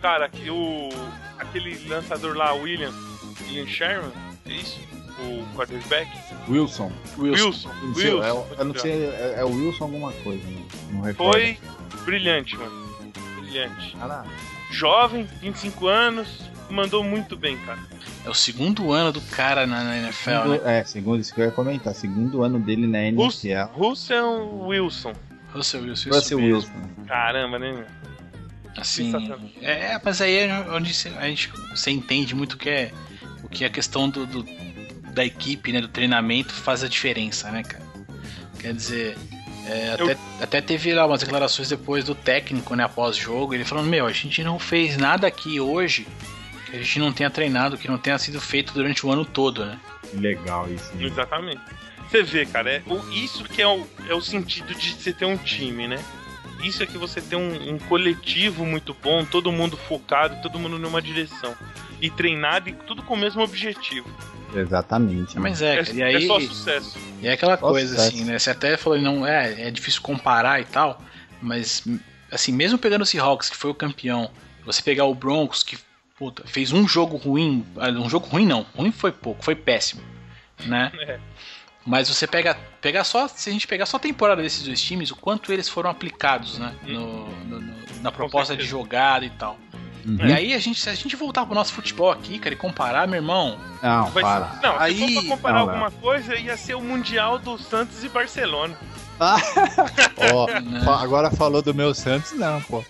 cara, 0.02 0.30
que 0.30 0.50
o, 0.50 0.89
aquele 1.38 1.78
lançador 1.89 2.38
lá, 2.38 2.54
William, 2.54 2.93
William 3.41 3.67
Sherman, 3.67 4.12
é 4.51 4.57
isso? 4.57 4.79
O 5.19 5.55
quarterback? 5.55 6.09
Wilson. 6.47 6.91
Wilson. 7.17 7.51
Wilson. 7.51 7.69
Wilson. 7.95 8.23
é, 8.23 8.62
eu 8.62 8.65
não 8.65 8.73
sei, 8.73 8.91
é, 8.91 9.35
é 9.38 9.43
o 9.43 9.49
Wilson 9.49 9.83
alguma 9.83 10.13
coisa, 10.13 10.43
né? 10.47 10.62
Não 10.91 11.01
recordo. 11.01 11.33
Foi 11.33 11.57
brilhante, 12.05 12.57
mano. 12.57 12.89
Brilhante. 13.41 13.97
Caralho. 13.97 14.29
Jovem, 14.71 15.27
25 15.41 15.88
anos, 15.88 16.49
mandou 16.69 17.03
muito 17.03 17.35
bem, 17.35 17.57
cara. 17.57 17.79
É 18.25 18.29
o 18.29 18.33
segundo 18.33 18.91
ano 18.91 19.12
do 19.12 19.21
cara 19.21 19.65
na, 19.65 19.83
na 19.83 19.97
NFL, 19.97 20.29
né? 20.29 20.41
Segundo, 20.41 20.67
é, 20.67 20.83
segundo 20.83 21.21
isso 21.21 21.33
que 21.33 21.41
eu 21.41 21.45
ia 21.45 21.51
comentar. 21.51 21.93
Segundo 21.93 22.43
ano 22.43 22.59
dele 22.59 22.88
na 22.88 23.03
NFL. 23.03 23.71
Russell 23.73 24.59
Wilson. 24.65 25.13
Russell 25.53 25.81
Wilson. 25.81 26.09
Russell 26.09 26.38
Wilson. 26.38 26.71
Caramba, 27.07 27.59
né, 27.59 27.71
meu? 27.73 27.85
Assim, 28.77 29.12
Sensacional. 29.12 29.39
é, 29.62 29.99
mas 30.03 30.21
aí 30.21 30.35
é 30.35 30.65
onde 30.71 30.91
a 31.17 31.27
gente, 31.27 31.51
você 31.71 31.91
entende 31.91 32.35
muito 32.35 32.55
que 32.55 32.69
é 32.69 32.91
que 33.51 33.65
a 33.65 33.69
questão 33.69 34.09
do, 34.09 34.25
do- 34.25 34.45
da 35.13 35.25
equipe, 35.25 35.71
né, 35.71 35.81
do 35.81 35.88
treinamento 35.88 36.53
faz 36.53 36.83
a 36.83 36.88
diferença, 36.88 37.49
né, 37.51 37.63
cara? 37.63 37.83
Quer 38.59 38.73
dizer, 38.73 39.17
é, 39.65 39.95
Eu- 39.97 40.05
até, 40.05 40.17
até 40.41 40.62
teve 40.62 40.93
lá 40.93 41.05
umas 41.05 41.21
declarações 41.21 41.69
depois 41.69 42.03
do 42.05 42.13
técnico, 42.15 42.75
né, 42.75 42.83
após 42.83 43.17
o 43.17 43.19
jogo, 43.19 43.53
ele 43.53 43.65
falando, 43.65 43.88
meu, 43.88 44.05
a 44.05 44.12
gente 44.12 44.43
não 44.43 44.59
fez 44.59 44.97
nada 44.97 45.27
aqui 45.27 45.59
hoje 45.59 46.07
que 46.69 46.75
a 46.75 46.79
gente 46.79 46.99
não 46.99 47.12
tenha 47.12 47.29
treinado, 47.29 47.77
que 47.77 47.88
não 47.88 47.97
tenha 47.97 48.17
sido 48.19 48.39
feito 48.39 48.73
durante 48.73 49.05
o 49.05 49.12
ano 49.12 49.25
todo, 49.25 49.65
né? 49.65 49.79
Legal 50.13 50.71
isso. 50.71 50.93
né? 50.95 51.05
Exatamente. 51.05 51.62
Você 52.09 52.23
vê, 52.23 52.45
cara, 52.45 52.71
é, 52.71 52.83
o, 52.88 53.12
isso 53.12 53.43
que 53.43 53.62
é 53.62 53.67
o, 53.67 53.85
é 54.07 54.13
o 54.13 54.21
sentido 54.21 54.73
de 54.75 54.93
você 54.93 55.12
ter 55.13 55.25
um 55.25 55.38
time, 55.38 55.88
né? 55.88 56.03
Isso 56.63 56.83
é 56.83 56.85
que 56.85 56.97
você 56.97 57.21
tem 57.21 57.38
um, 57.39 57.73
um 57.75 57.79
coletivo 57.79 58.65
muito 58.65 58.93
bom, 58.93 59.23
todo 59.25 59.51
mundo 59.51 59.77
focado, 59.77 60.41
todo 60.41 60.59
mundo 60.59 60.77
numa 60.77 61.01
direção. 61.01 61.55
E 62.01 62.09
treinado 62.09 62.69
e 62.69 62.73
tudo 62.73 63.03
com 63.03 63.13
o 63.13 63.17
mesmo 63.17 63.41
objetivo. 63.43 64.09
Exatamente. 64.55 65.38
Mas 65.39 65.62
é, 65.62 65.75
É, 65.79 65.83
cara, 65.83 65.97
e 65.97 66.03
aí... 66.03 66.15
é 66.23 66.27
só 66.27 66.39
sucesso. 66.39 66.97
E 67.21 67.27
é 67.27 67.33
aquela 67.33 67.57
Só 67.57 67.67
coisa, 67.69 67.95
sucesso. 67.95 68.15
assim, 68.15 68.23
né? 68.25 68.39
Você 68.39 68.49
até 68.49 68.77
falou, 68.77 68.99
não, 68.99 69.25
é, 69.25 69.67
é 69.67 69.71
difícil 69.71 70.01
comparar 70.01 70.59
e 70.59 70.65
tal, 70.65 71.01
mas, 71.41 71.83
assim, 72.31 72.51
mesmo 72.51 72.77
pegando 72.77 73.01
o 73.01 73.05
Seahawks, 73.05 73.49
que 73.49 73.57
foi 73.57 73.69
o 73.69 73.75
campeão, 73.75 74.31
você 74.65 74.81
pegar 74.81 75.05
o 75.05 75.13
Broncos, 75.13 75.62
que, 75.63 75.77
puta, 76.17 76.43
fez 76.47 76.71
um 76.71 76.88
jogo 76.88 77.17
ruim, 77.17 77.65
ah, 77.77 77.89
um 77.89 78.09
jogo 78.09 78.27
ruim 78.27 78.45
não, 78.45 78.65
ruim 78.75 78.91
foi 78.91 79.12
pouco, 79.12 79.43
foi 79.43 79.55
péssimo, 79.55 80.01
né? 80.65 80.91
É. 81.01 81.19
Mas 81.85 82.07
você 82.09 82.27
pega, 82.27 82.55
pegar 82.81 83.03
só, 83.03 83.27
se 83.27 83.49
a 83.49 83.53
gente 83.53 83.65
pegar 83.65 83.85
só 83.88 83.97
a 83.97 83.99
temporada 83.99 84.41
desses 84.43 84.63
dois 84.63 84.79
times, 84.79 85.09
o 85.12 85.15
quanto 85.15 85.51
eles 85.51 85.67
foram 85.67 85.89
aplicados, 85.89 86.59
né? 86.59 86.75
No, 86.83 87.27
no- 87.45 87.62
no- 87.62 87.75
na 88.01 88.12
proposta 88.12 88.55
de 88.55 88.63
jogada 88.65 89.25
e 89.25 89.29
tal. 89.31 89.57
Uhum. 90.05 90.17
E 90.27 90.33
aí, 90.33 90.53
a 90.53 90.59
gente, 90.59 90.79
se 90.79 90.89
a 90.89 90.95
gente 90.95 91.15
voltar 91.15 91.45
pro 91.45 91.53
nosso 91.55 91.73
futebol 91.73 92.12
aqui, 92.12 92.39
cara, 92.39 92.53
e 92.53 92.57
comparar, 92.57 93.07
meu 93.07 93.17
irmão, 93.17 93.57
Não, 93.81 94.05
Vai 94.12 94.23
para. 94.23 94.49
ser- 94.51 94.67
não, 94.67 94.79
Aí- 94.79 94.95
se 94.95 95.13
for 95.15 95.21
pra 95.21 95.29
comparar 95.35 95.59
Não, 95.59 95.69
alguma 95.69 95.91
coisa, 95.91 96.35
ia 96.35 96.57
ser 96.57 96.75
o 96.75 96.81
Mundial 96.81 97.38
do 97.39 97.57
Santos 97.57 98.03
e 98.03 98.09
Barcelona. 98.09 98.75
Ó, 100.33 100.47
né? 100.62 100.81
fa- 100.85 101.01
agora 101.01 101.29
falou 101.31 101.62
do 101.62 101.73
meu 101.73 101.93
Santos, 101.93 102.31
não, 102.33 102.62
pô. 102.62 102.83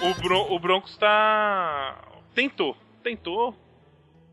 O, 0.00 0.14
Bron 0.22 0.46
o 0.50 0.58
Broncos 0.58 0.96
tá. 0.96 1.96
Tentou, 2.34 2.76
tentou, 3.02 3.54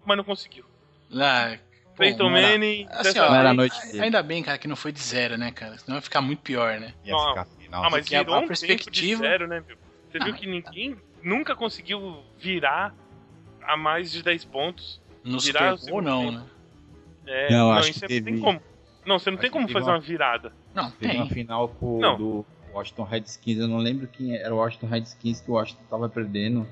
mas 0.05 0.17
não 0.17 0.23
conseguiu. 0.23 0.65
Ah, 1.13 1.57
pô, 1.95 1.97
Peyton 1.97 2.29
Manning. 2.29 2.87
Assim, 2.89 3.19
ó, 3.19 3.33
era 3.35 3.49
a 3.49 3.53
noite 3.53 3.79
dele. 3.87 4.01
Ainda 4.03 4.21
bem, 4.23 4.43
cara, 4.43 4.57
que 4.57 4.67
não 4.67 4.75
foi 4.75 4.91
de 4.91 4.99
zero, 5.01 5.37
né, 5.37 5.51
cara? 5.51 5.77
Senão 5.77 5.95
vai 5.95 6.01
ficar 6.01 6.21
muito 6.21 6.41
pior, 6.41 6.79
né? 6.79 6.93
Ia 7.03 7.13
Não. 7.13 7.29
ficar 7.29 7.45
final. 7.45 7.83
Ah, 7.83 7.89
mas 7.89 8.01
Porque 8.01 8.15
a- 8.15 8.19
virou 8.23 8.35
a 8.35 8.39
um 8.39 8.47
perspectiva- 8.47 8.79
tempo 8.83 8.91
de 8.91 9.15
zero, 9.15 9.47
né, 9.47 9.63
meu? 9.67 9.77
Você 10.11 10.17
Ah, 10.19 10.25
viu 10.25 10.33
que 10.33 10.47
ninguém 10.47 10.95
nunca 11.23 11.55
conseguiu 11.55 12.23
virar 12.39 12.93
a 13.61 13.75
mais 13.77 14.11
de 14.11 14.23
10 14.23 14.43
pontos. 14.45 14.99
No 15.23 15.39
Virar 15.39 15.77
Super 15.77 15.91
Bowl, 15.91 16.01
não, 16.01 16.21
tempo. 16.25 16.31
né? 16.37 16.45
É, 17.27 17.51
Não, 17.51 17.57
não, 17.69 17.71
acho 17.73 17.91
isso 17.91 17.99
que 17.99 18.05
não 18.05 18.07
tem 18.07 18.23
teve- 18.23 18.39
como. 18.39 18.61
Não, 19.05 19.19
você 19.19 19.29
não 19.29 19.35
acho 19.35 19.41
tem 19.41 19.51
como 19.51 19.67
fazer 19.67 19.85
uma- 19.85 19.93
uma 19.95 19.99
virada. 19.99 20.53
Não, 20.73 20.89
Teve 20.91 21.15
uma 21.17 21.25
tem. 21.25 21.33
final 21.33 21.67
pro, 21.69 21.99
Não. 21.99 22.17
do 22.17 22.45
Washington 22.73 23.03
Redskins, 23.03 23.57
eu 23.59 23.67
não 23.67 23.77
lembro 23.77 24.07
quem 24.07 24.35
era 24.35 24.53
o 24.53 24.57
Washington 24.57 24.87
Redskins 24.87 25.41
que 25.41 25.51
o 25.51 25.55
Washington 25.55 25.81
tava 25.89 26.07
perdendo. 26.09 26.65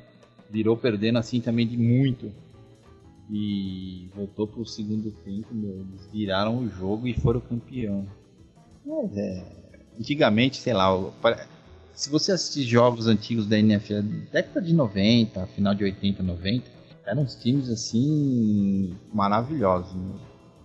Virou 0.49 0.77
perdendo 0.77 1.19
assim 1.19 1.41
também 1.41 1.67
de 1.67 1.77
muito. 1.77 2.31
E 3.29 4.09
voltou 4.15 4.47
pro 4.47 4.65
segundo 4.65 5.11
tempo, 5.11 5.53
meu, 5.53 5.81
eles 5.81 6.07
viraram 6.11 6.57
o 6.57 6.69
jogo 6.69 7.07
e 7.07 7.13
foram 7.13 7.41
campeão. 7.41 8.07
Mas 8.85 9.17
é. 9.17 9.43
Antigamente, 9.99 10.57
sei 10.57 10.73
lá, 10.73 10.87
se 11.93 12.09
você 12.09 12.31
assistir 12.31 12.63
jogos 12.63 13.07
antigos 13.07 13.47
da 13.47 13.57
NFL, 13.57 14.01
década 14.31 14.61
de 14.61 14.73
90, 14.73 15.45
final 15.47 15.73
de 15.73 15.83
80, 15.83 16.23
90, 16.23 16.69
eram 17.05 17.23
uns 17.23 17.35
times 17.35 17.69
assim 17.69 18.95
maravilhosos. 19.13 19.93
né? 19.93 20.19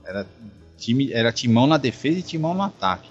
Era, 0.04 0.26
time, 0.76 1.12
era 1.12 1.32
timão 1.32 1.66
na 1.66 1.78
defesa 1.78 2.18
e 2.18 2.22
timão 2.22 2.54
no 2.54 2.62
ataque. 2.62 3.08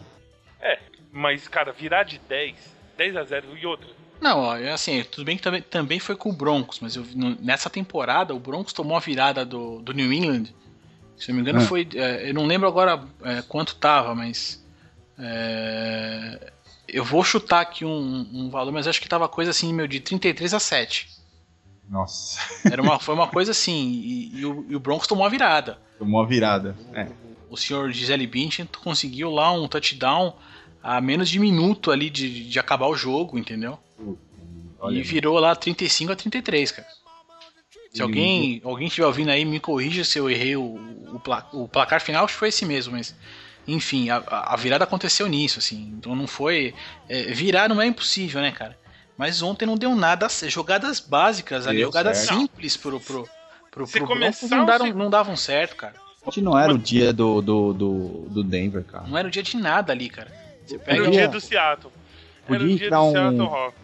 Mas, 1.12 1.48
cara, 1.48 1.74
virar 1.74 2.04
de 2.04 2.20
10, 2.20 2.56
10 2.98 3.16
a 3.18 3.24
0 3.24 3.58
e 3.58 3.66
outra. 3.66 3.90
Não, 4.22 4.56
é 4.56 4.72
assim, 4.72 5.04
tudo 5.04 5.26
bem 5.26 5.36
que 5.36 5.42
também, 5.44 5.62
também 5.64 6.00
foi 6.00 6.16
com 6.16 6.30
o 6.30 6.34
Broncos, 6.34 6.80
mas 6.80 6.96
eu, 6.96 7.04
nessa 7.42 7.70
temporada 7.70 8.36
o 8.36 8.40
Broncos 8.40 8.72
tomou 8.72 8.96
a 8.96 9.00
virada 9.00 9.44
do, 9.44 9.82
do 9.82 9.92
New 9.94 10.14
England. 10.14 10.54
Se 11.18 11.32
eu 11.32 11.36
não 11.36 11.36
me 11.36 11.42
engano, 11.42 11.64
Ah. 11.66 11.68
foi. 11.68 11.88
é, 11.96 12.30
eu 12.30 12.34
não 12.34 12.46
lembro 12.46 12.68
agora 12.68 13.04
é, 13.24 13.42
quanto 13.42 13.76
tava, 13.76 14.14
mas. 14.16 14.64
é, 15.18 16.52
eu 16.88 17.06
vou 17.06 17.24
chutar 17.24 17.62
aqui 17.62 17.86
um, 17.86 18.28
um 18.34 18.50
valor, 18.50 18.72
mas 18.74 18.86
acho 18.86 19.00
que 19.02 19.08
tava 19.08 19.28
coisa 19.30 19.52
assim, 19.52 19.74
meu, 19.74 19.88
de 19.88 20.00
33 20.02 20.54
a 20.54 20.60
7. 20.60 21.10
Nossa, 21.90 22.40
Era 22.70 22.82
uma, 22.82 23.00
foi 23.02 23.16
uma 23.16 23.28
coisa 23.28 23.52
assim, 23.52 23.92
e, 23.92 24.40
e 24.40 24.46
o, 24.46 24.66
e 24.70 24.76
o 24.76 24.80
Broncos 24.80 25.08
tomou 25.08 25.26
a 25.26 25.30
virada. 25.30 25.78
tomou 25.98 26.22
a 26.22 26.26
virada. 26.26 26.76
É. 26.94 27.08
o 27.50 27.56
senhor 27.58 27.92
Gisele 27.92 28.28
Bündchen 28.28 28.68
conseguiu 28.84 29.30
lá 29.32 29.52
um 29.52 29.68
touchdown 29.68 30.34
a 30.84 31.00
menos 31.02 31.30
de 31.30 31.40
minuto 31.40 31.92
ali 31.92 32.10
de, 32.10 32.50
de 32.50 32.60
acabar 32.60 32.88
o 32.88 32.96
jogo, 32.96 33.38
entendeu? 33.38 33.78
Olha, 34.80 34.98
e 34.98 35.04
virou 35.04 35.38
lá 35.40 35.56
35 35.56 36.12
a 36.12 36.16
33, 36.16 36.72
cara. 36.72 36.88
Se 37.92 38.00
E 38.00 38.02
alguém, 38.02 38.62
alguém 38.64 38.88
estiver 38.88 39.06
ouvindo 39.06 39.30
aí, 39.30 39.44
me 39.46 39.60
corrija 39.60 40.04
se 40.04 40.18
eu 40.18 40.30
errei 40.30 40.56
o, 40.56 40.80
o, 41.14 41.20
pla- 41.20 41.48
o 41.54 41.68
placar 41.68 42.02
final, 42.02 42.24
acho 42.26 42.34
que 42.34 42.40
foi 42.40 42.50
esse 42.50 42.66
mesmo, 42.66 42.94
mas. 42.94 43.16
Enfim, 43.68 44.10
a, 44.10 44.18
a 44.28 44.56
virada 44.56 44.84
aconteceu 44.86 45.28
nisso, 45.28 45.60
assim. 45.60 45.94
Então 45.98 46.16
não 46.16 46.26
foi. 46.26 46.74
é, 47.08 47.24
virar 47.26 47.70
não 47.70 47.80
é 47.80 47.86
impossível, 47.86 48.42
né, 48.42 48.52
cara? 48.52 48.78
Mas 49.16 49.42
ontem 49.44 49.68
não 49.68 49.78
deu 49.78 49.94
nada. 49.94 50.28
Jogadas 50.48 51.00
básicas 51.00 51.68
ali, 51.68 51.82
jogadas 51.82 52.18
certo. 52.18 52.40
simples 52.40 52.76
pro, 52.76 53.00
pro, 53.00 53.30
pro, 53.70 53.86
Se 53.86 54.00
pro 54.00 54.08
começar 54.08 54.48
não, 54.56 54.66
daram, 54.66 54.86
seg- 54.86 54.96
não 54.98 55.10
davam 55.12 55.36
certo, 55.38 55.76
cara. 55.76 55.94
Hoje 56.26 56.42
não 56.42 56.58
era 56.58 56.74
o 56.74 56.78
dia 56.78 57.14
do, 57.14 57.40
do, 57.42 57.74
do, 57.74 57.98
do 58.30 58.44
Denver, 58.44 58.84
cara. 58.84 59.06
Não 59.08 59.16
era 59.18 59.28
o 59.28 59.32
dia 59.32 59.44
de 59.44 59.56
nada 59.58 59.94
ali, 59.94 60.10
cara. 60.10 60.32
Você 60.72 60.76
Era 60.76 60.84
pega 60.86 61.02
o 61.02 61.06
Podia- 61.06 61.20
dia 61.22 61.28
do 61.30 61.42
Seattle. 61.42 61.94
Era 61.94 62.48
podia 62.60 62.66
o 62.66 62.78
dia 62.78 62.86
entrar 62.88 62.98
do 63.00 63.04
um- 63.06 63.12
Seattle 63.12 63.48
Hawks. 63.48 63.82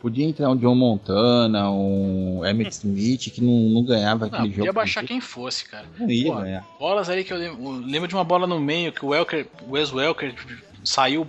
Podia 0.00 0.24
entrar 0.24 0.48
um 0.50 0.56
John 0.56 0.74
Montana, 0.74 1.70
um 1.70 2.42
Emmett 2.46 2.70
Smith, 2.72 3.30
que 3.34 3.42
não, 3.42 3.52
não 3.68 3.84
ganhava 3.84 4.20
Não, 4.26 4.32
aquele 4.34 4.48
podia 4.48 4.64
jogo. 4.64 4.72
baixar 4.76 5.04
quem 5.04 5.20
fosse, 5.20 5.66
cara. 5.68 5.86
Não 5.98 6.08
ia 6.10 6.32
Pô, 6.32 6.40
ganhar. 6.40 6.66
Bolas 6.78 7.10
ali 7.10 7.22
que 7.22 7.32
eu 7.32 7.36
lembro, 7.36 7.62
eu 7.62 7.70
lembro 7.72 8.08
de 8.08 8.14
uma 8.14 8.24
bola 8.24 8.46
no 8.46 8.58
meio 8.58 8.92
que 8.92 9.04
o 9.04 9.08
Welker, 9.08 9.46
o 9.68 9.72
Wes 9.72 9.92
Welker 9.92 10.34
saiu 10.82 11.26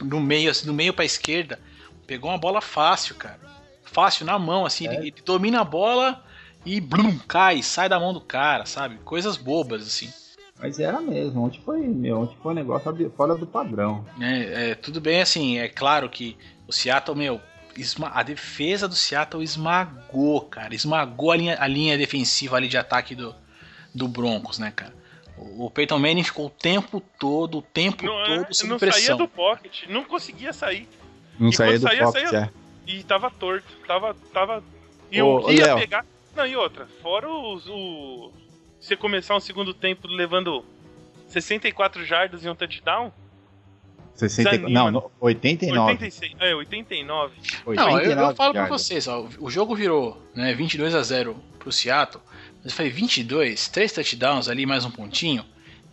no 0.00 0.20
meio, 0.20 0.50
assim, 0.52 0.66
do 0.66 0.72
meio 0.74 0.92
pra 0.92 1.04
esquerda, 1.04 1.58
pegou 2.06 2.30
uma 2.30 2.38
bola 2.38 2.60
fácil, 2.60 3.16
cara. 3.16 3.40
Fácil 3.82 4.24
na 4.24 4.38
mão, 4.38 4.64
assim, 4.64 4.86
ele, 4.86 4.96
ele 5.08 5.14
domina 5.24 5.60
a 5.60 5.64
bola 5.64 6.22
e 6.64 6.80
blum, 6.80 7.18
cai, 7.26 7.60
sai 7.60 7.88
da 7.88 7.98
mão 7.98 8.12
do 8.12 8.20
cara, 8.20 8.66
sabe? 8.66 8.98
Coisas 9.04 9.36
bobas, 9.36 9.82
assim. 9.82 10.08
Mas 10.62 10.78
era 10.78 11.00
mesmo, 11.00 11.42
ontem 11.42 11.60
foi, 11.64 11.80
meu, 11.80 12.20
ontem 12.20 12.36
foi 12.40 12.52
um 12.52 12.54
negócio 12.54 13.12
fora 13.16 13.34
do 13.34 13.46
padrão. 13.46 14.06
É, 14.20 14.70
é, 14.70 14.74
tudo 14.76 15.00
bem, 15.00 15.20
assim, 15.20 15.58
é 15.58 15.68
claro 15.68 16.08
que 16.08 16.36
o 16.68 16.72
Seattle, 16.72 17.18
meu, 17.18 17.40
esma- 17.76 18.12
a 18.14 18.22
defesa 18.22 18.86
do 18.86 18.94
Seattle 18.94 19.42
esmagou, 19.42 20.42
cara. 20.42 20.72
Esmagou 20.72 21.32
a 21.32 21.36
linha, 21.36 21.56
a 21.60 21.66
linha 21.66 21.98
defensiva 21.98 22.56
ali 22.56 22.68
de 22.68 22.78
ataque 22.78 23.14
do, 23.16 23.34
do 23.92 24.06
Broncos, 24.06 24.60
né, 24.60 24.70
cara? 24.74 24.94
O, 25.36 25.66
o 25.66 25.70
Peyton 25.70 25.98
Manning 25.98 26.22
ficou 26.22 26.46
o 26.46 26.50
tempo 26.50 27.02
todo, 27.18 27.58
o 27.58 27.62
tempo 27.62 28.04
Não, 28.06 28.20
é, 28.22 28.38
todo 28.44 28.54
sob 28.54 28.70
não 28.70 28.78
saía 28.78 28.92
pressão. 28.92 29.16
do 29.16 29.26
pocket, 29.26 29.88
não 29.88 30.04
conseguia 30.04 30.52
sair. 30.52 30.88
Não 31.40 31.48
E 31.48 31.52
saía 31.56 31.78
do 31.78 31.82
saía, 31.88 32.04
pocket, 32.04 32.28
saía- 32.28 32.52
é. 32.86 32.90
E 32.90 33.02
tava 33.02 33.30
torto, 33.30 33.66
tava. 33.86 34.14
tava... 34.32 34.62
E 35.10 35.20
o 35.20 35.40
que 35.42 35.54
ia 35.54 35.66
Léo. 35.66 35.78
pegar. 35.78 36.06
Não, 36.36 36.46
e 36.46 36.56
outra, 36.56 36.86
fora 37.02 37.28
os, 37.28 37.66
o. 37.68 38.30
Você 38.82 38.96
começar 38.96 39.36
um 39.36 39.40
segundo 39.40 39.72
tempo 39.72 40.08
levando 40.08 40.64
64 41.28 42.04
jardas 42.04 42.44
e 42.44 42.48
um 42.48 42.54
touchdown, 42.54 43.12
60, 44.14 44.50
Desanima, 44.50 44.68
não, 44.70 44.86
né? 44.86 44.90
no- 44.90 45.10
89. 45.20 45.92
86, 45.92 46.34
é, 46.40 46.54
89. 46.54 47.34
Não, 47.64 47.72
eu, 47.72 47.94
89 47.94 48.30
eu 48.32 48.36
falo 48.36 48.52
pra 48.52 48.62
jardas. 48.62 48.82
vocês, 48.82 49.06
ó, 49.08 49.26
o 49.38 49.48
jogo 49.50 49.76
virou 49.76 50.20
né, 50.34 50.52
22 50.52 50.94
a 50.96 51.02
0 51.02 51.36
pro 51.60 51.70
Seattle, 51.72 52.20
mas 52.62 52.72
eu 52.72 52.76
falei 52.76 52.90
22, 52.90 53.68
três 53.68 53.92
touchdowns 53.92 54.48
ali, 54.48 54.66
mais 54.66 54.84
um 54.84 54.90
pontinho. 54.90 55.44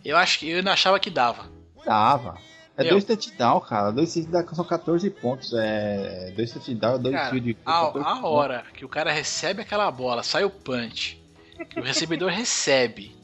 Eu 0.04 0.16
acho 0.16 0.40
que 0.40 0.50
eu 0.50 0.58
ainda 0.58 0.72
achava 0.72 0.98
que 0.98 1.10
dava. 1.10 1.48
Dava. 1.86 2.36
É 2.76 2.82
Meu. 2.82 2.92
dois 2.92 3.04
touchdowns, 3.04 3.68
cara. 3.68 3.90
Dois 3.92 4.12
touchdowns 4.12 4.56
são 4.56 4.64
14 4.64 5.10
pontos. 5.10 5.52
É. 5.54 6.32
Dois 6.34 6.50
touchdowns, 6.52 6.98
dois 6.98 7.14
Cara, 7.14 7.30
field 7.30 7.56
a, 7.64 7.72
14 7.92 8.08
a 8.08 8.26
hora 8.26 8.64
que 8.74 8.84
o 8.84 8.88
cara 8.88 9.12
recebe 9.12 9.62
aquela 9.62 9.90
bola, 9.90 10.22
sai 10.22 10.44
o 10.44 10.50
punch, 10.50 11.19
o 11.76 11.80
recebedor 11.82 12.30
recebe, 12.30 13.14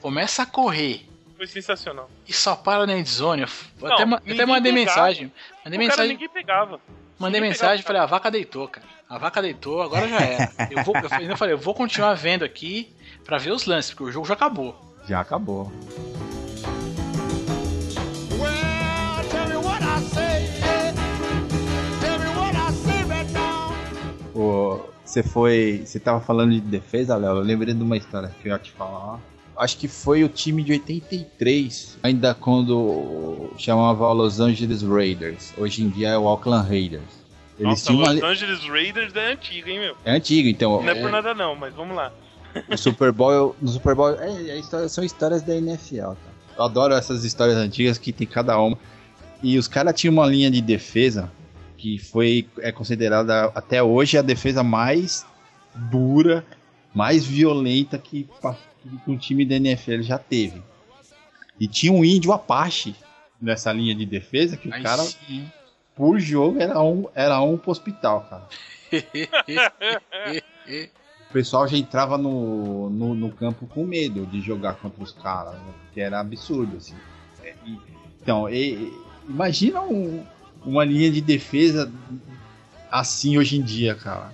começa 0.00 0.42
a 0.42 0.46
correr 0.46 1.06
Foi 1.36 1.46
sensacional. 1.46 2.10
e 2.26 2.32
só 2.32 2.54
para 2.56 2.86
na 2.86 2.96
endzone, 2.96 3.42
eu 3.42 3.48
Não, 3.80 3.92
até, 3.94 4.02
até 4.32 4.46
mandei 4.46 4.72
pegava. 4.72 4.72
mensagem. 4.72 5.32
Mandei 5.64 5.78
o 5.78 5.82
cara 5.82 6.02
mensagem, 6.02 6.08
ninguém 6.12 6.28
pegava. 6.28 6.80
mandei 7.18 7.40
ninguém 7.40 7.50
mensagem, 7.52 7.76
pegava. 7.78 7.86
falei, 7.86 8.02
a 8.02 8.06
vaca 8.06 8.30
deitou, 8.30 8.68
cara. 8.68 8.86
A 9.08 9.18
vaca 9.18 9.40
deitou, 9.40 9.82
agora 9.82 10.08
já 10.08 10.18
era. 10.20 10.52
Eu 10.70 10.82
vou, 10.82 10.96
eu 10.96 11.08
ainda 11.12 11.36
falei, 11.36 11.54
eu 11.54 11.58
vou 11.58 11.74
continuar 11.74 12.14
vendo 12.14 12.44
aqui 12.44 12.92
pra 13.24 13.38
ver 13.38 13.52
os 13.52 13.64
lances, 13.64 13.90
porque 13.92 14.04
o 14.04 14.12
jogo 14.12 14.26
já 14.26 14.34
acabou. 14.34 14.74
Já 15.08 15.20
acabou. 15.20 15.70
Well, 24.34 24.90
Você 25.06 25.22
foi. 25.22 25.82
Você 25.86 26.00
tava 26.00 26.20
falando 26.20 26.50
de 26.50 26.60
defesa, 26.60 27.16
Léo? 27.16 27.36
Eu 27.36 27.40
lembrei 27.40 27.72
de 27.72 27.82
uma 27.82 27.96
história 27.96 28.28
que 28.42 28.48
eu 28.48 28.52
ia 28.52 28.58
te 28.58 28.72
falar. 28.72 29.20
Acho 29.56 29.78
que 29.78 29.88
foi 29.88 30.22
o 30.22 30.28
time 30.28 30.62
de 30.62 30.72
83, 30.72 31.98
ainda 32.02 32.34
quando 32.34 33.50
chamava 33.56 34.12
Los 34.12 34.40
Angeles 34.40 34.82
Raiders. 34.82 35.54
Hoje 35.56 35.82
em 35.82 35.88
dia 35.88 36.08
é 36.10 36.18
o 36.18 36.28
Auckland 36.28 36.68
Raiders. 36.68 37.24
Eles 37.58 37.70
Nossa, 37.70 37.90
tinham. 37.90 38.12
Los 38.12 38.22
Angeles 38.22 38.68
Raiders 38.68 39.14
é 39.14 39.32
antigo, 39.32 39.68
hein, 39.70 39.80
meu? 39.80 39.96
É 40.04 40.12
antigo, 40.12 40.48
então. 40.48 40.82
Não 40.82 40.88
é 40.88 40.98
é- 40.98 41.00
por 41.00 41.10
nada 41.10 41.32
não, 41.32 41.54
mas 41.54 41.72
vamos 41.72 41.96
lá. 41.96 42.12
O 42.70 42.76
Super 42.76 43.12
Bowl, 43.12 43.54
no 43.60 43.68
Super 43.68 43.94
Bowl, 43.94 44.18
é, 44.18 44.58
é 44.58 44.88
são 44.88 45.04
histórias 45.04 45.42
da 45.42 45.54
NFL, 45.54 46.12
tá? 46.12 46.16
Eu 46.56 46.64
adoro 46.64 46.94
essas 46.94 47.22
histórias 47.22 47.56
antigas 47.56 47.98
que 47.98 48.12
tem 48.12 48.26
cada 48.26 48.58
uma. 48.58 48.78
E 49.42 49.58
os 49.58 49.68
caras 49.68 49.94
tinham 49.94 50.14
uma 50.14 50.26
linha 50.26 50.50
de 50.50 50.62
defesa 50.62 51.30
que 51.76 51.98
foi 51.98 52.48
é 52.58 52.72
considerada 52.72 53.46
até 53.54 53.82
hoje 53.82 54.16
a 54.18 54.22
defesa 54.22 54.62
mais 54.62 55.26
dura, 55.74 56.44
mais 56.94 57.24
violenta 57.24 57.98
que, 57.98 58.26
que 58.82 58.98
um 59.10 59.16
time 59.16 59.44
da 59.44 59.56
NFL 59.56 60.00
já 60.02 60.18
teve. 60.18 60.62
E 61.60 61.66
tinha 61.68 61.92
um 61.92 62.04
índio 62.04 62.32
Apache 62.32 62.94
nessa 63.40 63.72
linha 63.72 63.94
de 63.94 64.06
defesa 64.06 64.56
que 64.56 64.68
o 64.68 64.74
Aí 64.74 64.82
cara, 64.82 65.02
sim. 65.02 65.50
por 65.94 66.18
jogo, 66.18 66.60
era 66.60 66.80
um, 66.82 67.06
era 67.14 67.40
um 67.40 67.56
pro 67.56 67.70
hospital, 67.70 68.26
cara. 68.28 68.48
O 71.28 71.32
pessoal 71.32 71.66
já 71.68 71.76
entrava 71.76 72.16
no, 72.16 72.88
no, 72.88 73.14
no 73.14 73.30
campo 73.30 73.66
com 73.66 73.84
medo 73.84 74.24
de 74.26 74.40
jogar 74.40 74.74
contra 74.76 75.02
os 75.02 75.12
caras, 75.12 75.54
né? 75.54 75.72
porque 75.84 76.00
era 76.00 76.20
absurdo, 76.20 76.76
assim. 76.76 76.94
É, 77.42 77.54
e- 77.66 77.78
então, 78.22 78.48
e- 78.48 78.92
imagina 79.28 79.82
um- 79.82 80.24
uma 80.64 80.84
linha 80.84 81.10
de 81.10 81.20
defesa 81.20 81.92
assim 82.90 83.38
hoje 83.38 83.56
em 83.58 83.62
dia, 83.62 83.94
cara. 83.94 84.32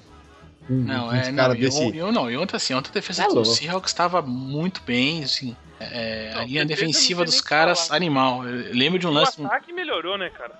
Com, 0.66 0.74
Não, 0.74 1.12
é, 1.12 1.30
não, 1.30 1.36
caras 1.36 1.56
eu, 1.56 1.60
desse. 1.62 1.96
eu 1.96 2.12
não, 2.12 2.30
e 2.30 2.36
ontem 2.36 2.56
assim, 2.56 2.72
ontem 2.74 2.90
a 2.90 2.92
defesa 2.94 3.24
É 3.24 3.28
do. 3.28 3.44
Seahawks 3.44 3.90
estava 3.90 4.22
muito 4.22 4.80
bem, 4.82 5.24
assim, 5.24 5.56
é, 5.80 6.32
Não, 6.34 6.40
a 6.42 6.44
linha 6.44 6.64
defensiva 6.64 7.24
dos 7.24 7.40
o 7.40 7.44
caras, 7.44 7.86
falar. 7.88 7.96
animal. 7.96 8.46
Eu 8.48 8.72
lembro 8.74 8.98
de 8.98 9.06
um 9.06 9.10
o 9.10 9.12
lance... 9.12 9.44
ataque 9.44 9.72
melhorou, 9.72 10.16
né, 10.16 10.30
cara? 10.30 10.54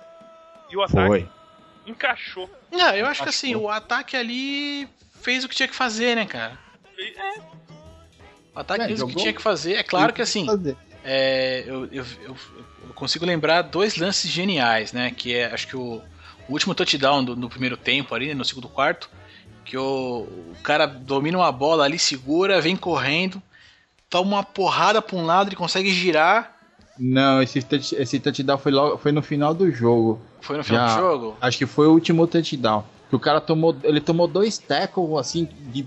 E 0.69 0.75
o 0.75 0.81
ataque 0.81 1.07
Foi. 1.07 1.29
encaixou. 1.87 2.49
Não, 2.71 2.93
eu 2.95 3.05
acho 3.05 3.23
que 3.23 3.29
assim, 3.29 3.55
o 3.55 3.69
ataque 3.69 4.17
ali 4.17 4.89
fez 5.21 5.43
o 5.45 5.49
que 5.49 5.55
tinha 5.55 5.67
que 5.69 5.75
fazer, 5.75 6.15
né, 6.15 6.25
cara? 6.25 6.57
É, 6.99 7.39
O 8.55 8.59
ataque 8.59 8.81
É, 8.83 8.87
fez 8.87 9.01
o 9.01 9.05
que 9.05 9.11
jogou- 9.11 9.21
tinha 9.23 9.33
que 9.33 9.41
fazer. 9.41 9.73
É 9.75 9.83
claro 9.83 10.11
que 10.13 10.21
assim, 10.21 10.45
Fazer. 10.45 10.75
É, 11.03 11.63
eu, 11.65 11.85
eu, 11.85 12.05
eu- 12.25 12.35
eu 12.87 12.93
consigo 12.95 13.25
lembrar 13.25 13.61
dois 13.63 13.95
lances 13.97 14.29
geniais, 14.29 14.93
né? 14.93 15.11
Que 15.15 15.35
é, 15.35 15.45
acho 15.53 15.67
que 15.67 15.75
o, 15.75 16.01
o 16.47 16.51
último 16.53 16.73
touchdown 16.75 17.23
do, 17.23 17.35
no 17.35 17.49
primeiro 17.49 17.75
tempo 17.77 18.13
ali, 18.15 18.33
no 18.33 18.43
segundo 18.45 18.67
quarto, 18.67 19.09
que 19.65 19.77
o, 19.77 20.27
o 20.27 20.55
cara 20.63 20.85
domina 20.85 21.37
uma 21.37 21.51
bola 21.51 21.83
ali, 21.85 21.97
segura, 21.99 22.59
vem 22.61 22.75
correndo, 22.75 23.41
toma 24.09 24.37
uma 24.37 24.43
porrada 24.43 25.01
pra 25.01 25.15
um 25.15 25.25
lado 25.25 25.51
e 25.51 25.55
consegue 25.55 25.91
girar. 25.93 26.51
Não, 26.99 27.41
esse, 27.41 27.61
touch- 27.63 27.95
esse 27.95 28.19
touchdown 28.19 28.57
foi, 28.57 28.71
logo, 28.71 28.97
foi 28.97 29.11
no 29.11 29.21
final 29.21 29.53
do 29.53 29.71
jogo. 29.71 30.21
Foi 30.41 30.57
no 30.57 30.63
final 30.63 30.87
Já. 30.87 30.95
do 30.95 31.01
jogo? 31.01 31.37
Acho 31.41 31.57
que 31.57 31.65
foi 31.65 31.87
o 31.87 31.91
último 31.91 32.27
touchdown. 32.27 32.83
Que 33.09 33.15
o 33.15 33.19
cara 33.19 33.39
tomou. 33.41 33.75
Ele 33.83 33.99
tomou 34.01 34.27
dois 34.27 34.57
tackles, 34.57 35.17
assim, 35.17 35.47
de. 35.71 35.85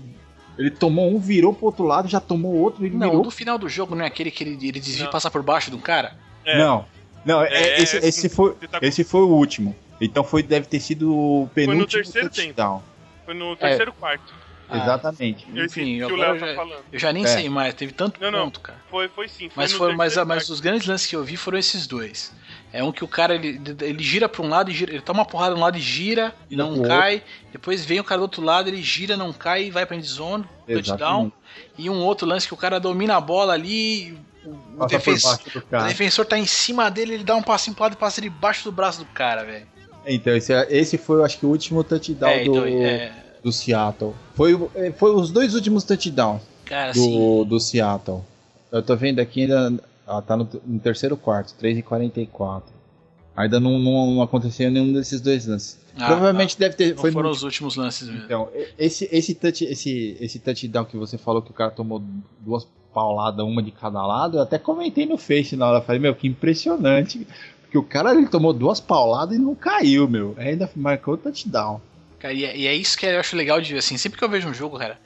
Ele 0.57 0.71
tomou 0.71 1.13
um, 1.13 1.19
virou 1.19 1.53
pro 1.53 1.67
outro 1.67 1.83
lado, 1.85 2.07
já 2.07 2.19
tomou 2.19 2.53
outro, 2.55 2.83
ele 2.85 2.95
Não, 2.95 3.09
virou. 3.09 3.23
do 3.23 3.31
final 3.31 3.57
do 3.57 3.69
jogo 3.69 3.93
não 3.95 4.03
é 4.03 4.07
aquele 4.07 4.31
que 4.31 4.43
ele, 4.43 4.53
ele 4.67 4.79
desvia 4.79 5.01
e 5.01 5.05
Não. 5.05 5.11
passa 5.11 5.29
por 5.29 5.43
baixo 5.43 5.69
de 5.69 5.75
um 5.77 5.81
cara? 5.81 6.15
é. 6.45 6.57
Não. 6.57 6.85
Não, 7.25 7.41
é- 7.43 7.51
É, 7.51 7.81
esse, 7.81 7.97
é, 7.97 8.07
esse, 8.07 8.29
foi, 8.29 8.53
você 8.53 8.67
tá- 8.67 8.79
esse 8.81 9.03
foi 9.03 9.21
o 9.21 9.27
último. 9.27 9.75
Então 9.99 10.23
foi, 10.23 10.41
deve 10.41 10.65
ter 10.67 10.79
sido 10.79 11.13
o 11.13 11.49
penúltimo 11.53 12.01
terceiro 12.03 12.29
touchdown. 12.29 12.81
Foi 13.25 13.33
no 13.33 13.55
terceiro 13.55 13.91
quarto. 13.91 14.33
Ah, 14.69 14.77
Exatamente. 14.83 15.45
Esse 15.55 15.65
Enfim, 15.81 15.97
que 15.97 16.03
o 16.03 16.05
agora 16.07 16.21
Léo 16.21 16.35
eu 16.35 16.39
tá 16.39 16.47
já, 16.47 16.55
falando. 16.55 16.83
eu 16.91 16.99
já 16.99 17.13
nem 17.13 17.23
É. 17.23 17.27
sei 17.27 17.49
mais, 17.49 17.73
teve 17.73 17.91
tanto 17.93 18.19
Não, 18.21 18.31
não. 18.31 18.45
ponto, 18.45 18.59
cara. 18.61 18.77
Foi, 18.89 19.07
foi 19.09 19.27
sim. 19.27 19.49
Foi 19.49 19.63
Mas, 19.63 19.71
no 19.73 19.77
foi, 19.77 19.95
mas, 19.95 20.15
mas 20.25 20.49
os 20.49 20.59
grandes 20.59 20.87
lances 20.87 21.07
que 21.07 21.15
eu 21.15 21.23
vi 21.23 21.35
foram 21.37 21.57
esses 21.57 21.85
dois. 21.87 22.33
É 22.73 22.83
um 22.83 22.91
que 22.91 23.03
o 23.03 23.07
cara 23.07 23.35
ele, 23.35 23.59
ele 23.81 24.03
gira 24.03 24.27
pra 24.27 24.41
um 24.41 24.49
lado 24.49 24.69
e 24.69 24.73
gira, 24.73 24.91
ele 24.91 25.01
toma 25.01 25.21
uma 25.21 25.25
porrada 25.25 25.53
de 25.53 25.59
um 25.59 25.63
lado 25.63 25.77
e 25.77 25.81
gira 25.81 26.33
e 26.49 26.55
não 26.55 26.81
cai. 26.81 27.23
Depois 27.51 27.85
vem 27.85 27.99
o 27.99 28.03
cara 28.03 28.19
do 28.19 28.23
outro 28.23 28.43
lado, 28.43 28.67
ele 28.69 28.81
gira, 28.81 29.15
não 29.15 29.31
cai 29.31 29.65
e 29.65 29.71
vai 29.71 29.85
pra 29.85 29.95
endzone, 29.95 30.45
touchdown. 30.67 31.31
E 31.77 31.89
um 31.89 32.03
outro 32.03 32.27
lance 32.27 32.47
que 32.47 32.53
o 32.53 32.57
cara 32.57 32.79
domina 32.79 33.15
a 33.15 33.21
bola 33.21 33.53
ali, 33.53 34.17
o, 34.45 34.49
o 34.49 34.53
Passa 34.53 34.77
por 34.77 34.87
defensor, 34.87 35.31
baixo 35.31 35.49
do 35.49 35.77
o 35.77 35.87
defensor 35.87 36.25
tá 36.25 36.37
em 36.37 36.45
cima 36.45 36.89
dele, 36.91 37.15
ele 37.15 37.23
dá 37.23 37.35
um 37.35 37.41
passinho 37.41 37.75
pro 37.75 37.83
lado 37.83 37.93
e 37.93 37.97
passa 37.97 38.21
debaixo 38.21 38.63
do 38.63 38.71
braço 38.71 38.99
do 38.99 39.05
cara, 39.05 39.43
velho. 39.43 39.65
Então, 40.05 40.35
esse, 40.35 40.53
esse 40.69 40.97
foi, 40.97 41.17
eu 41.17 41.25
acho 41.25 41.39
que, 41.39 41.45
o 41.45 41.49
último 41.49 41.83
touchdown 41.83 42.29
É, 42.29 42.43
do, 42.43 42.51
então, 42.51 42.65
é, 42.65 43.11
do 43.43 43.51
Seattle. 43.51 44.13
Foi, 44.35 44.69
é, 44.75 44.91
foi 44.91 45.13
os 45.13 45.31
dois 45.31 45.53
últimos 45.53 45.83
touchdowns 45.83 46.41
cara, 46.65 46.91
assim, 46.91 47.17
do, 47.17 47.43
do 47.43 47.59
Seattle. 47.59 48.23
Eu 48.71 48.81
tô 48.81 48.95
vendo 48.95 49.19
aqui 49.19 49.43
ainda. 49.43 49.83
Ela 50.07 50.21
tá 50.21 50.37
no, 50.37 50.47
no 50.65 50.79
terceiro 50.79 51.17
quarto, 51.17 51.53
3 51.55 51.79
e 51.79 51.81
44 51.81 52.73
Ainda 53.35 53.59
não, 53.59 53.77
não, 53.77 54.15
não 54.15 54.21
aconteceu 54.23 54.71
nenhum 54.71 54.91
desses 54.93 55.21
dois 55.21 55.45
lances. 55.45 55.79
ah, 55.95 56.07
Provavelmente 56.07 56.57
deve 56.57 56.75
ter. 56.75 56.95
não 56.95 57.01
Foi 57.01 57.11
foram 57.11 57.29
no- 57.29 57.35
os 57.35 57.43
últimos 57.43 57.75
lances 57.75 58.07
mesmo. 58.07 58.23
Então, 58.25 58.49
esse, 58.79 59.07
esse, 59.11 59.35
touch, 59.35 59.63
esse, 59.63 60.17
esse 60.19 60.39
touchdown 60.39 60.85
que 60.85 60.97
você 60.97 61.19
falou 61.19 61.39
que 61.43 61.51
o 61.51 61.53
cara 61.53 61.69
tomou 61.69 62.01
duas 62.39 62.67
pauladas, 62.91 63.45
uma 63.45 63.61
de 63.61 63.69
cada 63.69 64.01
lado, 64.07 64.37
eu 64.37 64.41
até 64.41 64.57
comentei 64.57 65.05
no 65.05 65.17
Face 65.19 65.55
na 65.55 65.67
hora. 65.67 65.81
Falei, 65.81 66.01
meu, 66.01 66.15
que 66.15 66.27
impressionante. 66.27 67.27
Porque 67.61 67.77
o 67.77 67.83
cara 67.83 68.11
ele 68.15 68.27
tomou 68.27 68.53
duas 68.53 68.79
pauladas 68.79 69.35
e 69.37 69.39
não 69.39 69.53
caiu, 69.53 70.07
meu. 70.07 70.33
Ainda 70.39 70.67
marcou 70.75 71.13
o 71.13 71.17
touchdown. 71.17 71.79
Cara, 72.17 72.33
e, 72.33 72.43
é, 72.43 72.57
e 72.57 72.65
é 72.65 72.73
isso 72.73 72.97
que 72.97 73.05
eu 73.05 73.19
acho 73.19 73.35
legal 73.35 73.61
de 73.61 73.73
ver, 73.73 73.79
assim, 73.79 73.97
sempre 73.97 74.17
que 74.17 74.23
eu 74.25 74.29
vejo 74.29 74.47
um 74.49 74.53
jogo, 74.53 74.79
cara, 74.79 74.97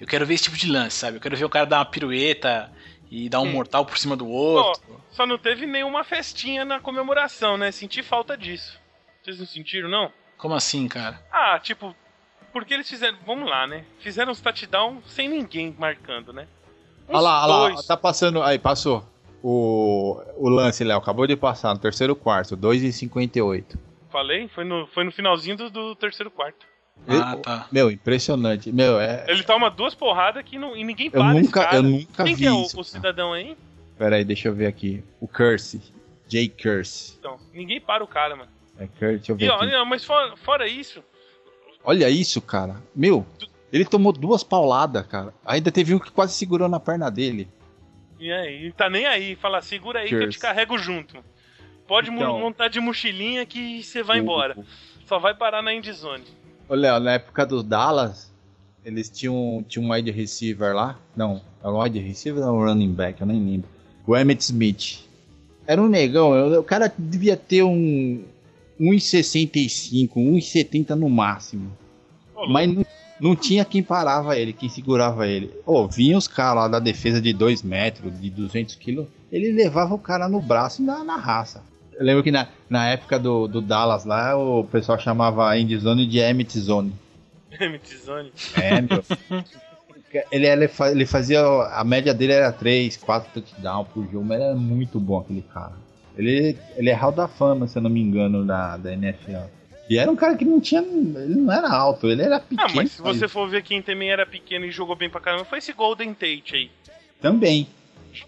eu 0.00 0.06
quero 0.06 0.24
ver 0.24 0.34
esse 0.34 0.44
tipo 0.44 0.56
de 0.56 0.70
lance, 0.70 0.96
sabe? 0.96 1.16
Eu 1.16 1.20
quero 1.20 1.36
ver 1.36 1.44
o 1.44 1.48
cara 1.50 1.64
dar 1.64 1.78
uma 1.78 1.86
pirueta 1.86 2.70
e 3.10 3.28
dar 3.28 3.40
um 3.40 3.46
Sim. 3.46 3.52
mortal 3.52 3.84
por 3.84 3.98
cima 3.98 4.16
do 4.16 4.28
outro. 4.28 5.00
Só 5.10 5.26
não 5.26 5.36
teve 5.36 5.66
nenhuma 5.66 6.04
festinha 6.04 6.64
na 6.64 6.78
comemoração, 6.78 7.56
né? 7.58 7.72
Senti 7.72 8.02
falta 8.02 8.36
disso. 8.36 8.78
Vocês 9.22 9.38
não 9.38 9.46
sentiram, 9.46 9.88
não? 9.88 10.12
Como 10.38 10.54
assim, 10.54 10.86
cara? 10.86 11.20
Ah, 11.30 11.58
tipo, 11.58 11.94
porque 12.52 12.72
eles 12.72 12.88
fizeram. 12.88 13.18
Vamos 13.26 13.50
lá, 13.50 13.66
né? 13.66 13.84
Fizeram 13.98 14.32
os 14.32 14.40
touchdown 14.40 15.02
sem 15.06 15.28
ninguém 15.28 15.74
marcando, 15.78 16.32
né? 16.32 16.46
Uns 17.08 17.14
Olha 17.14 17.20
lá, 17.20 17.46
olha 17.46 17.74
lá, 17.74 17.82
tá 17.82 17.96
passando. 17.96 18.42
Aí, 18.42 18.58
passou. 18.58 19.04
O, 19.42 20.20
o 20.36 20.48
lance, 20.48 20.84
Léo, 20.84 20.98
acabou 20.98 21.26
de 21.26 21.34
passar 21.34 21.74
no 21.74 21.80
terceiro 21.80 22.14
quarto, 22.14 22.54
2 22.54 22.82
e 22.82 22.92
58 22.92 23.78
Falei? 24.10 24.48
Foi 24.48 24.64
no, 24.64 24.86
foi 24.88 25.02
no 25.02 25.10
finalzinho 25.10 25.56
do, 25.56 25.70
do 25.70 25.96
terceiro 25.96 26.30
quarto. 26.30 26.66
Ah, 27.08 27.36
tá. 27.36 27.66
Meu, 27.72 27.90
impressionante. 27.90 28.70
Meu, 28.72 29.00
é. 29.00 29.24
Ele 29.28 29.42
toma 29.42 29.70
duas 29.70 29.94
porradas 29.94 30.44
que 30.44 30.58
não, 30.58 30.76
e 30.76 30.84
ninguém 30.84 31.06
Eu 31.06 31.12
para. 31.20 31.32
esse 31.34 31.42
nunca, 31.42 31.64
cara. 31.64 31.76
eu 31.76 31.82
nunca 31.82 32.24
Quem 32.24 32.34
vi 32.34 32.42
que 32.42 32.46
é 32.48 32.52
o, 32.52 32.62
isso. 32.62 32.80
o 32.80 32.84
cidadão 32.84 33.32
aí? 33.32 33.56
Pera 33.98 34.16
aí, 34.16 34.24
deixa 34.24 34.48
eu 34.48 34.54
ver 34.54 34.66
aqui. 34.66 35.02
O 35.20 35.26
Curse. 35.26 35.80
Jay 36.28 36.48
Curse. 36.48 37.16
Então, 37.18 37.38
ninguém 37.52 37.80
para 37.80 38.04
o 38.04 38.06
cara, 38.06 38.36
mano. 38.36 38.50
É 38.78 38.86
Curse, 38.86 39.16
deixa 39.16 39.32
eu 39.32 39.36
ver 39.36 39.44
E, 39.46 39.48
aqui. 39.50 39.84
mas 39.88 40.04
fora, 40.04 40.36
fora 40.36 40.66
isso, 40.68 41.02
Olha 41.82 42.10
isso, 42.10 42.42
cara. 42.42 42.76
Meu, 42.94 43.24
ele 43.72 43.86
tomou 43.86 44.12
duas 44.12 44.44
pauladas, 44.44 45.06
cara. 45.06 45.32
Ainda 45.44 45.72
teve 45.72 45.94
um 45.94 45.98
que 45.98 46.10
quase 46.10 46.34
segurou 46.34 46.68
na 46.68 46.78
perna 46.78 47.10
dele. 47.10 47.48
e 48.18 48.30
aí, 48.30 48.70
tá 48.72 48.90
nem 48.90 49.06
aí. 49.06 49.34
Fala, 49.36 49.62
segura 49.62 50.00
aí 50.00 50.08
que 50.08 50.14
eu 50.14 50.20
Curse. 50.20 50.38
te 50.38 50.42
carrego 50.42 50.76
junto. 50.76 51.16
Pode 51.88 52.10
Então. 52.10 52.38
montar 52.38 52.68
de 52.68 52.78
mochilinha 52.78 53.44
que 53.46 53.82
você 53.82 54.02
vai 54.02 54.18
O- 54.20 54.22
embora. 54.22 54.56
Só 55.06 55.18
vai 55.18 55.34
parar 55.34 55.62
na 55.62 55.72
endzone. 55.74 56.22
Ô, 56.70 56.74
Léo, 56.76 57.00
na 57.00 57.14
época 57.14 57.44
do 57.44 57.64
Dallas, 57.64 58.30
eles 58.84 59.10
tinham, 59.10 59.64
tinham 59.68 59.84
um 59.84 59.92
wide 59.92 60.12
receiver 60.12 60.72
lá. 60.72 60.96
Não, 61.16 61.40
era 61.60 61.72
um 61.72 61.82
wide 61.82 61.98
receiver 61.98 62.46
ou 62.46 62.60
um 62.60 62.64
running 62.64 62.92
back, 62.92 63.20
eu 63.20 63.26
nem 63.26 63.44
lembro. 63.44 63.68
O 64.06 64.16
Emmett 64.16 64.40
Smith. 64.40 65.00
Era 65.66 65.82
um 65.82 65.88
negão, 65.88 66.30
o 66.56 66.62
cara 66.62 66.92
devia 66.96 67.36
ter 67.36 67.64
um 67.64 68.22
1,65, 68.80 70.10
1,70 70.14 70.90
no 70.90 71.08
máximo. 71.10 71.72
Louco. 72.36 72.52
Mas 72.52 72.72
não, 72.72 72.86
não 73.20 73.34
tinha 73.34 73.64
quem 73.64 73.82
parava 73.82 74.38
ele, 74.38 74.52
quem 74.52 74.68
segurava 74.68 75.26
ele. 75.26 75.50
Ô, 75.66 75.88
vinha 75.88 76.16
os 76.16 76.28
caras 76.28 76.54
lá 76.54 76.68
da 76.68 76.78
defesa 76.78 77.20
de 77.20 77.32
2 77.32 77.64
metros, 77.64 78.20
de 78.20 78.30
200 78.30 78.76
quilos, 78.76 79.08
ele 79.32 79.50
levava 79.50 79.92
o 79.92 79.98
cara 79.98 80.28
no 80.28 80.40
braço 80.40 80.82
e 80.82 80.84
na, 80.84 81.02
na 81.02 81.16
raça. 81.16 81.64
Eu 82.00 82.06
lembro 82.06 82.22
que 82.22 82.30
na, 82.30 82.48
na 82.70 82.88
época 82.88 83.18
do, 83.18 83.46
do 83.46 83.60
Dallas 83.60 84.06
lá, 84.06 84.34
o 84.34 84.64
pessoal 84.64 84.98
chamava 84.98 85.46
a 85.46 85.58
endzone 85.58 86.06
de 86.06 86.18
Emmett 86.18 86.58
Zone. 86.58 86.94
Endzone. 87.60 88.32
É, 88.56 88.80
meu. 88.80 89.04
ele, 90.32 90.46
ele 90.46 91.04
fazia. 91.04 91.42
A 91.42 91.84
média 91.84 92.14
dele 92.14 92.32
era 92.32 92.50
3, 92.50 92.96
4 92.96 93.30
touchdowns 93.34 93.88
por 93.88 94.10
jogo, 94.10 94.24
mas 94.24 94.40
era 94.40 94.54
muito 94.54 94.98
bom 94.98 95.18
aquele 95.18 95.42
cara. 95.42 95.74
Ele, 96.16 96.56
ele 96.74 96.88
é 96.88 96.94
hall 96.94 97.12
da 97.12 97.28
fama, 97.28 97.66
se 97.66 97.76
eu 97.76 97.82
não 97.82 97.90
me 97.90 98.00
engano, 98.00 98.46
da, 98.46 98.78
da 98.78 98.94
NFL. 98.94 99.44
E 99.90 99.98
era 99.98 100.10
um 100.10 100.16
cara 100.16 100.38
que 100.38 100.44
não 100.46 100.58
tinha. 100.58 100.80
Ele 100.80 101.34
não 101.34 101.52
era 101.52 101.70
alto, 101.70 102.08
ele 102.08 102.22
era 102.22 102.40
pequeno. 102.40 102.66
Ah, 102.66 102.72
mas 102.76 102.92
se 102.92 103.02
você 103.02 103.28
for 103.28 103.46
ver 103.46 103.62
quem 103.62 103.82
também 103.82 104.10
era 104.10 104.24
pequeno 104.24 104.64
e 104.64 104.70
jogou 104.70 104.96
bem 104.96 105.10
pra 105.10 105.20
caramba, 105.20 105.44
foi 105.44 105.58
esse 105.58 105.74
Golden 105.74 106.14
Tate 106.14 106.54
aí. 106.54 106.70
Também. 107.20 107.68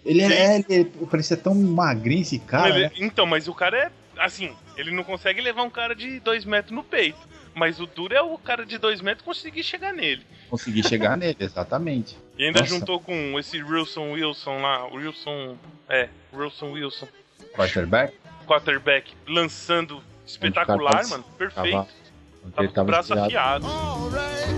Ele, 0.04 0.22
é, 0.22 0.64
ele 0.68 0.84
parecia 1.10 1.36
tão 1.36 1.54
magrinho 1.54 2.22
esse 2.22 2.38
cara. 2.38 2.68
Ele- 2.70 2.84
né? 2.84 2.90
Então, 2.96 3.26
mas 3.26 3.48
o 3.48 3.54
cara 3.54 3.76
é. 3.78 3.90
Assim, 4.18 4.54
ele 4.76 4.90
não 4.90 5.02
consegue 5.02 5.40
levar 5.40 5.62
um 5.62 5.70
cara 5.70 5.94
de 5.94 6.20
2 6.20 6.44
metros 6.44 6.72
no 6.74 6.82
peito. 6.84 7.18
Mas 7.54 7.80
o 7.80 7.86
duro 7.86 8.14
é 8.14 8.22
o 8.22 8.38
cara 8.38 8.64
de 8.64 8.78
2 8.78 9.00
metros 9.02 9.24
conseguir 9.24 9.62
chegar 9.62 9.92
nele. 9.92 10.22
Consegui 10.48 10.82
chegar 10.82 11.16
nele, 11.16 11.36
exatamente. 11.40 12.16
E 12.38 12.44
ainda 12.44 12.60
Nossa. 12.60 12.72
juntou 12.74 12.98
com 13.00 13.38
esse 13.38 13.62
Wilson 13.62 14.12
Wilson 14.12 14.58
lá, 14.60 14.86
o 14.86 14.96
Wilson. 14.96 15.56
É, 15.88 16.08
Wilson 16.32 16.72
Wilson, 16.72 17.08
Quarterback. 17.54 18.14
quarterback, 18.46 19.12
lançando 19.26 20.02
espetacular, 20.26 20.96
pode- 20.98 21.10
mano. 21.10 21.24
Perfeito. 21.36 21.70
Tava, 21.72 21.86
Tava 21.86 22.52
ele 22.58 22.66
com 22.68 22.72
o 22.72 22.74
tava 22.74 22.86
braço 22.86 23.12
afiado. 23.14 23.66
All 23.66 24.08
right. 24.10 24.52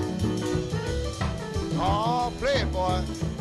Oh, 1.76 2.30
play 2.38 2.64
boy. 2.66 3.33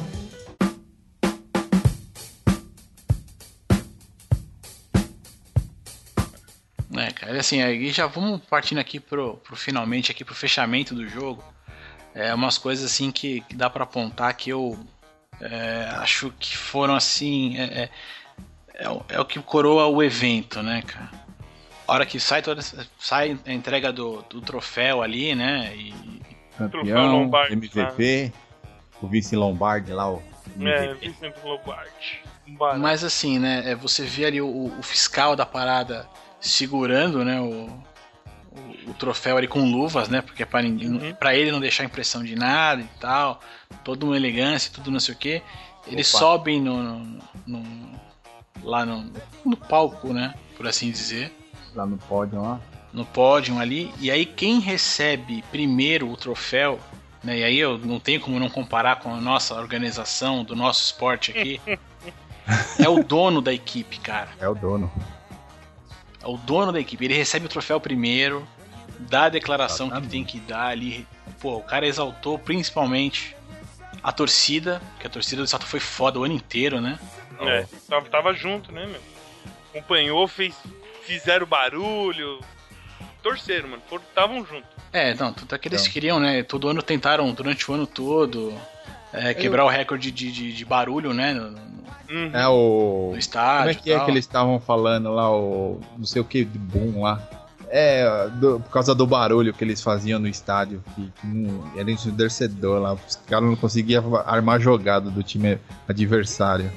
Cara, 7.26 7.40
assim, 7.40 7.62
aí 7.62 7.92
já 7.92 8.08
vamos 8.08 8.42
partindo 8.42 8.78
aqui 8.80 9.00
pro, 9.00 9.36
pro 9.38 9.56
finalmente, 9.56 10.12
aqui 10.12 10.24
pro 10.24 10.36
fechamento 10.36 10.94
do 10.94 11.08
jogo. 11.08 11.44
É 12.16 12.34
umas 12.34 12.58
coisas 12.58 12.86
assim 12.92 13.12
que, 13.12 13.42
que 13.42 13.56
dá 13.56 13.70
pra 13.70 13.84
apontar 13.86 14.34
que 14.36 14.50
eu 14.52 14.78
é, 15.42 15.90
acho 15.98 16.32
que 16.40 16.56
foram 16.56 16.96
assim. 16.96 17.58
É, 17.58 17.64
é, 17.64 17.90
é 18.76 18.90
o- 18.90 19.06
é 19.10 19.20
o 19.20 19.26
que 19.26 19.40
coroa 19.42 19.88
o 19.88 20.02
evento, 20.04 20.62
né, 20.62 20.84
cara? 20.86 21.10
A 21.88 21.94
hora 21.94 22.06
que 22.06 22.20
sai 22.20 22.42
toda 22.42 22.62
sai 23.00 23.38
a 23.46 23.52
entrega 23.52 23.92
do, 23.92 24.22
do 24.30 24.40
troféu 24.42 25.02
ali, 25.02 25.36
né? 25.36 25.76
E, 25.76 25.94
Troféu 26.58 26.70
Campeão, 26.70 27.12
Lombardi, 27.12 27.54
MVP. 27.54 28.32
O 29.02 29.08
vice 29.08 29.36
Lombardi 29.36 29.92
lá, 29.92 30.10
o 30.12 30.22
É, 30.62 30.86
MVP. 30.92 31.10
Vicente 31.10 31.36
Lombardi. 31.44 32.22
Um 32.48 32.56
barato. 32.56 32.80
Mas 32.80 33.04
assim, 33.04 33.40
né? 33.40 33.64
é, 33.72 33.76
Você 33.76 34.06
vê 34.06 34.26
ali 34.26 34.40
o, 34.42 34.68
o 34.78 34.84
fiscal 34.84 35.36
da 35.36 35.46
parada 35.48 36.08
segurando, 36.50 37.24
né? 37.24 37.40
O, 37.42 37.70
o, 38.52 38.92
o 38.92 38.94
troféu 38.94 39.38
ali 39.38 39.48
com 39.48 39.70
luvas, 39.70 40.10
né? 40.10 40.22
Porque 40.22 40.44
é 40.44 40.62
ninguém, 40.62 40.90
Uhum. 40.90 41.16
ele 41.34 41.52
não 41.52 41.60
deixar 41.60 41.84
impressão 41.84 42.24
de 42.24 42.36
nada 42.36 42.82
e 42.82 43.00
tal. 43.00 43.40
Toda 43.84 44.06
uma 44.06 44.16
elegância, 44.16 44.72
tudo 44.74 44.92
não 44.92 45.00
sei 45.00 45.16
o 45.16 45.18
que. 45.18 45.42
Eles 45.88 46.14
Opa. 46.14 46.20
sobem 46.20 46.62
no, 46.62 46.82
no- 46.84 47.20
no- 47.48 48.00
lá 48.64 48.86
no, 48.86 49.12
no 49.46 49.58
palco, 49.58 50.14
né? 50.14 50.34
Por 50.56 50.68
assim 50.68 50.90
dizer. 50.92 51.36
Lá 51.76 51.86
no 51.86 51.98
pódio 51.98 52.42
lá. 52.42 52.60
No 52.94 53.06
pódio 53.06 53.58
ali. 53.60 53.92
E 54.00 54.12
aí 54.12 54.26
quem 54.26 54.60
recebe 54.60 55.44
primeiro 55.52 56.10
o 56.10 56.16
troféu. 56.16 56.80
Né, 57.24 57.40
e 57.40 57.44
aí 57.46 57.58
eu 57.58 57.78
não 57.78 58.02
tenho 58.02 58.20
como 58.20 58.38
não 58.38 58.50
comparar 58.50 58.98
com 58.98 59.14
a 59.14 59.20
nossa 59.20 59.56
organização, 59.56 60.44
do 60.44 60.56
nosso 60.58 60.84
esporte 60.84 61.32
aqui. 61.32 61.60
é 62.78 62.90
o 62.90 63.02
dono 63.02 63.42
da 63.42 63.54
equipe, 63.54 63.98
cara. 64.00 64.28
É 64.40 64.48
o 64.48 64.54
dono. 64.54 64.92
É 66.24 66.28
o 66.28 66.38
dono 66.38 66.72
da 66.72 66.80
equipe. 66.80 67.04
Ele 67.04 67.14
recebe 67.14 67.46
o 67.46 67.50
troféu 67.50 67.80
primeiro, 67.80 68.48
dá 69.00 69.26
a 69.26 69.30
declaração 69.30 69.90
que 69.90 70.08
tem 70.08 70.24
que 70.24 70.40
dar 70.40 70.68
ali. 70.68 71.06
Pô, 71.40 71.58
o 71.58 71.64
cara 71.64 71.86
exaltou 71.86 72.40
principalmente 72.40 73.36
a 74.02 74.12
torcida, 74.12 74.82
que 75.00 75.08
a 75.08 75.10
torcida 75.10 75.42
do 75.42 75.48
Salto 75.48 75.66
foi 75.66 75.80
foda 75.80 76.20
o 76.20 76.24
ano 76.24 76.34
inteiro, 76.34 76.80
né? 76.80 76.98
É, 77.42 77.66
tava, 77.90 78.10
tava 78.10 78.34
junto, 78.34 78.72
né, 78.72 78.86
meu? 78.86 79.02
Acompanhou, 79.70 80.28
fez, 80.28 80.56
fizeram 81.04 81.46
barulho. 81.46 82.40
Torceram, 83.22 83.70
mano. 83.70 83.82
Estavam 84.10 84.46
juntos. 84.46 84.70
É, 84.92 85.14
não, 85.16 85.34
tudo 85.34 85.56
é 85.56 85.58
que 85.58 85.68
eles 85.68 85.82
Então. 85.82 85.94
queriam, 85.94 86.20
né? 86.20 86.44
Todo 86.44 86.68
ano 86.68 86.82
tentaram, 86.82 87.32
durante 87.34 87.70
o 87.70 87.74
ano 87.74 87.88
todo, 87.88 88.54
é, 89.12 89.34
quebrar 89.34 89.66
o 89.66 89.70
recorde 89.70 90.12
de, 90.12 90.32
de, 90.32 90.54
de 90.54 90.66
barulho, 90.66 91.14
né? 91.14 91.34
No- 92.14 92.20
Uhum. 92.20 92.30
É 92.34 92.48
o. 92.48 93.10
no 93.14 93.18
estádio. 93.18 93.58
Como 93.60 93.70
é 93.70 93.74
que 93.74 93.90
e 93.90 93.92
é 93.94 93.96
tal. 93.96 94.06
que 94.06 94.12
eles 94.12 94.24
estavam 94.26 94.60
falando 94.60 95.12
lá, 95.12 95.32
o. 95.36 95.80
Não 95.98 96.06
sei 96.06 96.22
o 96.22 96.26
que 96.26 96.46
de 96.46 96.60
boom 96.60 97.02
lá. 97.02 97.22
É, 97.76 98.30
do- 98.36 98.60
por 98.60 98.70
causa 98.72 98.94
do 98.94 99.08
barulho 99.08 99.52
que 99.52 99.64
eles 99.64 99.82
faziam 99.82 100.20
no 100.20 100.28
estádio, 100.28 100.84
que, 100.94 101.12
que 101.20 101.26
não, 101.28 101.64
era 101.76 101.90
ensurdecedor 101.90 102.80
lá. 102.80 102.94
Os 102.94 103.16
caras 103.28 103.50
não 103.50 103.56
conseguiam 103.56 104.16
armar 104.28 104.60
jogada 104.62 105.10
do 105.10 105.24
time 105.24 105.58
adversário. 105.88 106.72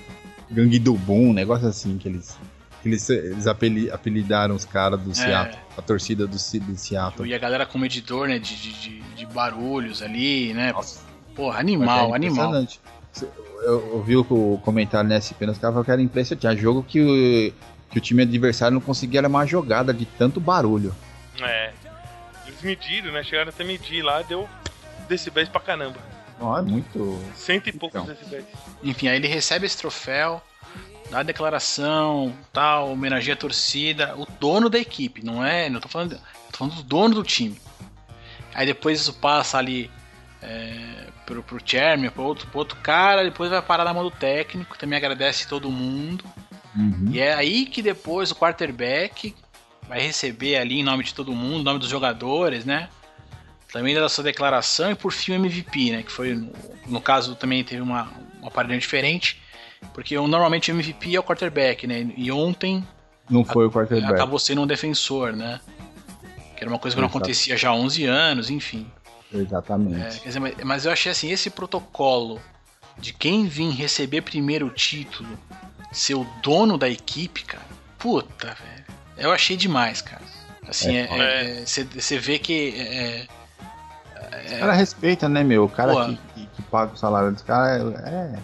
Gangue 0.50 0.78
do 0.78 0.94
Boom, 0.94 1.30
um 1.30 1.32
negócio 1.34 1.68
assim 1.68 1.98
que 1.98 2.08
eles. 2.08 2.38
Que 2.82 2.88
eles, 2.88 3.10
eles 3.10 3.46
apeli- 3.46 3.90
apelidaram 3.90 4.54
os 4.54 4.64
caras 4.64 5.00
do 5.00 5.12
Seattle, 5.14 5.58
a 5.76 5.82
torcida 5.82 6.24
do, 6.26 6.30
do 6.36 6.76
Seattle. 6.78 7.28
E 7.28 7.34
a 7.34 7.38
galera 7.38 7.66
com 7.66 7.78
medidor, 7.78 8.28
né? 8.28 8.38
De, 8.38 8.56
de, 8.56 9.00
de, 9.00 9.26
barulhos 9.26 10.00
ali, 10.02 10.54
né? 10.54 10.72
Nossa. 10.72 11.00
Porra, 11.34 11.58
animal, 11.58 12.12
é 12.12 12.16
animal. 12.16 12.46
impressionante. 12.46 12.80
Eu 13.62 13.94
ouvi 13.94 14.16
o 14.16 14.60
comentário 14.64 15.08
na 15.08 15.20
SP, 15.20 15.42
os 15.46 15.58
caras 15.58 15.60
falaram 15.60 15.84
que 15.84 15.90
era 15.90 16.02
impressionante. 16.02 16.40
Tinha 16.42 16.56
jogo 16.56 16.82
que 16.82 17.00
o, 17.00 17.90
que 17.92 17.98
o 17.98 18.00
time 18.00 18.22
adversário 18.22 18.74
não 18.74 18.80
conseguia 18.80 19.20
armar 19.20 19.42
a 19.42 19.46
jogada 19.46 19.92
de 19.94 20.04
tanto 20.04 20.38
barulho. 20.40 20.94
É. 21.40 21.72
Eles 22.46 22.62
mediram, 22.62 23.12
né? 23.12 23.22
Chegaram 23.22 23.48
até 23.48 23.64
medir 23.64 24.02
lá, 24.02 24.22
deu 24.22 24.48
decibéis 25.08 25.48
pra 25.48 25.60
caramba. 25.60 25.96
Não, 26.38 26.56
é 26.56 26.62
muito. 26.62 27.18
Cento 27.34 27.68
e 27.68 27.72
poucos 27.72 28.02
Então. 28.02 28.14
decibéis. 28.14 28.44
Enfim, 28.82 29.08
aí 29.08 29.16
ele 29.16 29.26
recebe 29.28 29.64
esse 29.66 29.76
troféu, 29.78 30.40
dá 31.10 31.20
a 31.20 31.22
declaração, 31.22 32.32
tal, 32.52 32.90
homenageia 32.92 33.34
a 33.34 33.38
torcida, 33.38 34.14
o 34.16 34.26
dono 34.38 34.68
da 34.68 34.78
equipe, 34.78 35.24
não 35.24 35.44
é? 35.44 35.68
Não 35.70 35.80
tô 35.80 35.88
falando, 35.88 36.16
tô 36.52 36.58
falando 36.58 36.74
do 36.76 36.82
dono 36.82 37.14
do 37.16 37.22
time. 37.22 37.58
Aí 38.54 38.66
depois 38.66 39.00
isso 39.00 39.14
passa 39.14 39.58
ali 39.58 39.90
é, 40.46 41.08
pro, 41.26 41.42
pro 41.42 41.58
chairman, 41.62 42.08
pro 42.10 42.22
outro, 42.22 42.46
pro 42.46 42.60
outro 42.60 42.78
cara, 42.80 43.24
depois 43.24 43.50
vai 43.50 43.60
parar 43.60 43.84
na 43.84 43.92
mão 43.92 44.04
do 44.04 44.10
técnico, 44.10 44.78
também 44.78 44.96
agradece 44.96 45.48
todo 45.48 45.70
mundo. 45.70 46.24
Uhum. 46.74 47.10
E 47.10 47.18
é 47.18 47.34
aí 47.34 47.66
que 47.66 47.82
depois 47.82 48.30
o 48.30 48.36
quarterback 48.36 49.34
vai 49.88 50.00
receber 50.00 50.56
ali 50.56 50.78
em 50.78 50.84
nome 50.84 51.02
de 51.02 51.12
todo 51.12 51.32
mundo, 51.32 51.60
em 51.60 51.64
nome 51.64 51.80
dos 51.80 51.88
jogadores, 51.88 52.64
né? 52.64 52.88
Também 53.72 53.94
da 53.94 54.08
sua 54.08 54.22
declaração 54.22 54.92
e 54.92 54.94
por 54.94 55.12
fim 55.12 55.32
o 55.32 55.34
MVP, 55.34 55.90
né? 55.90 56.02
Que 56.02 56.12
foi, 56.12 56.34
no, 56.34 56.52
no 56.86 57.00
caso, 57.00 57.34
também 57.34 57.64
teve 57.64 57.82
uma, 57.82 58.08
uma 58.40 58.50
parada 58.50 58.76
diferente, 58.78 59.42
porque 59.92 60.16
normalmente 60.16 60.70
o 60.70 60.74
MVP 60.74 61.16
é 61.16 61.20
o 61.20 61.24
quarterback, 61.24 61.86
né? 61.86 62.08
E 62.16 62.30
ontem 62.30 62.86
Não 63.28 63.44
foi 63.44 63.66
o 63.66 63.70
quarterback. 63.70 64.12
acabou 64.12 64.38
sendo 64.38 64.62
um 64.62 64.66
defensor, 64.66 65.32
né? 65.32 65.60
Que 66.56 66.62
era 66.62 66.70
uma 66.70 66.78
coisa 66.78 66.94
que 66.94 67.00
não 67.00 67.08
Exato. 67.08 67.18
acontecia 67.18 67.56
já 67.56 67.70
há 67.70 67.74
11 67.74 68.04
anos, 68.04 68.48
enfim. 68.48 68.86
É, 69.32 69.38
Exatamente. 69.38 70.20
quer 70.20 70.28
dizer, 70.28 70.64
mas, 70.64 70.84
eu 70.86 70.92
achei 70.92 71.10
assim, 71.12 71.30
esse 71.30 71.50
protocolo 71.50 72.40
de 72.98 73.12
quem 73.12 73.46
vir 73.46 73.70
receber 73.70 74.22
primeiro 74.22 74.66
o 74.66 74.70
título, 74.70 75.38
ser 75.92 76.14
o 76.14 76.24
dono 76.42 76.78
da 76.78 76.88
equipe, 76.88 77.44
cara, 77.44 77.64
puta, 77.98 78.54
velho. 78.54 78.84
Eu 79.16 79.32
achei 79.32 79.56
demais, 79.56 80.00
cara. 80.02 80.22
Assim, 80.68 80.96
É, 80.96 81.64
você 81.64 82.18
vê 82.18 82.38
que 82.38 82.74
é, 82.76 83.26
O 84.56 84.58
cara 84.60 84.72
respeita, 84.72 85.28
né, 85.28 85.42
meu? 85.44 85.64
O 85.64 85.68
cara 85.68 86.06
que, 86.06 86.16
que- 86.34 86.46
que 86.46 86.62
paga 86.62 86.92
o 86.92 86.96
salário 86.96 87.32
dos 87.32 87.42
caras 87.42 87.82
é. 88.04 88.38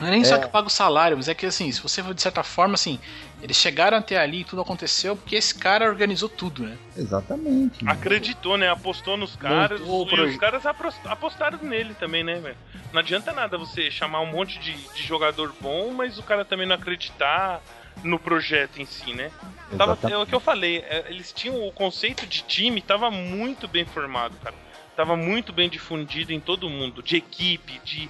Não 0.00 0.08
é 0.08 0.10
nem 0.10 0.24
só 0.24 0.38
que 0.38 0.48
paga 0.48 0.66
o 0.66 0.70
salário, 0.70 1.16
mas 1.16 1.28
é 1.28 1.34
que 1.34 1.46
assim, 1.46 1.70
se 1.70 1.80
você 1.80 2.02
for 2.02 2.12
de 2.12 2.20
certa 2.20 2.42
forma, 2.42 2.74
assim, 2.74 2.98
eles 3.40 3.56
chegaram 3.56 3.98
até 3.98 4.18
ali 4.18 4.40
e 4.40 4.44
tudo 4.44 4.62
aconteceu 4.62 5.16
porque 5.16 5.36
esse 5.36 5.54
cara 5.54 5.88
organizou 5.88 6.28
tudo, 6.28 6.64
né? 6.64 6.76
Exatamente. 6.96 7.86
Acreditou, 7.86 8.56
né? 8.56 8.68
Apostou 8.68 9.16
nos 9.16 9.36
caras. 9.36 9.80
Montou 9.80 10.18
e 10.18 10.30
os 10.30 10.36
caras 10.36 10.64
apostaram 10.66 11.58
nele 11.62 11.94
também, 11.94 12.24
né, 12.24 12.34
velho? 12.40 12.56
Não 12.92 13.00
adianta 13.00 13.32
nada 13.32 13.56
você 13.56 13.90
chamar 13.90 14.20
um 14.20 14.26
monte 14.26 14.58
de, 14.58 14.72
de 14.72 15.02
jogador 15.02 15.54
bom, 15.60 15.92
mas 15.92 16.18
o 16.18 16.22
cara 16.22 16.44
também 16.44 16.66
não 16.66 16.74
acreditar 16.74 17.62
no 18.02 18.18
projeto 18.18 18.80
em 18.80 18.84
si, 18.84 19.12
né? 19.12 19.30
Tava, 19.76 19.98
é 20.10 20.16
o 20.16 20.26
que 20.26 20.34
eu 20.34 20.40
falei, 20.40 20.78
é, 20.78 21.06
eles 21.08 21.32
tinham 21.32 21.66
o 21.66 21.72
conceito 21.72 22.26
de 22.26 22.42
time, 22.42 22.80
tava 22.80 23.10
muito 23.10 23.68
bem 23.68 23.84
formado, 23.84 24.36
cara. 24.42 24.54
Tava 24.96 25.16
muito 25.16 25.52
bem 25.52 25.68
difundido 25.68 26.32
em 26.32 26.38
todo 26.38 26.70
mundo, 26.70 27.02
de 27.02 27.16
equipe, 27.16 27.80
de 27.84 28.08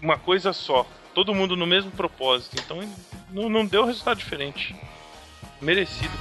uma 0.00 0.18
coisa 0.18 0.52
só. 0.52 0.86
Todo 1.14 1.34
mundo 1.34 1.56
no 1.56 1.66
mesmo 1.66 1.90
propósito. 1.90 2.56
Então 2.58 2.80
não, 3.30 3.48
não 3.48 3.66
deu 3.66 3.84
resultado 3.84 4.18
diferente. 4.18 4.74
Merecido. 5.60 6.12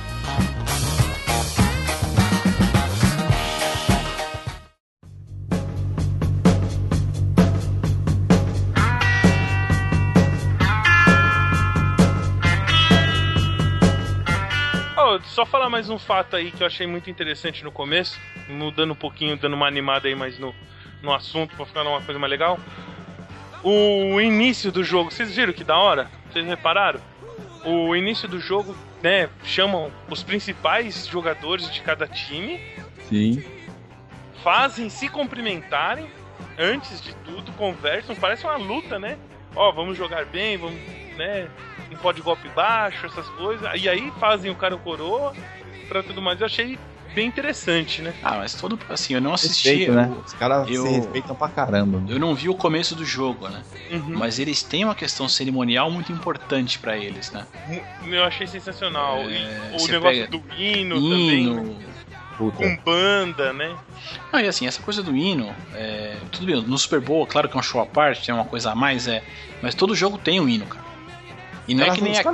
Só 15.36 15.46
falar 15.46 15.70
mais 15.70 15.90
um 15.90 16.00
fato 16.00 16.38
aí 16.38 16.50
que 16.50 16.64
eu 16.64 16.68
achei 16.68 16.88
muito 16.88 17.10
interessante 17.10 17.62
no 17.62 17.70
começo, 17.70 18.18
mudando 18.48 18.92
um 18.92 18.96
pouquinho, 18.96 19.36
dando 19.36 19.54
uma 19.54 19.68
animada 19.68 20.08
aí 20.08 20.16
mais 20.16 20.40
no, 20.40 20.56
no 21.04 21.14
assunto 21.14 21.54
pra 21.58 21.66
ficar 21.66 21.82
uma 21.82 22.02
coisa 22.02 22.18
mais 22.18 22.32
legal. 22.32 22.58
O 23.68 24.22
início 24.22 24.72
do 24.72 24.84
jogo, 24.84 25.10
vocês 25.10 25.36
viram 25.36 25.52
que 25.52 25.64
da 25.64 25.76
hora? 25.76 26.08
Vocês 26.32 26.46
repararam? 26.46 27.02
O 27.66 27.96
início 27.96 28.28
do 28.28 28.40
jogo, 28.40 28.78
né, 29.02 29.28
chamam 29.44 29.92
os 30.08 30.22
principais 30.22 31.08
jogadores 31.08 31.72
de 31.72 31.82
cada 31.82 32.08
time, 32.08 32.62
Sim. 33.10 33.44
fazem 34.44 34.88
se 34.88 35.10
cumprimentarem 35.10 36.06
antes 36.60 37.02
de 37.02 37.16
tudo, 37.26 37.52
conversam, 37.54 38.16
parece 38.16 38.44
uma 38.44 38.56
luta, 38.56 39.00
né? 39.00 39.18
Ó, 39.56 39.72
vamos 39.72 39.98
jogar 39.98 40.26
bem, 40.26 40.58
vamos, 40.58 40.80
né? 41.18 41.50
Não 41.90 41.98
pode 41.98 42.22
golpe 42.22 42.48
baixo, 42.50 43.08
essas 43.08 43.28
coisas. 43.30 43.68
E 43.82 43.90
aí 43.90 44.12
fazem 44.20 44.52
o 44.52 44.56
cara 44.56 44.78
coroa 44.78 45.34
pra 45.88 46.04
tudo 46.04 46.22
mais. 46.22 46.40
Eu 46.40 46.46
achei 46.46 46.78
bem 47.16 47.28
interessante, 47.28 48.02
né? 48.02 48.14
Ah, 48.22 48.38
mas 48.38 48.54
todo. 48.54 48.78
Assim, 48.90 49.14
eu 49.14 49.22
não 49.22 49.34
assisti. 49.34 49.70
Respeito, 49.70 49.94
né? 49.94 50.14
Os 50.26 50.34
caras 50.34 50.70
eu- 50.70 50.86
se 50.86 50.92
respeitam 50.92 51.36
pra 51.36 51.48
caramba. 51.48 52.04
Eu 52.08 52.20
não 52.20 52.36
vi 52.36 52.50
o 52.50 52.54
começo 52.56 52.94
do 52.96 53.06
jogo, 53.06 53.48
né? 53.48 53.64
Uhum. 53.90 54.18
Mas 54.18 54.38
eles 54.38 54.62
têm 54.62 54.84
uma 54.84 54.94
questão 54.94 55.28
cerimonial 55.30 55.90
muito 55.90 56.12
importante 56.12 56.78
pra 56.78 56.98
eles, 56.98 57.32
né? 57.32 57.46
Eu 58.06 58.24
achei 58.26 58.46
sensacional. 58.46 59.20
É, 59.20 59.24
E 59.24 59.28
o 59.82 59.88
negócio 59.88 60.02
pega 60.02 60.28
do 60.28 60.44
hino, 60.58 60.96
também, 60.96 61.46
né? 61.56 61.62
Hino. 61.62 61.86
Puta. 62.38 62.58
com 62.58 62.78
banda, 62.84 63.54
né? 63.54 63.74
Não, 64.34 64.42
e 64.42 64.48
assim, 64.48 64.68
essa 64.68 64.82
coisa 64.82 65.02
do 65.02 65.16
hino, 65.16 65.56
é, 65.74 66.18
tudo 66.34 66.46
bem, 66.46 66.62
no 66.62 66.78
Super 66.78 67.00
Bowl, 67.00 67.26
claro 67.26 67.48
que 67.48 67.56
é 67.56 67.60
um 67.60 67.64
show 67.64 67.80
à 67.80 67.86
parte, 67.86 68.30
é 68.30 68.34
uma 68.34 68.44
coisa 68.44 68.72
a 68.72 68.76
mais, 68.76 69.08
é. 69.08 69.24
Mas 69.62 69.74
todo 69.74 69.96
jogo 69.96 70.18
tem 70.18 70.42
um 70.42 70.50
hino, 70.50 70.66
cara. 70.66 70.84
E 71.66 71.74
não 71.74 71.86
é 71.86 71.92
que 71.92 72.02
nem 72.02 72.12
os 72.12 72.20
aqui. 72.20 72.28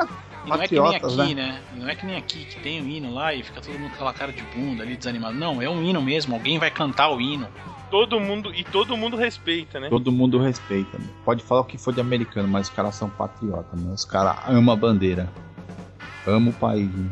E 0.46 0.50
não 0.50 0.62
é 0.62 0.68
que 0.68 0.80
nem 0.80 0.96
aqui, 0.96 1.36
né? 1.36 1.62
E 1.76 1.80
não 1.80 1.90
é 1.90 1.96
que 1.96 2.06
nem 2.06 2.18
aqui 2.18 2.46
que 2.46 2.60
tem 2.60 2.82
o 2.82 2.88
hino 2.88 3.14
lá 3.14 3.34
e 3.34 3.44
fica 3.44 3.62
todo 3.62 3.78
mundo 3.78 3.90
com 3.90 3.96
aquela 3.96 4.14
cara 4.14 4.32
de 4.32 4.42
bunda 4.42 4.84
ali 4.84 4.98
desanimado. 4.98 5.36
Não, 5.36 5.62
é 5.62 5.70
um 5.70 5.84
hino 5.84 6.02
mesmo, 6.02 6.36
alguém 6.36 6.58
vai 6.58 6.72
cantar 6.72 7.10
o 7.10 7.22
hino. 7.22 7.48
Todo 7.92 8.20
mundo 8.20 8.54
e 8.56 8.64
todo 8.64 8.96
mundo 8.96 9.18
respeita, 9.18 9.80
né? 9.80 9.90
Todo 9.90 10.12
mundo 10.12 10.40
respeita. 10.40 10.98
né? 10.98 11.06
Pode 11.26 11.44
falar 11.44 11.62
o 11.62 11.66
que 11.66 11.78
for 11.78 11.94
de 11.94 12.00
americano, 12.00 12.48
mas 12.48 12.70
os 12.70 12.74
caras 12.74 12.96
são 12.96 13.10
patriotas, 13.10 13.80
né? 13.80 13.94
Os 13.94 14.06
caras 14.06 14.38
amam 14.48 14.74
a 14.74 14.78
bandeira. 14.78 15.30
Amam 16.26 16.50
o 16.52 16.54
país. 16.54 16.90
Né? 16.90 17.10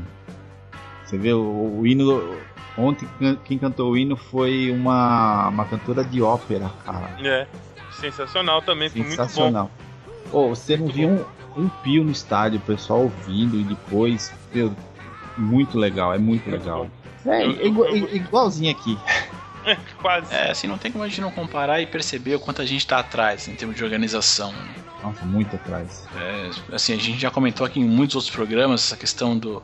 Você 1.03 1.17
vê 1.17 1.33
o, 1.33 1.79
o 1.79 1.85
hino. 1.85 2.37
Ontem 2.77 3.07
quem 3.43 3.57
cantou 3.57 3.91
o 3.91 3.97
hino 3.97 4.15
foi 4.15 4.71
uma, 4.71 5.49
uma 5.49 5.65
cantora 5.65 6.03
de 6.03 6.21
ópera, 6.21 6.71
cara. 6.85 7.17
É. 7.21 7.45
Sensacional 7.91 8.61
também, 8.61 8.89
foi 8.89 9.01
muito 9.01 9.17
bom. 9.17 9.23
Sensacional. 9.23 9.71
Pô, 10.31 10.49
você 10.49 10.77
não 10.77 10.87
viu 10.87 11.09
um, 11.09 11.25
um 11.55 11.67
pio 11.69 12.03
no 12.03 12.11
estádio, 12.11 12.59
o 12.59 12.61
pessoal 12.61 13.01
ouvindo 13.01 13.59
e 13.59 13.63
depois. 13.63 14.31
Meu, 14.53 14.73
muito 15.37 15.77
legal, 15.77 16.13
é 16.13 16.17
muito, 16.17 16.49
Muito 16.49 16.59
legal. 16.61 16.85
bom. 17.25 17.31
É, 17.31 17.45
Eu- 17.45 17.51
é 17.59 17.65
igual- 17.65 17.89
eu- 17.95 18.07
é 18.07 18.15
igualzinho 18.15 18.71
aqui. 18.71 18.97
Quase. 20.01 20.33
É, 20.33 20.51
assim, 20.51 20.67
não 20.67 20.77
tem 20.77 20.91
como 20.91 21.03
a 21.03 21.07
gente 21.07 21.21
não 21.21 21.31
comparar 21.31 21.81
e 21.81 21.85
perceber 21.85 22.35
o 22.35 22.39
quanto 22.39 22.61
a 22.61 22.65
gente 22.65 22.85
tá 22.87 22.99
atrás 22.99 23.47
em 23.47 23.53
termos 23.55 23.75
de 23.75 23.83
organização. 23.83 24.51
né? 24.51 24.73
Nossa, 25.03 25.25
muito 25.25 25.55
atrás. 25.55 26.05
É, 26.15 26.49
assim, 26.73 26.93
a 26.93 26.97
gente 26.97 27.19
já 27.19 27.29
comentou 27.31 27.65
aqui 27.65 27.79
em 27.79 27.85
muitos 27.85 28.15
outros 28.15 28.33
programas 28.33 28.83
essa 28.85 28.97
questão 28.97 29.37
do. 29.37 29.61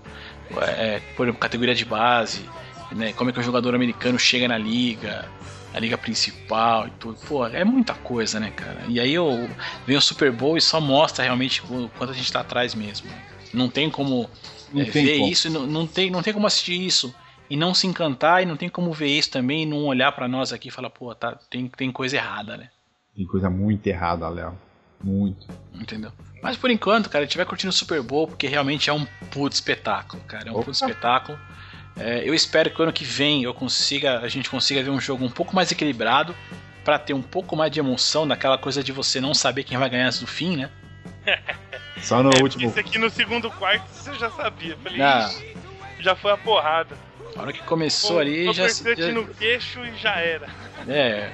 é, 0.78 1.02
por 1.16 1.24
exemplo, 1.26 1.40
categoria 1.40 1.74
de 1.76 1.86
base, 1.86 2.46
né? 2.92 3.14
Como 3.14 3.30
é 3.30 3.34
que 3.34 3.40
o 3.40 3.44
jogador 3.44 3.74
americano 3.74 4.20
chega 4.20 4.48
na 4.48 4.58
liga, 4.58 5.28
a 5.76 5.80
liga 5.80 5.98
principal 5.98 6.88
e 6.88 6.92
tudo. 6.92 7.18
Pô, 7.28 7.46
é 7.46 7.66
muita 7.66 7.94
coisa, 7.94 8.40
né, 8.40 8.50
cara? 8.52 8.82
E 8.88 8.98
aí 8.98 9.14
eu, 9.14 9.50
vem 9.86 9.98
o 9.98 10.02
Super 10.02 10.32
Bowl 10.32 10.56
e 10.56 10.62
só 10.62 10.80
mostra 10.80 11.24
realmente 11.24 11.62
o 11.70 11.90
quanto 11.98 12.12
a 12.12 12.16
gente 12.16 12.32
tá 12.32 12.40
atrás 12.40 12.74
mesmo. 12.74 13.10
Não 13.54 13.70
tem 13.70 13.90
como 13.90 14.30
Não 14.72 14.82
é, 14.82 14.86
tem 14.86 15.06
ver 15.06 15.20
como. 15.20 15.32
isso, 15.32 15.50
não, 15.50 15.68
não, 15.68 15.86
tem, 15.86 16.10
não 16.10 16.24
tem 16.24 16.34
como 16.34 16.48
assistir 16.48 16.82
isso 16.82 17.14
e 17.50 17.58
não 17.58 17.74
se 17.74 17.88
encantar 17.88 18.42
e 18.42 18.46
não 18.46 18.56
tem 18.56 18.70
como 18.70 18.94
ver 18.94 19.08
isso 19.08 19.30
também 19.30 19.64
e 19.64 19.66
não 19.66 19.86
olhar 19.86 20.14
pra 20.14 20.30
nós 20.30 20.54
aqui 20.54 20.70
e 20.70 20.72
falar, 20.72 20.90
pô, 20.90 21.14
tá, 21.14 21.38
tem, 21.50 21.68
tem 21.68 21.92
coisa 21.92 22.16
errada, 22.16 22.56
né? 22.56 22.70
Tem 23.14 23.26
coisa 23.26 23.50
muito 23.50 23.86
errada, 23.86 24.30
Léo. 24.30 24.58
Muito. 25.04 25.46
Entendeu? 25.74 26.12
Mas 26.42 26.56
por 26.56 26.72
enquanto, 26.72 27.10
cara, 27.10 27.24
a 27.24 27.28
gente 27.28 27.38
vai 27.38 27.46
curtindo 27.46 27.70
o 27.70 27.74
Super 27.74 28.02
Bowl 28.02 28.28
porque 28.28 28.48
realmente 28.48 28.90
é 28.90 28.94
um 28.94 29.06
puto 29.30 29.56
espetáculo, 29.56 30.24
cara. 30.24 30.48
É 30.48 30.52
um 30.52 30.56
Opa. 30.56 30.66
puto 30.66 30.78
espetáculo. 30.78 31.38
É, 31.98 32.28
eu 32.28 32.34
espero 32.34 32.70
que 32.70 32.80
o 32.80 32.84
ano 32.84 32.92
que 32.94 33.06
vem 33.06 33.44
eu 33.44 33.54
consiga, 33.54 34.20
a 34.20 34.28
gente 34.28 34.50
consiga 34.50 34.84
ver 34.84 34.90
um 34.90 35.00
jogo 35.00 35.24
um 35.24 35.30
pouco 35.30 35.56
mais 35.56 35.72
equilibrado 35.72 36.36
pra 36.84 37.00
ter 37.00 37.14
um 37.14 37.22
pouco 37.22 37.56
mais 37.56 37.72
de 37.72 37.80
emoção 37.80 38.28
daquela 38.28 38.58
coisa 38.58 38.84
de 38.84 38.92
você 38.92 39.20
não 39.22 39.34
saber 39.34 39.64
quem 39.64 39.78
vai 39.78 39.90
ganhar 39.90 40.12
do 40.12 40.28
fim, 40.28 40.58
né? 40.58 40.70
Só 42.02 42.22
no 42.22 42.30
É, 42.32 42.42
último. 42.42 42.68
Isso 42.68 42.80
aqui 42.80 42.98
no 43.00 43.10
segundo 43.10 43.50
quarto 43.50 43.88
você 43.90 44.14
já 44.16 44.30
sabia. 44.30 44.78
Falei, 44.84 45.02
Ah. 45.02 45.28
"Ixi, 45.30 45.56
já 46.02 46.16
foi 46.16 46.32
a 46.32 46.38
porrada. 46.38 46.98
A 47.36 47.42
hora 47.42 47.52
que 47.54 47.62
começou 47.64 48.12
Pô, 48.14 48.20
ali 48.20 48.52
já, 48.54 48.66
uppercut 48.66 49.02
já 49.02 49.12
no 49.12 49.28
queixo 49.28 49.80
e 49.86 49.96
já 49.98 50.16
era. 50.20 50.48
é 50.88 51.32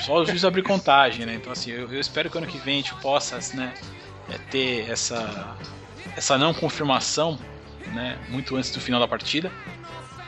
só 0.00 0.16
o 0.20 0.26
juiz 0.26 0.44
abrir 0.44 0.62
contagem, 0.62 1.24
né? 1.26 1.34
Então 1.34 1.52
assim, 1.52 1.70
eu, 1.70 1.90
eu 1.92 1.98
espero 2.00 2.28
que 2.30 2.36
ano 2.38 2.46
que 2.46 2.58
vem 2.58 2.74
a 2.74 2.76
gente 2.82 2.94
possa, 2.96 3.38
né, 3.56 3.72
é, 4.32 4.38
ter 4.50 4.88
essa 4.90 5.56
essa 6.16 6.38
não 6.38 6.52
confirmação, 6.54 7.38
né, 7.94 8.18
muito 8.28 8.56
antes 8.56 8.70
do 8.70 8.80
final 8.80 9.00
da 9.00 9.08
partida. 9.08 9.50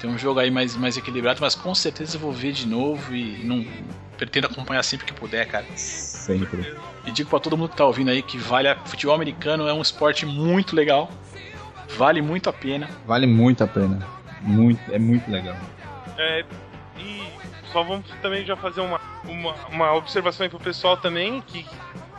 Ter 0.01 0.07
um 0.07 0.17
jogo 0.17 0.39
aí 0.39 0.51
mais, 0.51 0.77
mais 0.77 0.97
equilibrado, 0.97 1.41
mas 1.41 1.55
com 1.55 1.75
certeza 1.75 2.17
eu 2.17 2.21
vou 2.21 2.33
ver 2.33 2.53
de 2.53 2.67
novo 2.67 3.15
e 3.15 3.45
não 3.45 3.67
pretendo 4.17 4.47
acompanhar 4.47 4.83
sempre 4.83 5.07
que 5.07 5.13
puder, 5.13 5.47
cara. 5.47 5.67
Sempre. 5.75 6.73
E 7.05 7.11
digo 7.11 7.31
pra 7.31 7.41
todo 7.41 7.57
mundo 7.57 7.71
que 7.71 7.77
tá 7.77 7.85
ouvindo 7.85 8.11
aí 8.11 8.23
que 8.23 8.37
vale 8.37 8.69
a, 8.69 8.77
futebol 8.77 9.15
americano 9.15 9.67
é 9.67 9.73
um 9.73 9.81
esporte 9.81 10.25
muito 10.27 10.77
legal. 10.77 11.11
Vale 11.97 12.21
muito 12.21 12.51
a 12.51 12.53
pena. 12.53 12.89
Vale 13.07 13.27
muito 13.27 13.65
a 13.65 13.67
pena. 13.67 14.07
Muito, 14.43 14.81
é 14.93 14.99
muito 14.99 15.31
legal. 15.31 15.57
É, 16.17 16.45
e 16.99 17.23
só 17.73 17.83
vamos 17.83 18.07
também 18.21 18.45
já 18.45 18.57
fazer 18.57 18.81
uma, 18.81 19.01
uma, 19.25 19.55
uma 19.69 19.95
observação 19.95 20.45
aí 20.45 20.51
pro 20.51 20.61
pessoal 20.61 20.97
também, 20.97 21.41
que 21.41 21.67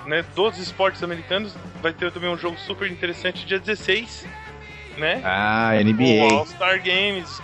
né, 0.06 0.24
dos 0.36 0.58
esportes 0.58 1.04
americanos 1.04 1.56
vai 1.82 1.94
ter 1.94 2.12
também 2.12 2.30
um 2.30 2.38
jogo 2.38 2.58
super 2.58 2.90
interessante 2.90 3.46
dia 3.46 3.60
16, 3.60 4.26
né? 4.98 5.22
Ah, 5.24 5.72
O 5.76 5.84
NBA. 5.84 6.34
All-Star 6.34 6.82
Games. 6.84 7.42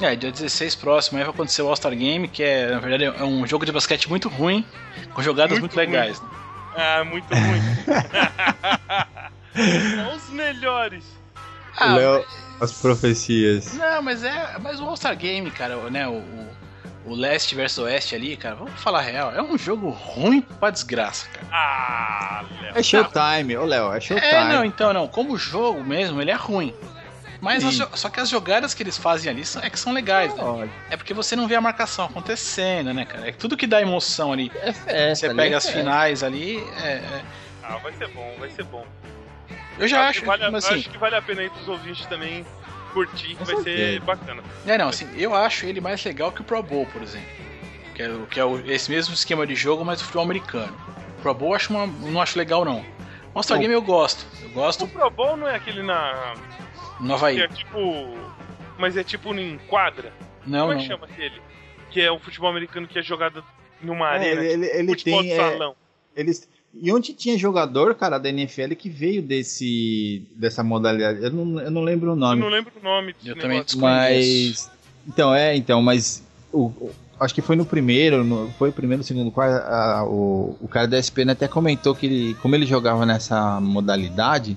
É, 0.00 0.14
dia 0.14 0.30
16 0.30 0.76
próximo 0.76 1.18
aí 1.18 1.24
vai 1.24 1.32
acontecer 1.34 1.60
o 1.62 1.68
All-Star 1.68 1.94
Game, 1.96 2.28
que 2.28 2.42
é, 2.42 2.70
na 2.70 2.78
verdade, 2.78 3.04
é 3.04 3.24
um 3.24 3.44
jogo 3.46 3.66
de 3.66 3.72
basquete 3.72 4.08
muito 4.08 4.28
ruim, 4.28 4.64
com 5.12 5.22
jogadas 5.22 5.58
Muito 5.58 5.74
muito, 5.74 5.76
legais. 5.76 6.22
Ah, 6.76 7.02
muito 7.04 7.26
ruim. 7.34 7.60
São 9.96 10.16
os 10.16 10.30
melhores. 10.30 11.04
Ah, 11.76 11.94
Léo, 11.96 12.24
as 12.60 12.72
profecias. 12.72 13.74
Não, 13.74 14.00
mas 14.02 14.22
é. 14.22 14.56
Mas 14.60 14.80
o 14.80 14.84
All-Star 14.84 15.16
Game, 15.16 15.50
cara, 15.50 15.76
né? 15.90 16.06
O, 16.06 16.18
o, 16.18 16.48
o 17.08 17.14
leste 17.14 17.54
versus 17.54 17.78
oeste 17.78 18.14
ali, 18.14 18.36
cara, 18.36 18.54
vamos 18.54 18.72
falar 18.80 18.98
a 19.00 19.02
real. 19.02 19.32
É 19.34 19.42
um 19.42 19.56
jogo 19.58 19.88
ruim 19.90 20.40
pra 20.40 20.70
desgraça, 20.70 21.28
cara. 21.28 21.46
Ah, 21.52 22.44
Léo. 22.62 22.72
É 22.76 22.82
showtime, 22.82 23.56
ô 23.56 23.64
Léo, 23.64 23.92
é 23.92 24.00
showtime. 24.00 24.28
É, 24.30 24.44
não, 24.44 24.64
então 24.64 24.92
não. 24.92 25.08
Como 25.08 25.36
jogo 25.36 25.82
mesmo, 25.84 26.20
ele 26.20 26.30
é 26.30 26.34
ruim. 26.34 26.74
Mas 27.40 27.64
as 27.64 27.88
só 28.00 28.08
que 28.08 28.18
as 28.18 28.28
jogadas 28.28 28.74
que 28.74 28.82
eles 28.82 28.98
fazem 28.98 29.30
ali 29.30 29.44
são, 29.44 29.62
é 29.62 29.70
que 29.70 29.78
são 29.78 29.92
legais, 29.92 30.34
né? 30.34 30.42
Ó, 30.42 30.66
É 30.90 30.96
porque 30.96 31.14
você 31.14 31.36
não 31.36 31.46
vê 31.46 31.54
a 31.54 31.60
marcação 31.60 32.04
acontecendo, 32.06 32.92
né, 32.92 33.04
cara? 33.04 33.28
É 33.28 33.32
tudo 33.32 33.56
que 33.56 33.64
dá 33.66 33.80
emoção 33.80 34.32
ali. 34.32 34.50
É 34.56 34.72
festa. 34.72 35.14
Você 35.14 35.26
ali 35.26 35.36
pega 35.36 35.54
é 35.54 35.58
as 35.58 35.64
festa. 35.64 35.78
finais 35.78 36.22
ali. 36.24 36.58
é- 36.82 36.88
é- 36.94 37.22
Ah, 37.62 37.76
vai 37.76 37.92
ser 37.92 38.08
bom, 38.08 38.34
vai 38.40 38.50
ser 38.50 38.64
bom. 38.64 38.84
Eu 39.78 39.86
já 39.86 40.08
acho, 40.08 40.20
que 40.20 40.26
vale, 40.26 40.42
a- 40.42 40.48
assim, 40.48 40.74
acho 40.74 40.90
que 40.90 40.98
vale 40.98 41.14
a 41.14 41.22
pena 41.22 41.42
aí 41.42 41.50
pros 41.50 41.68
ouvintes 41.68 42.04
também 42.06 42.44
curtir, 43.06 43.34
que 43.36 43.44
vai 43.44 43.56
ser 43.62 44.00
bacana. 44.00 44.42
É, 44.66 44.76
não, 44.78 44.88
assim, 44.88 45.08
eu 45.16 45.34
acho 45.34 45.66
ele 45.66 45.80
mais 45.80 46.02
legal 46.04 46.32
que 46.32 46.40
o 46.40 46.44
Pro 46.44 46.62
Bowl, 46.62 46.86
por 46.86 47.02
exemplo. 47.02 47.28
Que 47.94 48.02
é, 48.02 48.08
o- 48.10 48.26
que 48.26 48.40
é 48.40 48.44
o- 48.44 48.58
esse 48.70 48.90
mesmo 48.90 49.14
esquema 49.14 49.46
de 49.46 49.54
jogo, 49.54 49.84
mas 49.84 50.00
o 50.00 50.04
futebol 50.04 50.24
americano. 50.24 50.76
Pro 51.22 51.34
Bowl 51.34 51.50
eu 51.50 51.56
acho 51.56 51.72
uma- 51.72 51.86
não 51.86 52.20
acho 52.20 52.38
legal, 52.38 52.64
não. 52.64 52.84
All-Star 53.34 53.56
Não. 53.56 53.62
Game 53.62 53.74
eu 53.74 53.82
gosto. 53.82 54.24
Eu 54.42 54.50
gosto 54.50 54.84
O 54.84 54.88
Pro 54.88 55.10
Bowl 55.10 55.36
não 55.36 55.46
é 55.48 55.54
aquele 55.56 55.82
na. 55.82 56.34
no 57.00 57.14
Havaí. 57.14 57.40
É 57.40 57.48
tipo. 57.48 57.78
Mas 58.78 58.96
é 58.96 59.02
tipo 59.04 59.34
em 59.34 59.58
quadra. 59.68 60.12
Não, 60.46 60.60
Como 60.60 60.72
é 60.72 60.74
não. 60.76 60.82
que 60.82 60.88
chama 60.88 61.06
aquele? 61.06 61.40
Que 61.90 62.00
é 62.00 62.10
o 62.10 62.18
futebol 62.18 62.48
americano 62.50 62.86
que 62.86 62.98
é 62.98 63.02
jogado 63.02 63.44
numa 63.80 64.10
É, 64.10 64.14
arena. 64.14 64.40
ele, 64.44 64.52
ele, 64.52 64.66
ele 64.78 64.88
futebol 64.90 65.20
tem. 65.20 65.28
de 65.30 65.34
é, 65.40 65.50
salão. 65.50 65.74
eles, 66.16 66.48
e 66.74 66.92
onde 66.92 67.12
tinha 67.12 67.36
jogador, 67.38 67.94
cara, 67.94 68.18
da 68.18 68.28
NFL 68.28 68.74
que 68.76 68.88
veio 68.88 69.22
desse, 69.22 70.22
dessa 70.36 70.62
modalidade? 70.62 71.22
Eu 71.24 71.30
não, 71.32 71.60
eu 71.60 71.70
não 71.70 71.82
lembro 71.82 72.10
o 72.10 72.12
Eu 72.12 72.16
nome. 72.16 72.40
não 72.40 72.48
lembro 72.48 72.72
o 72.80 72.84
nome 72.84 73.14
Eu 73.24 73.34
também 73.36 73.58
negócio. 73.58 73.78
Mas. 73.80 74.70
Então, 75.06 75.34
é, 75.34 75.56
então, 75.56 75.80
mas. 75.82 76.22
O, 76.52 76.66
o- 76.66 76.90
acho 77.20 77.34
que 77.34 77.42
foi 77.42 77.56
no 77.56 77.64
primeiro, 77.66 78.22
no- 78.22 78.50
foi 78.58 78.68
o 78.68 78.72
primeiro, 78.72 79.02
segundo 79.02 79.30
quarto, 79.30 79.54
a- 79.66 80.04
o, 80.06 80.56
o 80.60 80.68
cara 80.68 80.86
da 80.86 80.98
SPN 80.98 81.32
até 81.32 81.48
comentou 81.48 81.94
que 81.94 82.06
ele, 82.06 82.34
como 82.42 82.54
ele 82.54 82.64
jogava 82.66 83.04
nessa 83.04 83.60
modalidade, 83.60 84.56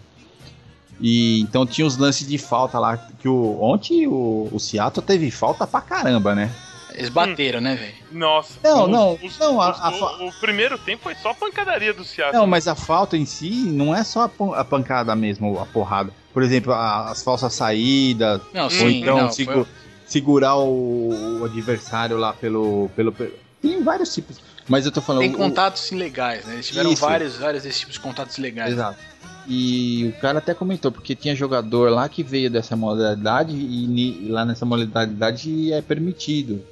e 1.00 1.40
então 1.42 1.66
tinha 1.66 1.88
os 1.88 1.98
lances 1.98 2.28
de 2.28 2.38
falta 2.38 2.78
lá, 2.78 2.98
que 2.98 3.28
o, 3.28 3.58
ontem 3.62 4.06
o, 4.08 4.48
o 4.52 4.60
Seattle 4.60 5.04
teve 5.06 5.32
falta 5.32 5.66
pra 5.66 5.82
caramba, 5.82 6.36
né? 6.36 6.52
Eles 6.94 7.10
bateram, 7.10 7.62
né, 7.62 7.76
velho? 7.76 7.94
Nossa. 8.12 8.54
Não, 8.64 8.88
não, 8.88 9.20
os- 9.24 9.38
não, 9.40 9.62
a- 9.62 9.72
os- 9.72 9.80
a 9.82 10.16
o, 10.24 10.28
o 10.30 10.34
primeiro 10.40 10.78
tempo 10.78 11.04
foi 11.04 11.16
só 11.16 11.34
pancadaria 11.34 11.94
do 11.94 12.04
Seattle. 12.04 12.38
Não, 12.40 12.46
mas 12.48 12.68
a 12.68 12.76
falta 12.76 13.16
em 13.18 13.26
si 13.26 13.50
não 13.50 13.96
é 13.96 14.04
só 14.04 14.24
a, 14.24 14.30
pan- 14.30 14.56
a 14.56 14.64
pancada 14.66 15.16
mesmo, 15.16 15.60
a 15.60 15.66
porrada. 15.66 16.12
Por 16.34 16.44
exemplo, 16.44 16.74
a- 16.74 17.10
as 17.10 17.24
falsas 17.24 17.54
saídas, 17.54 18.42
Não, 18.54 18.64
ou 18.66 18.70
sim, 18.70 19.02
então 19.02 19.18
não, 19.18 19.32
segu- 19.32 19.52
foi- 19.54 19.66
segurar 20.06 20.58
o, 20.58 21.40
o 21.42 21.46
adversário 21.46 22.18
lá 22.18 22.34
pelo, 22.34 22.90
pelo. 22.96 23.14
Tem 23.62 23.82
vários 23.84 24.14
tipos. 24.14 24.38
Mas 24.68 24.86
eu 24.86 24.92
tô 24.92 25.02
falando. 25.02 25.22
tem 25.22 25.34
o- 25.34 25.38
contatos 25.38 25.92
ilegais, 25.92 26.46
né? 26.46 26.54
Eles 26.56 26.68
tiveram 26.68 26.92
Isso. 26.92 27.02
vários, 27.02 27.38
vários 27.38 27.64
desses 27.64 27.80
tipos 27.80 27.96
de 27.96 28.00
contatos 28.02 28.38
ilegais. 28.38 28.72
Exato. 28.74 28.98
E 29.48 30.14
o 30.16 30.22
cara 30.22 30.38
até 30.38 30.54
comentou, 30.54 30.92
porque 30.92 31.16
tinha 31.16 31.36
jogador 31.36 31.90
lá 31.92 32.08
que 32.08 32.22
veio 32.22 32.50
dessa 32.50 32.76
modalidade 32.76 33.54
e 33.56 34.28
lá 34.30 34.46
nessa 34.46 34.66
modalidade 34.66 35.74
é 35.74 35.82
permitido 35.82 36.64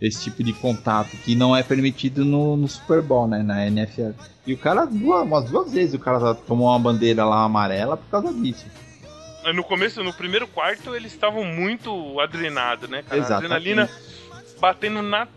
esse 0.00 0.24
tipo 0.24 0.42
de 0.44 0.52
contato, 0.52 1.16
que 1.18 1.34
não 1.34 1.56
é 1.56 1.62
permitido 1.62 2.24
no, 2.24 2.56
no 2.56 2.68
Super 2.68 3.00
Bowl, 3.02 3.26
né? 3.26 3.42
Na 3.42 3.66
NFL. 3.66 4.10
E 4.46 4.52
o 4.52 4.58
cara, 4.58 4.84
duas, 4.84 5.22
umas 5.22 5.50
duas 5.50 5.72
vezes, 5.72 5.94
o 5.94 5.98
cara 5.98 6.34
tomou 6.34 6.68
uma 6.68 6.78
bandeira 6.78 7.24
lá 7.24 7.42
amarela 7.44 7.96
por 7.96 8.08
causa 8.10 8.32
disso. 8.32 8.66
No 9.54 9.62
começo, 9.62 10.02
no 10.02 10.12
primeiro 10.12 10.46
quarto, 10.48 10.94
eles 10.94 11.12
estavam 11.12 11.44
muito 11.44 12.18
adrenados, 12.20 12.88
né, 12.90 13.02
cara? 13.02 13.14
A 13.14 13.24
Exatamente. 13.24 13.52
adrenalina 13.52 13.90
batendo 14.60 15.02
na, 15.02 15.28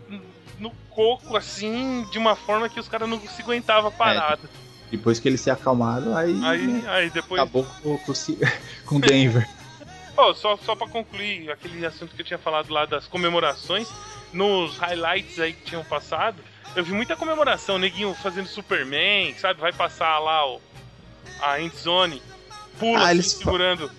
no 0.58 0.70
coco, 0.90 1.36
assim, 1.36 2.04
de 2.10 2.18
uma 2.18 2.34
forma 2.34 2.68
que 2.68 2.80
os 2.80 2.88
caras 2.88 3.08
não 3.08 3.20
se 3.20 3.42
aguentavam 3.42 3.90
parado. 3.92 4.42
Depois 4.90 5.20
que 5.20 5.28
eles 5.28 5.40
se 5.40 5.50
acalmaram, 5.50 6.16
aí, 6.16 6.38
Aí, 6.42 6.66
né, 6.66 6.82
aí 6.88 7.10
depois. 7.10 7.40
acabou 7.40 7.64
com, 7.82 7.96
com, 7.98 8.12
o 8.12 8.14
com 8.84 8.96
o 8.96 9.00
Denver. 9.00 9.48
Ó, 10.16 10.34
só, 10.34 10.56
só 10.56 10.74
pra 10.74 10.88
concluir 10.88 11.50
aquele 11.50 11.84
assunto 11.86 12.14
que 12.14 12.20
eu 12.22 12.26
tinha 12.26 12.38
falado 12.38 12.70
lá 12.72 12.84
das 12.84 13.06
comemorações, 13.06 13.88
nos 14.32 14.76
highlights 14.76 15.38
aí 15.38 15.52
que 15.52 15.64
tinham 15.64 15.84
passado, 15.84 16.42
eu 16.76 16.84
vi 16.84 16.92
muita 16.92 17.16
comemoração, 17.16 17.78
neguinho 17.78 18.14
fazendo 18.14 18.46
Superman, 18.48 19.34
sabe? 19.38 19.60
Vai 19.60 19.72
passar 19.72 20.18
lá 20.18 20.46
o, 20.46 20.60
a 21.40 21.60
endzone, 21.60 22.22
pula 22.78 23.06
Ah, 23.06 23.10
assim, 23.10 23.22
segurando 23.22 23.90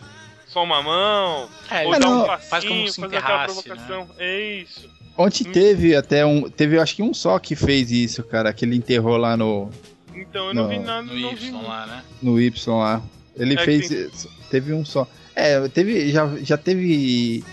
só 0.48 0.64
uma 0.64 0.82
mão, 0.84 1.50
É, 1.70 1.86
ou 1.86 1.92
dá 1.94 2.00
não, 2.00 2.24
um 2.24 2.26
faz 2.26 2.46
passinho, 2.50 2.72
como 2.72 2.82
faz, 2.84 2.94
se 2.94 3.06
aquela 3.06 3.20
enterrasse, 3.22 3.56
né? 3.70 3.76
provocação. 3.76 4.16
É 4.18 4.40
isso. 4.58 4.90
Ontem 5.18 5.44
teve 5.46 5.96
até 5.96 6.26
um. 6.26 6.50
Teve 6.50 6.80
acho 6.80 6.96
que 6.96 7.04
um 7.04 7.14
só 7.14 7.38
que 7.38 7.56
fez 7.56 7.92
isso, 7.92 8.24
cara, 8.24 8.52
que 8.54 8.64
ele 8.64 8.76
enterrou 8.76 9.18
lá 9.18 9.36
no, 9.36 9.70
Então 10.16 10.48
eu 10.48 10.54
não, 10.54 10.64
Não, 10.64 10.70
vi 10.70 10.80
nada, 10.80 11.02
No 11.04 11.14
não 11.20 11.36
vi 11.36 11.48
Y 11.48 11.62
lá, 11.62 11.86
né? 11.86 12.04
no 12.22 12.40
Y 12.40 12.78
lá. 12.78 13.02
Ele 13.36 13.56
É, 13.56 13.58
fez. 13.66 13.88
tem- 13.90 14.10
Teve 14.50 14.74
um 14.74 14.84
só. 14.86 15.08
É, 15.36 15.68
teve. 15.70 16.12
Já, 16.12 16.28
já 16.38 16.58
teve. 16.58 17.44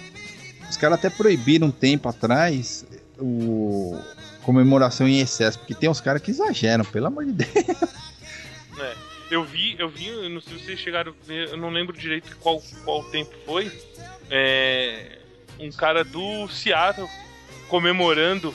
Os 0.68 0.76
caras 0.76 0.98
até 0.98 1.08
proibiram 1.08 1.68
um 1.68 1.72
tempo 1.72 2.08
atrás 2.08 2.86
o. 3.18 3.98
Comemoração 4.42 5.06
em 5.06 5.20
excesso, 5.20 5.58
porque 5.58 5.74
tem 5.74 5.90
uns 5.90 6.00
caras 6.00 6.22
que 6.22 6.30
exageram, 6.30 6.82
pelo 6.82 7.08
amor 7.08 7.26
de 7.26 7.32
Deus. 7.32 7.52
Eu 9.30 9.44
vi, 9.44 9.76
eu 9.78 9.88
vi, 9.90 10.10
não 10.30 10.40
sei 10.40 10.58
se 10.58 10.64
vocês 10.64 10.80
chegaram 10.80 11.12
a 11.12 11.26
ver, 11.26 11.48
eu 11.50 11.56
não 11.58 11.68
lembro 11.68 11.94
direito 11.94 12.34
qual, 12.38 12.62
qual 12.82 13.04
tempo 13.04 13.34
foi. 13.44 13.70
É, 14.30 15.18
um 15.60 15.70
cara 15.70 16.02
do 16.02 16.48
Seattle 16.48 17.08
comemorando 17.68 18.54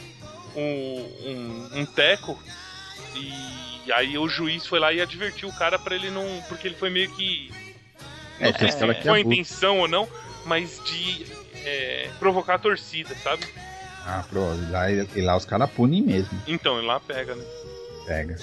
um, 0.56 0.62
um, 1.26 1.70
um 1.82 1.86
teco. 1.86 2.42
E 3.16 3.92
aí 3.92 4.18
o 4.18 4.28
juiz 4.28 4.66
foi 4.66 4.80
lá 4.80 4.92
e 4.92 5.00
advertiu 5.00 5.48
o 5.50 5.56
cara 5.56 5.78
pra 5.78 5.96
ele 5.96 6.10
não. 6.10 6.26
Porque 6.48 6.68
ele 6.68 6.76
foi 6.76 6.90
meio 6.90 7.12
que. 7.12 7.52
É, 8.40 8.52
Não 8.52 8.54
sei 8.60 8.68
se 8.72 8.78
caras 8.80 8.96
que 8.98 9.04
foi 9.04 9.18
a 9.20 9.22
intenção 9.22 9.80
ou 9.80 9.88
não, 9.88 10.08
mas 10.46 10.82
de 10.86 11.26
é, 11.66 12.10
provocar 12.20 12.56
a 12.56 12.60
torcida, 12.60 13.14
sabe? 13.16 13.44
Ah, 14.06 14.24
pronto. 14.30 14.62
E 14.62 14.72
lá, 14.72 14.92
e 14.92 15.22
lá 15.22 15.38
os 15.38 15.46
caras 15.46 15.70
punem 15.72 16.02
mesmo. 16.02 16.42
Então, 16.46 16.78
ele 16.78 16.88
lá 16.88 17.00
pega, 17.00 17.36
né? 17.36 17.44
Pega. 18.06 18.36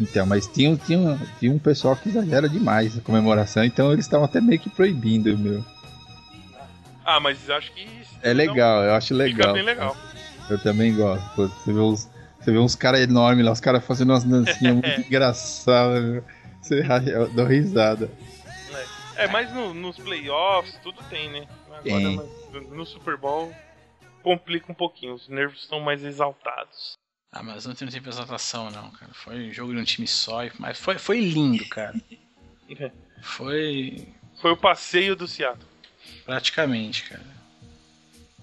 Então, 0.00 0.26
mas 0.26 0.46
tinha, 0.46 0.70
um- 0.70 0.76
tinha, 0.76 1.18
tinha 1.38 1.52
um 1.52 1.58
pessoal 1.58 1.96
que 1.96 2.08
exagera 2.08 2.48
demais 2.48 2.98
a 2.98 3.00
comemoração, 3.00 3.64
então 3.64 3.92
eles 3.92 4.04
estavam 4.04 4.26
até 4.26 4.40
meio 4.40 4.58
que 4.60 4.68
proibindo, 4.68 5.36
meu. 5.38 5.64
Ah, 7.04 7.20
mas 7.20 7.48
acho 7.48 7.72
que. 7.72 7.86
É 8.22 8.32
legal, 8.32 8.82
eu 8.82 8.94
acho 8.94 9.08
Fica 9.08 9.24
legal. 9.24 9.54
bem 9.54 9.62
legal. 9.62 9.96
Eu 10.50 10.58
também 10.58 10.94
gosto. 10.94 11.24
Pô, 11.34 11.46
você 11.46 11.72
vê 11.72 11.78
uns, 11.80 12.08
você 12.40 12.50
vê 12.52 12.58
uns 12.58 12.74
caras 12.74 13.00
enormes 13.00 13.44
lá, 13.44 13.52
os 13.52 13.60
caras 13.60 13.84
fazendo 13.84 14.10
umas 14.12 14.24
dancinhas 14.24 14.74
muito 14.74 15.00
engraçadas, 15.00 16.02
meu. 16.04 16.24
Você 16.60 16.82
dou 17.34 17.46
risada. 17.46 18.10
É, 19.16 19.26
mas 19.28 19.52
no- 19.52 19.72
nos 19.74 19.96
playoffs 19.96 20.78
tudo 20.82 21.02
tem, 21.04 21.30
né? 21.30 21.48
Agora 21.70 21.82
Tem. 21.82 22.16
no 22.70 22.84
Super 22.86 23.16
Bowl 23.16 23.54
complica 24.22 24.70
um 24.70 24.74
pouquinho, 24.74 25.14
os 25.14 25.28
nervos 25.28 25.62
estão 25.62 25.80
mais 25.80 26.02
exaltados. 26.04 26.94
Ah, 27.32 27.42
mas 27.42 27.66
não 27.66 27.74
tem 27.74 27.88
representação, 27.88 28.70
não, 28.70 28.90
cara. 28.90 29.12
Foi 29.14 29.50
jogo 29.52 29.72
de 29.74 29.80
um 29.80 29.84
time 29.84 30.06
só, 30.06 30.38
mas 30.58 30.78
foi, 30.78 30.98
foi 30.98 31.20
lindo, 31.20 31.66
cara. 31.68 31.94
Foi 33.22 34.08
Foi 34.40 34.52
o 34.52 34.56
passeio 34.56 35.14
do 35.16 35.26
Seattle. 35.28 35.66
praticamente, 36.24 37.04
cara. 37.04 37.36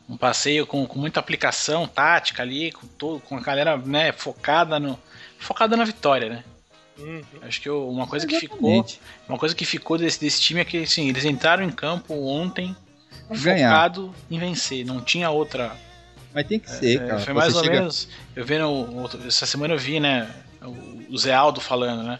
Um 0.08 0.18
passeio 0.18 0.68
com, 0.68 0.86
com 0.86 1.00
muita 1.00 1.20
aplicação 1.20 1.88
tática 1.88 2.44
ali, 2.44 2.72
com, 2.72 2.86
todo, 2.88 3.22
com 3.22 3.38
a 3.38 3.42
galera 3.42 3.78
né, 3.78 4.12
focada, 4.12 4.80
no, 4.80 5.00
focada 5.40 5.76
na 5.78 5.86
vitória, 5.86 6.30
né? 6.30 6.44
Uhum. 6.98 7.22
Acho 7.42 7.60
que 7.62 7.68
eu- 7.70 7.90
uma 7.90 8.06
coisa 8.08 8.26
que 8.28 8.40
ficou, 8.40 8.58
Exatamente. 8.70 9.00
uma 9.28 9.38
coisa 9.38 9.56
que 9.56 9.66
ficou 9.66 9.98
desse, 9.98 10.20
desse 10.20 10.40
time 10.42 10.62
é 10.62 10.66
que 10.66 10.84
assim, 10.84 11.10
eles 11.10 11.26
entraram 11.26 11.64
em 11.64 11.72
campo 11.72 12.14
ontem 12.14 12.76
Ganhar. 13.30 13.70
focado 13.72 14.14
em 14.30 14.38
vencer, 14.38 14.86
não 14.86 15.02
tinha 15.02 15.30
outra. 15.30 15.76
Mas 16.34 16.48
tem 16.48 16.60
que 16.60 16.70
ser, 16.70 16.96
É, 16.96 17.00
cara. 17.08 17.20
foi 17.20 17.26
Você 17.26 17.34
mais 17.34 17.56
ou 17.56 17.64
chega- 17.64 17.76
menos. 17.80 18.08
Eu 18.36 18.46
vendo. 18.46 19.10
Essa 19.28 19.46
semana 19.46 19.74
eu 19.74 19.78
vi, 19.80 20.00
né? 20.00 20.30
O, 21.10 21.18
Zé 21.18 21.34
Aldo 21.34 21.60
falando, 21.62 22.04
né? 22.04 22.20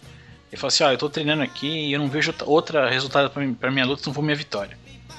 Ele 0.52 0.60
falou 0.60 0.68
assim: 0.70 0.84
ó, 0.84 0.92
eu 0.92 0.98
tô 0.98 1.10
treinando 1.10 1.42
aqui 1.42 1.68
e 1.88 1.94
eu 1.94 2.00
não 2.00 2.08
vejo 2.08 2.34
outra- 2.46 2.90
resultado 2.90 3.32
pra 3.60 3.72
minha 3.72 3.86
luta, 3.86 4.04
não 4.06 4.14
for 4.14 4.22
minha 4.22 4.36
vitória. 4.36 4.78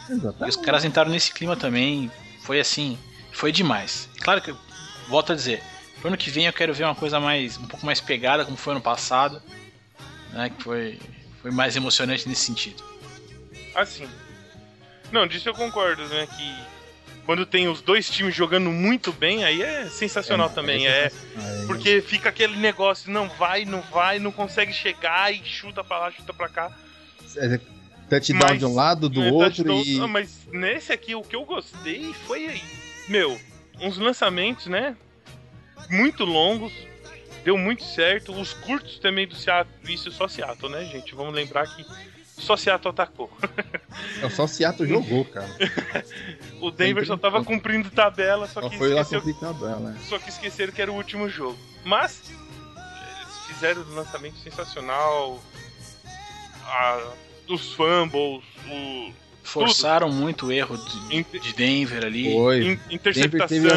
E 0.08 0.12
os 0.12 0.18
Exatamente. 0.18 0.58
caras 0.58 0.84
entraram 0.84 1.10
nesse 1.10 1.32
clima 1.32 1.56
também. 1.56 2.10
Foi 2.42 2.60
assim. 2.60 2.96
Foi 3.32 3.50
demais. 3.50 4.08
Claro 4.20 4.40
que, 4.40 4.50
eu 4.52 4.56
volto 5.08 5.32
a 5.32 5.34
dizer, 5.34 5.60
pro 6.04 6.08
ano 6.08 6.18
que 6.18 6.28
vem 6.28 6.44
eu 6.44 6.52
quero 6.52 6.74
ver 6.74 6.84
uma 6.84 6.94
coisa 6.94 7.18
mais. 7.18 7.56
um 7.56 7.66
pouco 7.66 7.86
mais 7.86 7.98
pegada, 7.98 8.44
como 8.44 8.58
foi 8.58 8.74
ano 8.74 8.82
passado. 8.82 9.40
Né? 10.32 10.50
Que 10.50 10.62
foi, 10.62 10.98
foi 11.40 11.50
mais 11.50 11.74
emocionante 11.76 12.28
nesse 12.28 12.42
sentido. 12.42 12.84
Assim. 13.74 14.06
Não, 15.10 15.26
disso 15.26 15.48
eu 15.48 15.54
concordo, 15.54 16.04
né? 16.08 16.26
Que 16.26 16.54
quando 17.24 17.46
tem 17.46 17.68
os 17.68 17.80
dois 17.80 18.10
times 18.10 18.34
jogando 18.34 18.70
muito 18.70 19.12
bem, 19.12 19.44
aí 19.44 19.62
é 19.62 19.86
sensacional 19.86 20.50
também. 20.50 20.86
É, 20.86 21.10
Aí, 21.36 21.66
porque 21.66 22.02
fica 22.02 22.28
aquele 22.28 22.56
negócio, 22.56 23.10
não 23.10 23.26
vai, 23.30 23.64
não 23.64 23.80
vai, 23.80 24.18
não 24.18 24.30
consegue 24.30 24.72
chegar 24.74 25.32
e 25.32 25.42
chuta 25.42 25.82
pra 25.82 25.98
lá, 26.00 26.10
chuta 26.10 26.34
pra 26.34 26.48
cá. 26.50 26.70
é 27.38 27.58
touchdown 28.10 28.48
Mas- 28.50 28.58
de 28.58 28.66
um 28.66 28.74
lado, 28.74 29.08
do 29.08 29.22
É, 29.22 29.30
outro 29.32 29.64
touchdown- 29.64 29.82
e. 30.04 30.08
Mas 30.08 30.46
nesse 30.52 30.92
aqui, 30.92 31.14
o 31.14 31.22
que 31.22 31.34
eu 31.34 31.44
gostei 31.46 32.12
foi 32.26 32.46
aí. 32.46 32.62
Meu, 33.08 33.40
uns 33.80 33.96
lançamentos, 33.96 34.66
né? 34.66 34.94
Muito 35.90 36.24
longos. 36.24 36.72
Deu 37.44 37.58
muito 37.58 37.84
certo. 37.84 38.32
Os 38.32 38.52
curtos 38.54 38.98
também 38.98 39.26
do 39.26 39.34
Seattle. 39.34 39.74
Isso 39.92 40.08
é 40.08 40.12
só 40.12 40.26
Seattle, 40.28 40.70
né, 40.72 40.84
gente? 40.86 41.14
Vamos 41.14 41.34
lembrar 41.34 41.66
que 41.66 41.84
só 42.24 42.56
Seattle 42.56 42.90
atacou. 42.90 43.30
É 44.20 44.28
só 44.28 44.42
o 44.44 44.48
Seattle 44.48 44.88
jogou, 44.88 45.24
cara. 45.24 45.48
O 46.60 46.70
Denver 46.72 47.06
só 47.06 47.16
tava 47.16 47.44
cumprindo 47.44 47.90
tabela, 47.90 48.48
só 48.48 48.60
Só 48.60 48.68
que, 48.68 48.76
foi 48.76 48.92
lá 48.92 49.02
esqueceu, 49.02 49.20
cumprir 49.22 49.38
tabela. 49.38 49.90
né? 49.90 50.00
só 50.08 50.18
que 50.18 50.28
esqueceram 50.30 50.72
que 50.72 50.82
era 50.82 50.90
o 50.90 50.96
último 50.96 51.28
jogo. 51.28 51.56
Mas 51.84 52.22
eles 52.28 53.38
fizeram 53.46 53.82
um 53.82 53.94
lançamento 53.94 54.36
sensacional. 54.38 55.40
A- 56.64 57.12
os 57.48 57.72
fumbles, 57.74 58.42
o 58.68 59.12
Forçaram 59.44 60.10
muito 60.10 60.46
o 60.46 60.52
erro 60.52 60.76
de, 60.76 61.38
de 61.38 61.52
Denver 61.52 62.04
ali. 62.04 62.32
Foi. 62.32 62.64
in- 62.90 62.98
Denver 62.98 63.46
teve, 63.46 63.68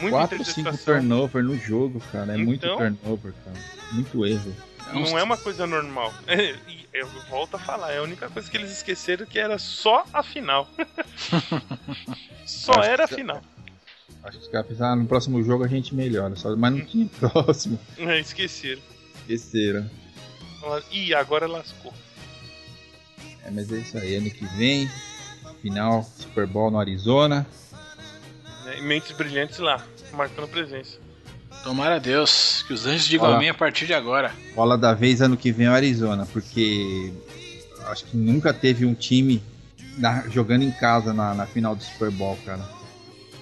Muita 0.00 0.16
4, 0.16 0.36
5 0.44 0.50
interceptação. 0.60 0.94
turnover 0.94 1.42
no 1.44 1.56
jogo, 1.58 2.00
cara. 2.12 2.34
É 2.34 2.36
muito 2.36 2.64
Então- 2.66 2.76
turnover, 2.78 3.32
cara. 3.44 3.56
Muito 3.92 4.26
erro. 4.26 4.54
Não 4.92 5.18
é 5.18 5.22
uma 5.22 5.36
coisa 5.36 5.66
normal. 5.66 6.12
E 6.68 7.00
eu 7.00 7.06
volto 7.30 7.54
a 7.56 7.58
falar, 7.58 7.92
é 7.92 7.98
a 7.98 8.02
única 8.02 8.28
coisa 8.30 8.50
que 8.50 8.56
eles 8.56 8.70
esqueceram 8.72 9.26
que 9.26 9.38
era 9.38 9.58
só 9.58 10.04
a 10.12 10.22
final. 10.22 10.66
só 12.46 12.72
Acho 12.72 12.82
era 12.82 13.04
a 13.04 13.08
final. 13.08 13.40
Acho 14.24 14.38
que 14.38 14.44
os 14.44 14.50
caras 14.50 14.66
pensaram, 14.66 14.92
ah, 14.92 14.96
no 14.96 15.06
próximo 15.06 15.42
jogo 15.44 15.64
a 15.64 15.68
gente 15.68 15.94
melhora. 15.94 16.34
Só... 16.36 16.54
Mas 16.56 16.72
não 16.72 16.84
tinha 16.84 17.06
próximo. 17.20 17.78
É, 17.98 18.18
esqueceram. 18.18 18.82
Esqueceram. 19.28 19.88
Ih, 20.90 21.14
agora 21.14 21.46
lascou. 21.46 21.92
É, 23.44 23.50
mas 23.50 23.70
é 23.72 23.76
isso 23.78 23.96
aí. 23.96 24.16
Ano 24.16 24.30
que 24.30 24.44
vem, 24.56 24.90
final, 25.62 26.02
Super 26.02 26.46
Bowl 26.46 26.70
no 26.70 26.78
Arizona. 26.80 27.46
Né? 28.68 28.78
E 28.78 28.82
mentes 28.82 29.12
brilhantes 29.12 29.58
lá, 29.58 29.84
marcando 30.12 30.48
presença. 30.48 30.98
Tomara 31.62 31.96
a 31.96 31.98
Deus 31.98 32.62
que 32.66 32.72
os 32.72 32.86
anjos 32.86 33.06
digam 33.08 33.28
lá. 33.30 33.36
amém 33.36 33.48
a 33.48 33.54
partir 33.54 33.86
de 33.86 33.94
agora. 33.94 34.32
Bola 34.54 34.78
da 34.78 34.94
vez 34.94 35.20
ano 35.20 35.36
que 35.36 35.50
vem 35.50 35.66
é 35.66 35.70
o 35.70 35.74
Arizona, 35.74 36.26
porque 36.32 37.12
acho 37.86 38.04
que 38.04 38.16
nunca 38.16 38.52
teve 38.54 38.86
um 38.86 38.94
time 38.94 39.42
na- 39.96 40.28
jogando 40.28 40.62
em 40.62 40.70
casa 40.70 41.12
na, 41.12 41.34
na 41.34 41.46
final 41.46 41.74
do 41.74 41.82
Super 41.82 42.10
Bowl, 42.10 42.38
cara. 42.44 42.62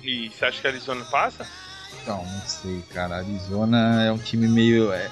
E 0.02 0.30
você 0.30 0.46
acha 0.46 0.60
que 0.60 0.66
a 0.66 0.70
Arizona 0.70 1.04
passa? 1.06 1.46
Então, 2.02 2.24
não 2.24 2.40
sei, 2.46 2.82
cara. 2.94 3.16
Arizona 3.16 4.04
é 4.04 4.12
um 4.12 4.18
time 4.18 4.46
meio. 4.48 4.92
é, 4.92 5.10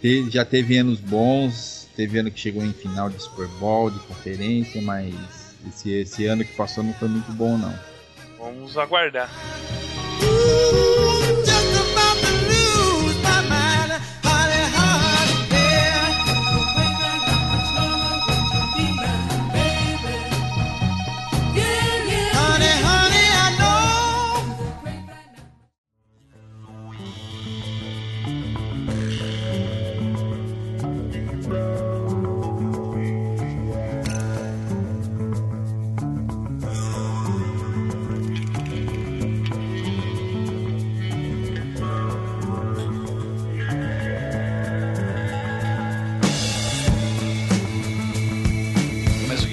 te- 0.00 0.30
já 0.30 0.44
teve 0.44 0.76
anos 0.78 1.00
bons, 1.00 1.88
teve 1.96 2.18
ano 2.18 2.30
que 2.30 2.38
chegou 2.38 2.64
em 2.64 2.72
final 2.72 3.08
de 3.10 3.20
Super 3.20 3.48
Bowl, 3.58 3.90
de 3.90 3.98
conferência, 4.00 4.80
mas 4.82 5.14
esse, 5.68 5.90
esse 5.90 6.26
ano 6.26 6.44
que 6.44 6.52
passou 6.54 6.84
não 6.84 6.92
foi 6.94 7.08
muito 7.08 7.32
bom, 7.32 7.56
não. 7.58 7.74
Vamos 8.40 8.76
aguardar. 8.78 9.28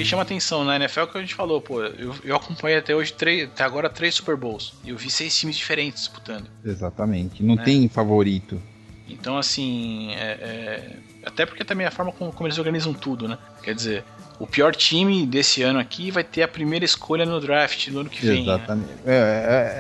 Chama 0.08 0.22
atenção 0.24 0.64
na 0.64 0.76
NFL 0.76 1.04
que 1.06 1.18
a 1.18 1.22
gente 1.22 1.36
falou, 1.36 1.62
pô. 1.62 1.82
Eu, 1.84 2.16
eu 2.24 2.36
acompanhei 2.36 2.78
até 2.80 2.96
hoje, 2.96 3.14
três, 3.14 3.46
até 3.46 3.64
agora, 3.64 3.90
três 3.90 4.16
Super 4.16 4.36
Bowls. 4.36 4.74
E 4.84 4.90
eu 4.90 4.98
vi 4.98 5.10
seis 5.10 5.38
times 5.38 5.56
diferentes 5.58 6.02
disputando. 6.04 6.48
Exatamente. 6.66 7.44
Não 7.44 7.56
É. 7.56 7.64
tem 7.64 7.88
favorito. 7.90 8.62
Então, 9.10 9.38
assim, 9.38 10.12
é- 10.16 10.38
é- 10.42 10.98
até 11.26 11.46
porque 11.46 11.64
também 11.64 11.86
a 11.88 11.92
forma 11.92 12.12
como, 12.12 12.32
como 12.32 12.48
eles 12.48 12.58
organizam 12.58 12.94
tudo, 12.94 13.28
né? 13.28 13.38
Quer 13.64 13.74
dizer, 13.74 14.04
o 14.40 14.46
pior 14.46 14.76
time 14.76 15.26
desse 15.26 15.62
ano 15.64 15.80
aqui 15.80 16.12
vai 16.12 16.24
ter 16.24 16.44
a 16.44 16.48
primeira 16.48 16.84
escolha 16.86 17.26
no 17.26 17.40
draft 17.40 17.88
no 17.88 18.02
ano 18.02 18.10
que 18.10 18.26
vem. 18.26 18.46
né? 18.46 18.54
Exatamente. 18.56 18.92
É, 19.06 19.14
é, 19.14 19.16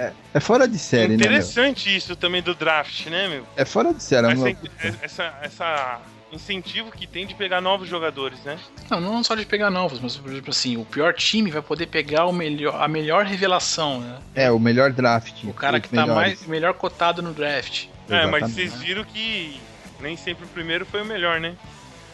é- 0.08 0.14
é 0.34 0.40
fora 0.40 0.68
de 0.68 0.80
série, 0.80 1.10
né, 1.10 1.18
meu? 1.18 1.26
Interessante 1.26 1.94
isso 1.96 2.16
também 2.16 2.42
do 2.42 2.56
draft, 2.56 3.06
né, 3.08 3.28
meu? 3.28 3.46
É 3.58 3.66
fora 3.66 3.94
de 3.94 4.02
série. 4.02 4.28
é 4.28 4.32
Essa, 4.32 4.42
uma- 4.42 4.98
essa, 5.02 5.34
essa 5.42 6.02
incentivo 6.32 6.92
que 6.92 7.08
tem 7.08 7.26
de 7.26 7.34
pegar 7.34 7.62
novos 7.62 7.88
jogadores, 7.88 8.40
né? 8.44 8.58
Não, 8.90 9.00
não 9.00 9.24
só 9.24 9.34
de 9.36 9.46
pegar 9.46 9.70
novos, 9.70 10.00
mas, 10.00 10.16
por 10.18 10.32
exemplo, 10.32 10.50
assim, 10.50 10.76
o 10.78 10.84
pior 10.86 11.14
time 11.14 11.50
vai 11.50 11.62
poder 11.62 11.88
pegar 11.88 12.26
o 12.26 12.34
melhor, 12.34 12.82
a 12.82 12.88
melhor 12.88 13.26
revelação, 13.26 14.02
né? 14.02 14.20
É, 14.36 14.52
o 14.52 14.60
melhor 14.60 14.92
draft. 14.92 15.44
O 15.46 15.54
cara 15.54 15.80
que 15.80 15.90
tá 15.90 16.02
melhores. 16.06 16.40
mais, 16.40 16.48
melhor 16.48 16.74
cotado 16.74 17.22
no 17.22 17.34
draft. 17.34 17.86
É, 18.10 18.26
mas 18.26 18.44
Exatamente. 18.44 18.54
vocês 18.54 18.74
viram 18.82 19.04
que 19.04 19.60
nem 20.00 20.16
sempre 20.18 20.46
o 20.46 20.48
primeiro 20.50 20.86
foi 20.86 21.02
o 21.02 21.06
melhor, 21.06 21.40
né? 21.40 21.56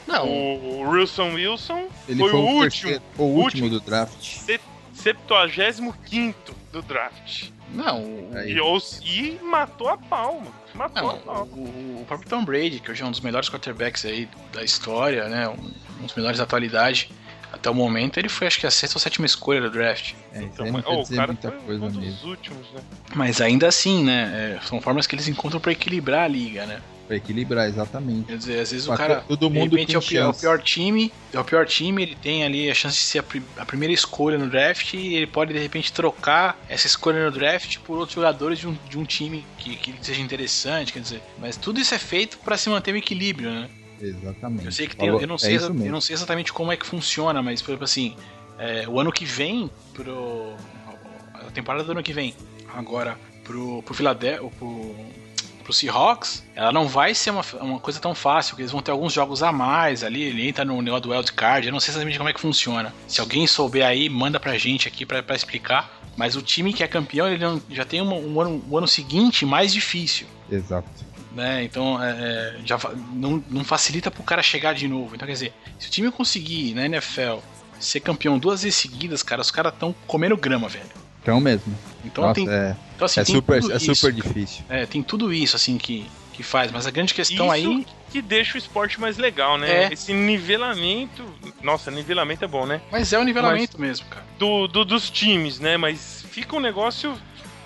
Não, 0.05 0.28
O, 0.28 0.82
o 0.84 0.89
Wilson 0.89 1.34
Wilson 1.34 1.88
Ele 2.07 2.20
foi, 2.20 2.30
foi, 2.32 2.39
o 2.39 2.43
o 2.43 2.45
último, 2.47 2.61
terceiro- 2.91 3.03
o 3.18 3.24
último 3.24 3.70
do 3.70 3.80
draft. 3.80 4.39
75 4.93 6.55
do 6.74 6.82
draft. 6.82 7.49
não. 7.74 8.03
E, 8.45 8.57
e 9.05 9.39
matou 9.43 9.88
a 9.89 9.97
pau, 9.97 10.39
mano. 10.41 10.53
Matou 10.74 11.03
Não, 11.03 11.09
a 11.11 11.13
pau. 11.17 11.45
o, 11.53 12.01
o 12.01 12.05
próprio 12.07 12.28
Tom 12.30 12.43
Brady, 12.43 12.80
que 12.80 12.89
hoje 12.91 13.03
é 13.03 13.05
um 13.05 13.11
dos 13.11 13.21
melhores 13.21 13.47
quarterbacks 13.47 14.03
aí 14.05 14.28
da 14.51 14.63
história, 14.63 15.30
né? 15.30 15.47
Um, 15.47 15.71
um 16.01 16.05
dos 16.05 16.15
melhores 16.15 16.39
da 16.39 16.43
atualidade. 16.45 17.09
Até 17.51 17.69
o 17.69 17.74
momento, 17.76 18.17
ele 18.17 18.28
foi 18.30 18.47
acho 18.47 18.59
que 18.59 18.65
a 18.65 18.71
sexta 18.71 18.97
ou 18.97 18.99
sétima 18.99 19.28
escolha 19.28 19.61
do 19.61 19.69
draft. 19.69 20.13
É, 20.34 20.41
Então, 20.41 20.69
mas- 20.71 20.84
oh, 20.88 20.99
o 20.99 21.03
dizer 21.03 21.15
cara 21.15 21.28
muita 21.28 21.51
foi 21.51 21.59
coisa 21.59 21.86
um 21.86 21.88
dos 21.89 21.97
mesmo. 21.97 22.30
últimos, 22.30 22.71
né? 22.71 22.82
Mas 23.15 23.39
ainda 23.39 23.67
assim, 23.67 24.03
né? 24.03 24.57
é, 24.59 24.65
são 24.65 24.82
formas 24.82 25.05
que 25.05 25.13
eles 25.13 25.28
encontram 25.28 25.61
pra 25.61 25.71
equilibrar 25.71 26.24
a 26.24 26.28
liga, 26.28 26.65
né? 26.65 26.82
Pra 27.14 27.18
equilibrar, 27.18 27.68
exatamente. 27.68 28.26
Quer 28.26 28.38
dizer, 28.38 28.59
às 28.59 28.72
vezes 28.72 28.86
Pra 28.88 28.95
o 28.95 28.97
cara. 28.97 29.22
todo 29.28 29.47
de 29.49 29.53
mundo 29.53 29.72
repente 29.76 29.91
com 29.91 29.95
é 29.95 29.99
o, 29.99 30.01
pior, 30.01 30.24
é 30.24 30.28
o 30.28 30.34
pior 30.34 30.61
time. 30.61 31.14
É 31.32 31.39
o 31.39 31.43
pior 31.43 31.66
time, 31.66 32.01
ele 32.01 32.16
tem 32.16 32.43
ali 32.43 32.70
a 32.70 32.74
chance 32.74 32.95
de 32.97 33.03
ser 33.03 33.20
a, 33.20 33.61
a 33.61 33.66
primeira 33.66 33.93
escolha 33.93 34.38
no 34.38 34.49
draft 34.49 34.93
e 34.95 35.16
ele 35.16 35.28
pode 35.28 35.53
de 35.53 35.59
repente 35.59 35.93
trocar 35.93 36.59
essa 36.68 36.88
escolha 36.88 37.24
no 37.26 37.32
draft 37.32 37.78
por 37.80 37.97
outros 37.97 38.16
jogadores 38.16 38.57
de 38.59 38.68
um, 38.68 38.76
de 38.89 38.97
um 38.97 39.03
time 39.05 39.45
que, 39.59 39.76
que 39.76 39.93
seja 40.01 40.22
interessante, 40.22 40.91
quer 40.91 40.99
dizer. 41.01 41.22
Mas 41.38 41.55
tudo 41.55 41.80
isso 41.80 41.93
é 41.93 41.99
feito 41.99 42.38
pra 42.39 42.57
se 42.57 42.70
manter 42.70 42.93
o 42.93 42.97
equilíbrio, 42.97 43.49
né? 43.51 43.70
Exatamente. 44.01 44.66
Eu 44.66 44.72
sei 44.72 44.88
que 44.88 44.95
tem, 44.95 45.07
Falou- 45.07 45.22
eu 45.22 45.28
não 45.28 45.36
é 45.36 45.39
sei, 45.39 45.51
mesmo. 45.53 45.86
eu 45.86 45.91
não 45.91 46.01
sei 46.01 46.16
exatamente 46.16 46.51
como 46.51 46.72
é 46.72 46.78
que 46.78 46.86
funciona, 46.86 47.41
mas 47.43 47.61
por 47.61 47.72
exemplo 47.72 47.86
assim, 47.86 48.16
é, 48.57 48.88
o 48.88 48.99
ano 48.99 49.11
que 49.11 49.24
vem 49.24 49.70
pro 49.93 50.55
a 51.36 51.51
temporada 51.51 51.84
do 51.84 51.91
ano 51.91 52.01
que 52.03 52.11
vem, 52.14 52.34
agora 52.74 53.18
pro 53.43 53.82
pro 53.84 53.93
Philadelphia, 53.93 54.49
pro, 54.57 54.95
pro 55.64 55.74
Seahawks, 55.74 56.43
ela 56.55 56.72
não 56.72 56.88
vai 56.88 57.16
ser 57.16 57.32
uma, 57.32 57.43
uma 57.61 57.80
coisa 57.80 57.99
tão 57.99 58.14
fácil, 58.14 58.51
porque 58.51 58.61
eles 58.64 58.72
vão 58.72 58.82
ter 58.82 58.91
alguns 58.91 59.11
jogos 59.14 59.41
a 59.41 59.51
mais 59.51 60.03
ali, 60.03 60.22
ele 60.24 60.47
entra 60.47 60.64
no 60.66 60.82
negócio 60.82 61.03
do 61.03 61.11
wild 61.11 61.32
card, 61.34 61.68
eu 61.68 61.74
não 61.74 61.80
sei 61.80 61.91
exatamente 61.91 62.18
como 62.18 62.30
é 62.30 62.34
que 62.34 62.39
funciona. 62.39 62.93
Se 63.07 63.20
alguém 63.22 63.47
souber 63.47 63.86
aí, 63.86 64.09
manda 64.09 64.39
pra 64.39 64.57
gente 64.57 64.88
aqui 64.88 65.05
pra, 65.05 65.24
pra 65.24 65.36
explicar. 65.36 66.01
Mas 66.16 66.36
o 66.36 66.43
time 66.43 66.72
que 66.74 66.84
é 66.84 66.88
campeão, 66.88 67.28
ele 67.28 67.43
não- 67.43 67.59
já 67.72 67.84
tem 67.84 67.99
uma- 67.99 68.14
um, 68.16 68.39
ano, 68.39 68.64
um 68.70 68.78
ano 68.78 68.88
seguinte 68.88 69.47
mais 69.47 69.74
difícil 69.74 70.28
Exato. 70.51 70.88
né? 71.32 71.64
Então 71.64 71.99
é, 72.03 72.11
é, 72.11 72.55
já 72.64 72.78
não, 73.11 73.43
não 73.49 73.64
facilita 73.64 74.11
pro 74.11 74.22
cara 74.22 74.43
chegar 74.43 74.74
de 74.76 74.88
novo. 74.88 75.16
Então 75.16 75.26
quer 75.26 75.34
dizer, 75.34 75.53
se 75.80 75.88
o 75.88 75.89
time 75.91 76.11
conseguir 76.11 76.76
na 76.76 76.86
NFL 76.86 77.39
ser 77.80 77.99
campeão 77.99 78.38
duas 78.38 78.61
vezes 78.61 78.78
seguidas, 78.80 79.24
cara, 79.24 79.41
os 79.41 79.49
caras 79.49 79.74
estão 79.74 79.95
comendo 80.05 80.38
grama, 80.38 80.70
velho. 80.70 80.86
Então 81.24 81.39
mesmo. 81.39 81.76
Então 82.05 82.26
Nossa, 82.26 82.36
tem, 82.36 82.47
é, 82.47 82.76
então, 83.12 83.22
assim, 83.24 83.32
é 83.34 83.36
super, 83.36 83.56
é 83.72 83.76
isso. 83.78 83.95
super 83.95 84.12
difícil. 84.14 84.64
É, 84.70 84.86
tem 84.86 85.01
tudo 85.04 85.34
isso 85.34 85.56
assim 85.56 85.78
que, 85.78 86.06
que 86.34 86.43
faz, 86.43 86.72
mas 86.72 86.86
a 86.88 86.91
grande 86.91 87.14
questão 87.14 87.45
Isso 87.45 87.54
aí, 87.54 87.86
que 88.12 88.22
deixa 88.22 88.56
o 88.56 88.58
esporte 88.58 88.99
mais 88.99 89.18
legal, 89.18 89.58
né? 89.58 89.86
É. 89.86 89.93
Esse 89.93 90.14
nivelamento. 90.14 91.24
Nossa, 91.62 91.89
nivelamento 91.91 92.43
é 92.45 92.47
bom, 92.47 92.66
né? 92.66 92.82
mas 92.91 93.12
é 93.14 93.20
o 93.20 93.24
nivelamento 93.24 93.80
mesmo, 93.80 94.06
cara. 94.08 94.26
Do, 94.38 94.68
do- 94.68 94.86
dos 94.86 95.10
times, 95.10 95.60
né? 95.60 95.78
Mas 95.78 96.24
fica 96.30 96.56
um 96.56 96.60
negócio 96.60 97.18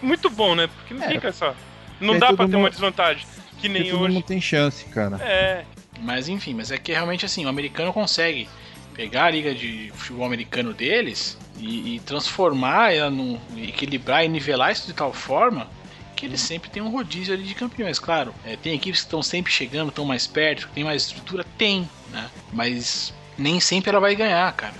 muito 0.01 0.29
bom, 0.29 0.55
né? 0.55 0.67
Porque 0.67 0.93
não 0.93 1.03
É. 1.03 1.09
fica 1.09 1.31
só. 1.31 1.53
Não 1.99 2.17
dá 2.19 2.27
pra 2.33 2.47
ter 2.47 2.55
uma 2.55 2.63
mundo- 2.63 2.71
desvantagem. 2.71 3.25
Que 3.59 3.67
nem 3.67 3.89
todo 3.89 4.01
hoje. 4.03 4.13
mundo 4.13 4.23
tem 4.23 4.39
chance, 4.39 4.85
cara. 4.85 5.17
É, 5.21 5.63
Mas 5.99 6.29
enfim, 6.29 6.53
mas 6.53 6.69
é 6.69 6.77
que 6.77 6.91
realmente 6.91 7.25
assim, 7.25 7.43
o 7.45 7.49
americano 7.49 7.91
consegue 7.91 8.47
pegar 8.93 9.25
a 9.25 9.29
liga 9.31 9.53
de 9.55 9.91
futebol 9.95 10.25
americano 10.25 10.71
deles 10.73 11.35
e, 11.59 11.95
e 11.95 11.99
transformar 12.01 12.93
ela 12.93 13.09
num. 13.09 13.39
equilibrar 13.57 14.23
e 14.23 14.27
nivelar 14.27 14.71
isso 14.71 14.87
de 14.87 14.93
tal 14.93 15.13
forma 15.13 15.67
que 16.15 16.25
eles 16.25 16.41
sempre 16.41 16.67
têm 16.69 16.81
um 16.81 16.89
rodízio 16.89 17.31
ali 17.33 17.43
de 17.43 17.53
campeões, 17.53 17.99
claro. 17.99 18.33
É, 18.43 18.55
tem 18.55 18.73
equipes 18.73 19.01
que 19.01 19.05
estão 19.05 19.21
sempre 19.21 19.51
chegando, 19.51 19.89
estão 19.89 20.03
mais 20.03 20.25
perto, 20.25 20.67
tem 20.73 20.83
mais 20.83 21.03
estrutura, 21.03 21.45
tem, 21.59 21.87
né? 22.09 22.27
Mas 22.51 23.13
nem 23.37 23.59
sempre 23.59 23.91
ela 23.91 23.99
vai 23.99 24.15
ganhar, 24.15 24.51
cara. 24.53 24.73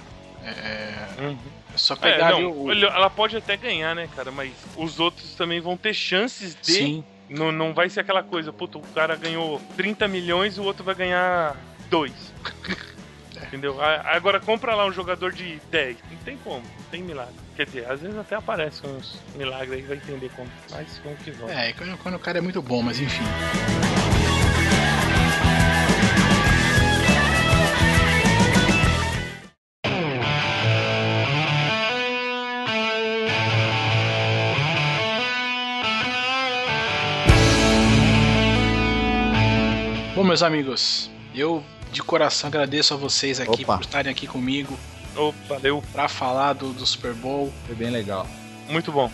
É, 0.43 0.93
Uhum. 1.21 1.37
é 1.73 1.77
só 1.77 1.93
É, 1.93 1.97
pegar 1.97 2.29
ali 2.29 2.41
não, 2.43 2.51
o. 2.51 2.71
ela 2.71 3.09
pode 3.09 3.37
até 3.37 3.55
ganhar, 3.55 3.93
né, 3.95 4.09
cara? 4.15 4.31
Mas 4.31 4.51
os 4.75 4.99
outros 4.99 5.35
também 5.35 5.59
vão 5.59 5.77
ter 5.77 5.93
chances 5.93 6.55
de. 6.55 6.71
Sim, 6.71 7.03
Não, 7.29 7.51
não 7.51 7.71
vai 7.73 7.87
ser 7.89 7.99
aquela 7.99 8.23
coisa, 8.23 8.51
puta, 8.51 8.77
o 8.79 8.81
cara 8.95 9.15
ganhou 9.15 9.61
30 9.75 10.07
milhões 10.07 10.57
e 10.57 10.59
o 10.59 10.63
outro 10.63 10.83
vai 10.83 10.95
ganhar 10.95 11.55
2. 11.89 12.11
Entendeu? 13.47 13.81
Agora 13.81 14.41
compra 14.41 14.75
lá 14.75 14.85
um 14.85 14.91
jogador 14.91 15.31
de 15.31 15.59
10. 15.71 15.97
Não 16.11 16.17
tem 16.17 16.37
como, 16.37 16.57
não 16.57 16.85
tem 16.91 17.01
milagre. 17.01 17.33
Quer 17.55 17.65
dizer, 17.65 17.89
às 17.89 18.01
vezes 18.01 18.17
até 18.17 18.35
aparece 18.35 18.85
uns 18.85 19.21
milagres 19.35 19.71
aí, 19.73 19.81
vai 19.83 19.97
entender 19.97 20.29
como. 20.35 20.49
Mas 20.69 20.99
como 20.99 21.15
que 21.15 21.31
vamos. 21.31 21.55
É, 21.55 21.71
quando, 21.73 21.97
quando 21.99 22.15
o 22.15 22.19
cara 22.19 22.39
é 22.39 22.41
muito 22.41 22.61
bom, 22.61 22.81
mas 22.81 22.99
enfim. 22.99 23.23
Bom, 40.13 40.23
meus 40.23 40.43
amigos, 40.43 41.09
eu 41.33 41.63
de 41.91 42.01
coração 42.03 42.47
agradeço 42.47 42.93
a 42.93 42.97
vocês 42.97 43.39
aqui 43.39 43.63
Opa. 43.63 43.77
por 43.77 43.83
estarem 43.85 44.11
aqui 44.11 44.27
comigo 44.27 44.77
Oh, 45.19 45.33
valeu, 45.49 45.83
pra 45.91 46.07
falar 46.07 46.53
do, 46.53 46.71
do 46.71 46.85
Super 46.85 47.11
Bowl. 47.13 47.51
Foi 47.65 47.75
bem 47.75 47.89
legal. 47.89 48.27
muito 48.69 48.91
bom. 48.91 49.11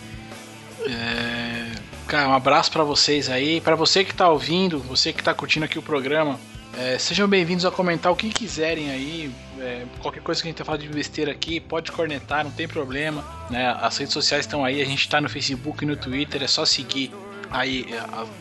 É, 0.86 1.70
Cara, 2.06 2.28
um 2.28 2.34
abraço 2.34 2.70
pra 2.70 2.84
vocês 2.84 3.30
aí. 3.30 3.60
Pra 3.62 3.74
você 3.74 4.04
que 4.04 4.14
tá 4.14 4.28
ouvindo, 4.28 4.78
você 4.78 5.12
que 5.12 5.22
tá 5.22 5.32
curtindo 5.32 5.64
aqui 5.64 5.78
o 5.78 5.82
programa, 5.82 6.38
é, 6.76 6.98
sejam 6.98 7.26
bem-vindos 7.26 7.64
a 7.64 7.70
comentar 7.70 8.12
o 8.12 8.16
que 8.16 8.28
quiserem 8.28 8.90
aí. 8.90 9.32
É, 9.58 9.84
qualquer 10.00 10.22
coisa 10.22 10.42
que 10.42 10.48
a 10.48 10.50
gente 10.50 10.58
tá 10.58 10.64
falando 10.64 10.82
de 10.82 10.88
besteira 10.88 11.32
aqui, 11.32 11.58
pode 11.58 11.90
cornetar, 11.90 12.44
não 12.44 12.50
tem 12.50 12.68
problema. 12.68 13.24
Né? 13.48 13.74
As 13.80 13.96
redes 13.96 14.12
sociais 14.12 14.44
estão 14.44 14.62
aí, 14.62 14.82
a 14.82 14.84
gente 14.84 15.08
tá 15.08 15.20
no 15.20 15.28
Facebook 15.30 15.82
e 15.82 15.86
no 15.86 15.96
Twitter, 15.96 16.42
é 16.42 16.46
só 16.46 16.66
seguir 16.66 17.10
aí 17.54 17.86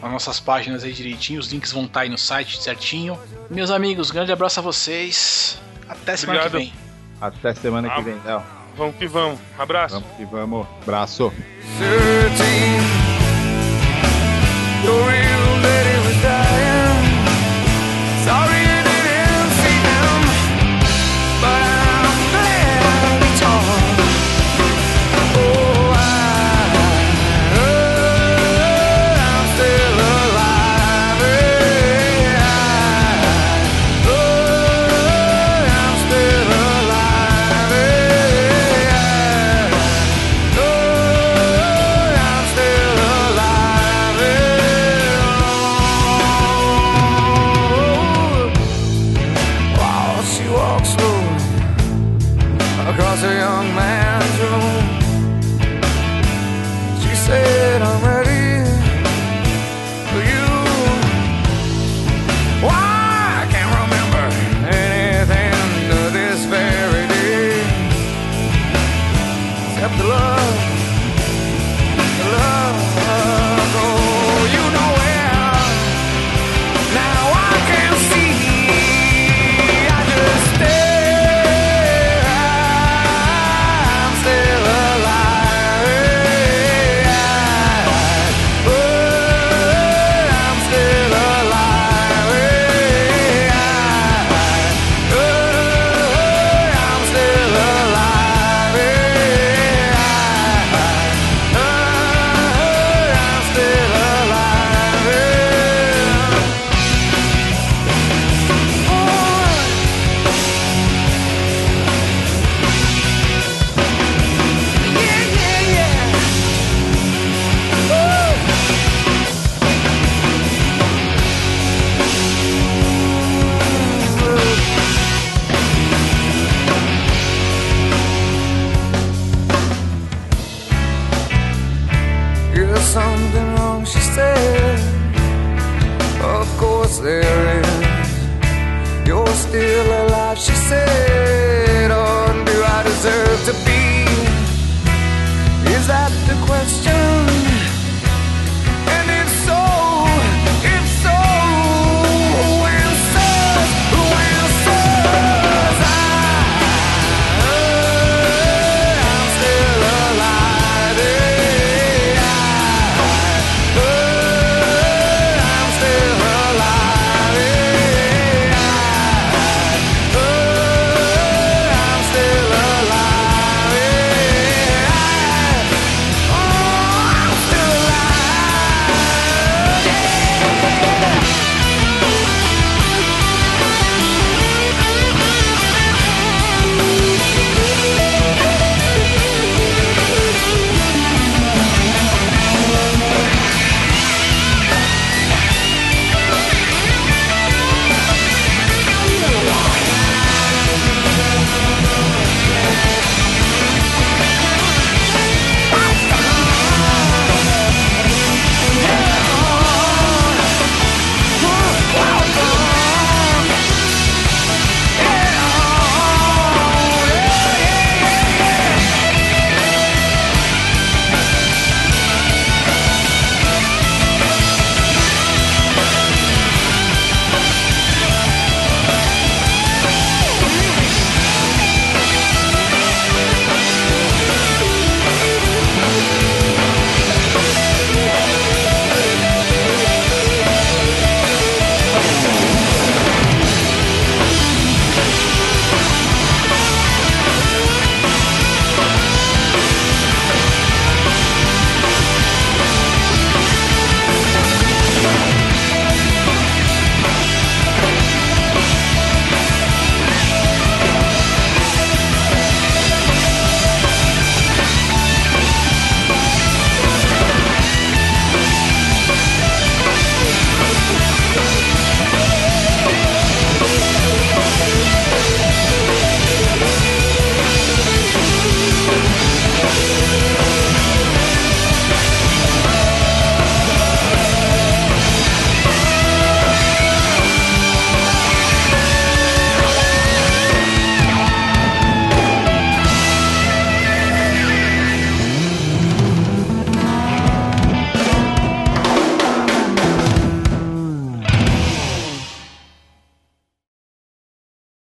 as 0.01 0.11
nossas 0.11 0.39
páginas 0.39 0.83
aí 0.83 0.91
direitinho, 0.91 1.39
os 1.39 1.47
links 1.51 1.71
vão 1.71 1.85
estar 1.85 2.01
aí 2.01 2.09
no 2.09 2.17
site 2.17 2.61
certinho. 2.61 3.17
Meus 3.49 3.69
amigos, 3.71 4.11
grande 4.11 4.31
abraço 4.31 4.59
a 4.59 4.63
vocês. 4.63 5.59
Até 5.87 6.17
semana 6.17 6.39
Obrigado. 6.45 6.59
que 6.61 6.71
vem. 6.71 6.73
Até 7.21 7.53
semana 7.53 7.87
Ah. 7.91 7.95
que 7.95 8.01
vem, 8.01 8.19
Léo. 8.25 8.41
Vamos 8.75 8.95
que 8.95 9.07
vamos. 9.07 9.39
Abraço. 9.57 9.95
Vamos 9.95 10.17
que 10.17 10.25
vamos. 10.25 10.67
Abraço. 10.81 11.31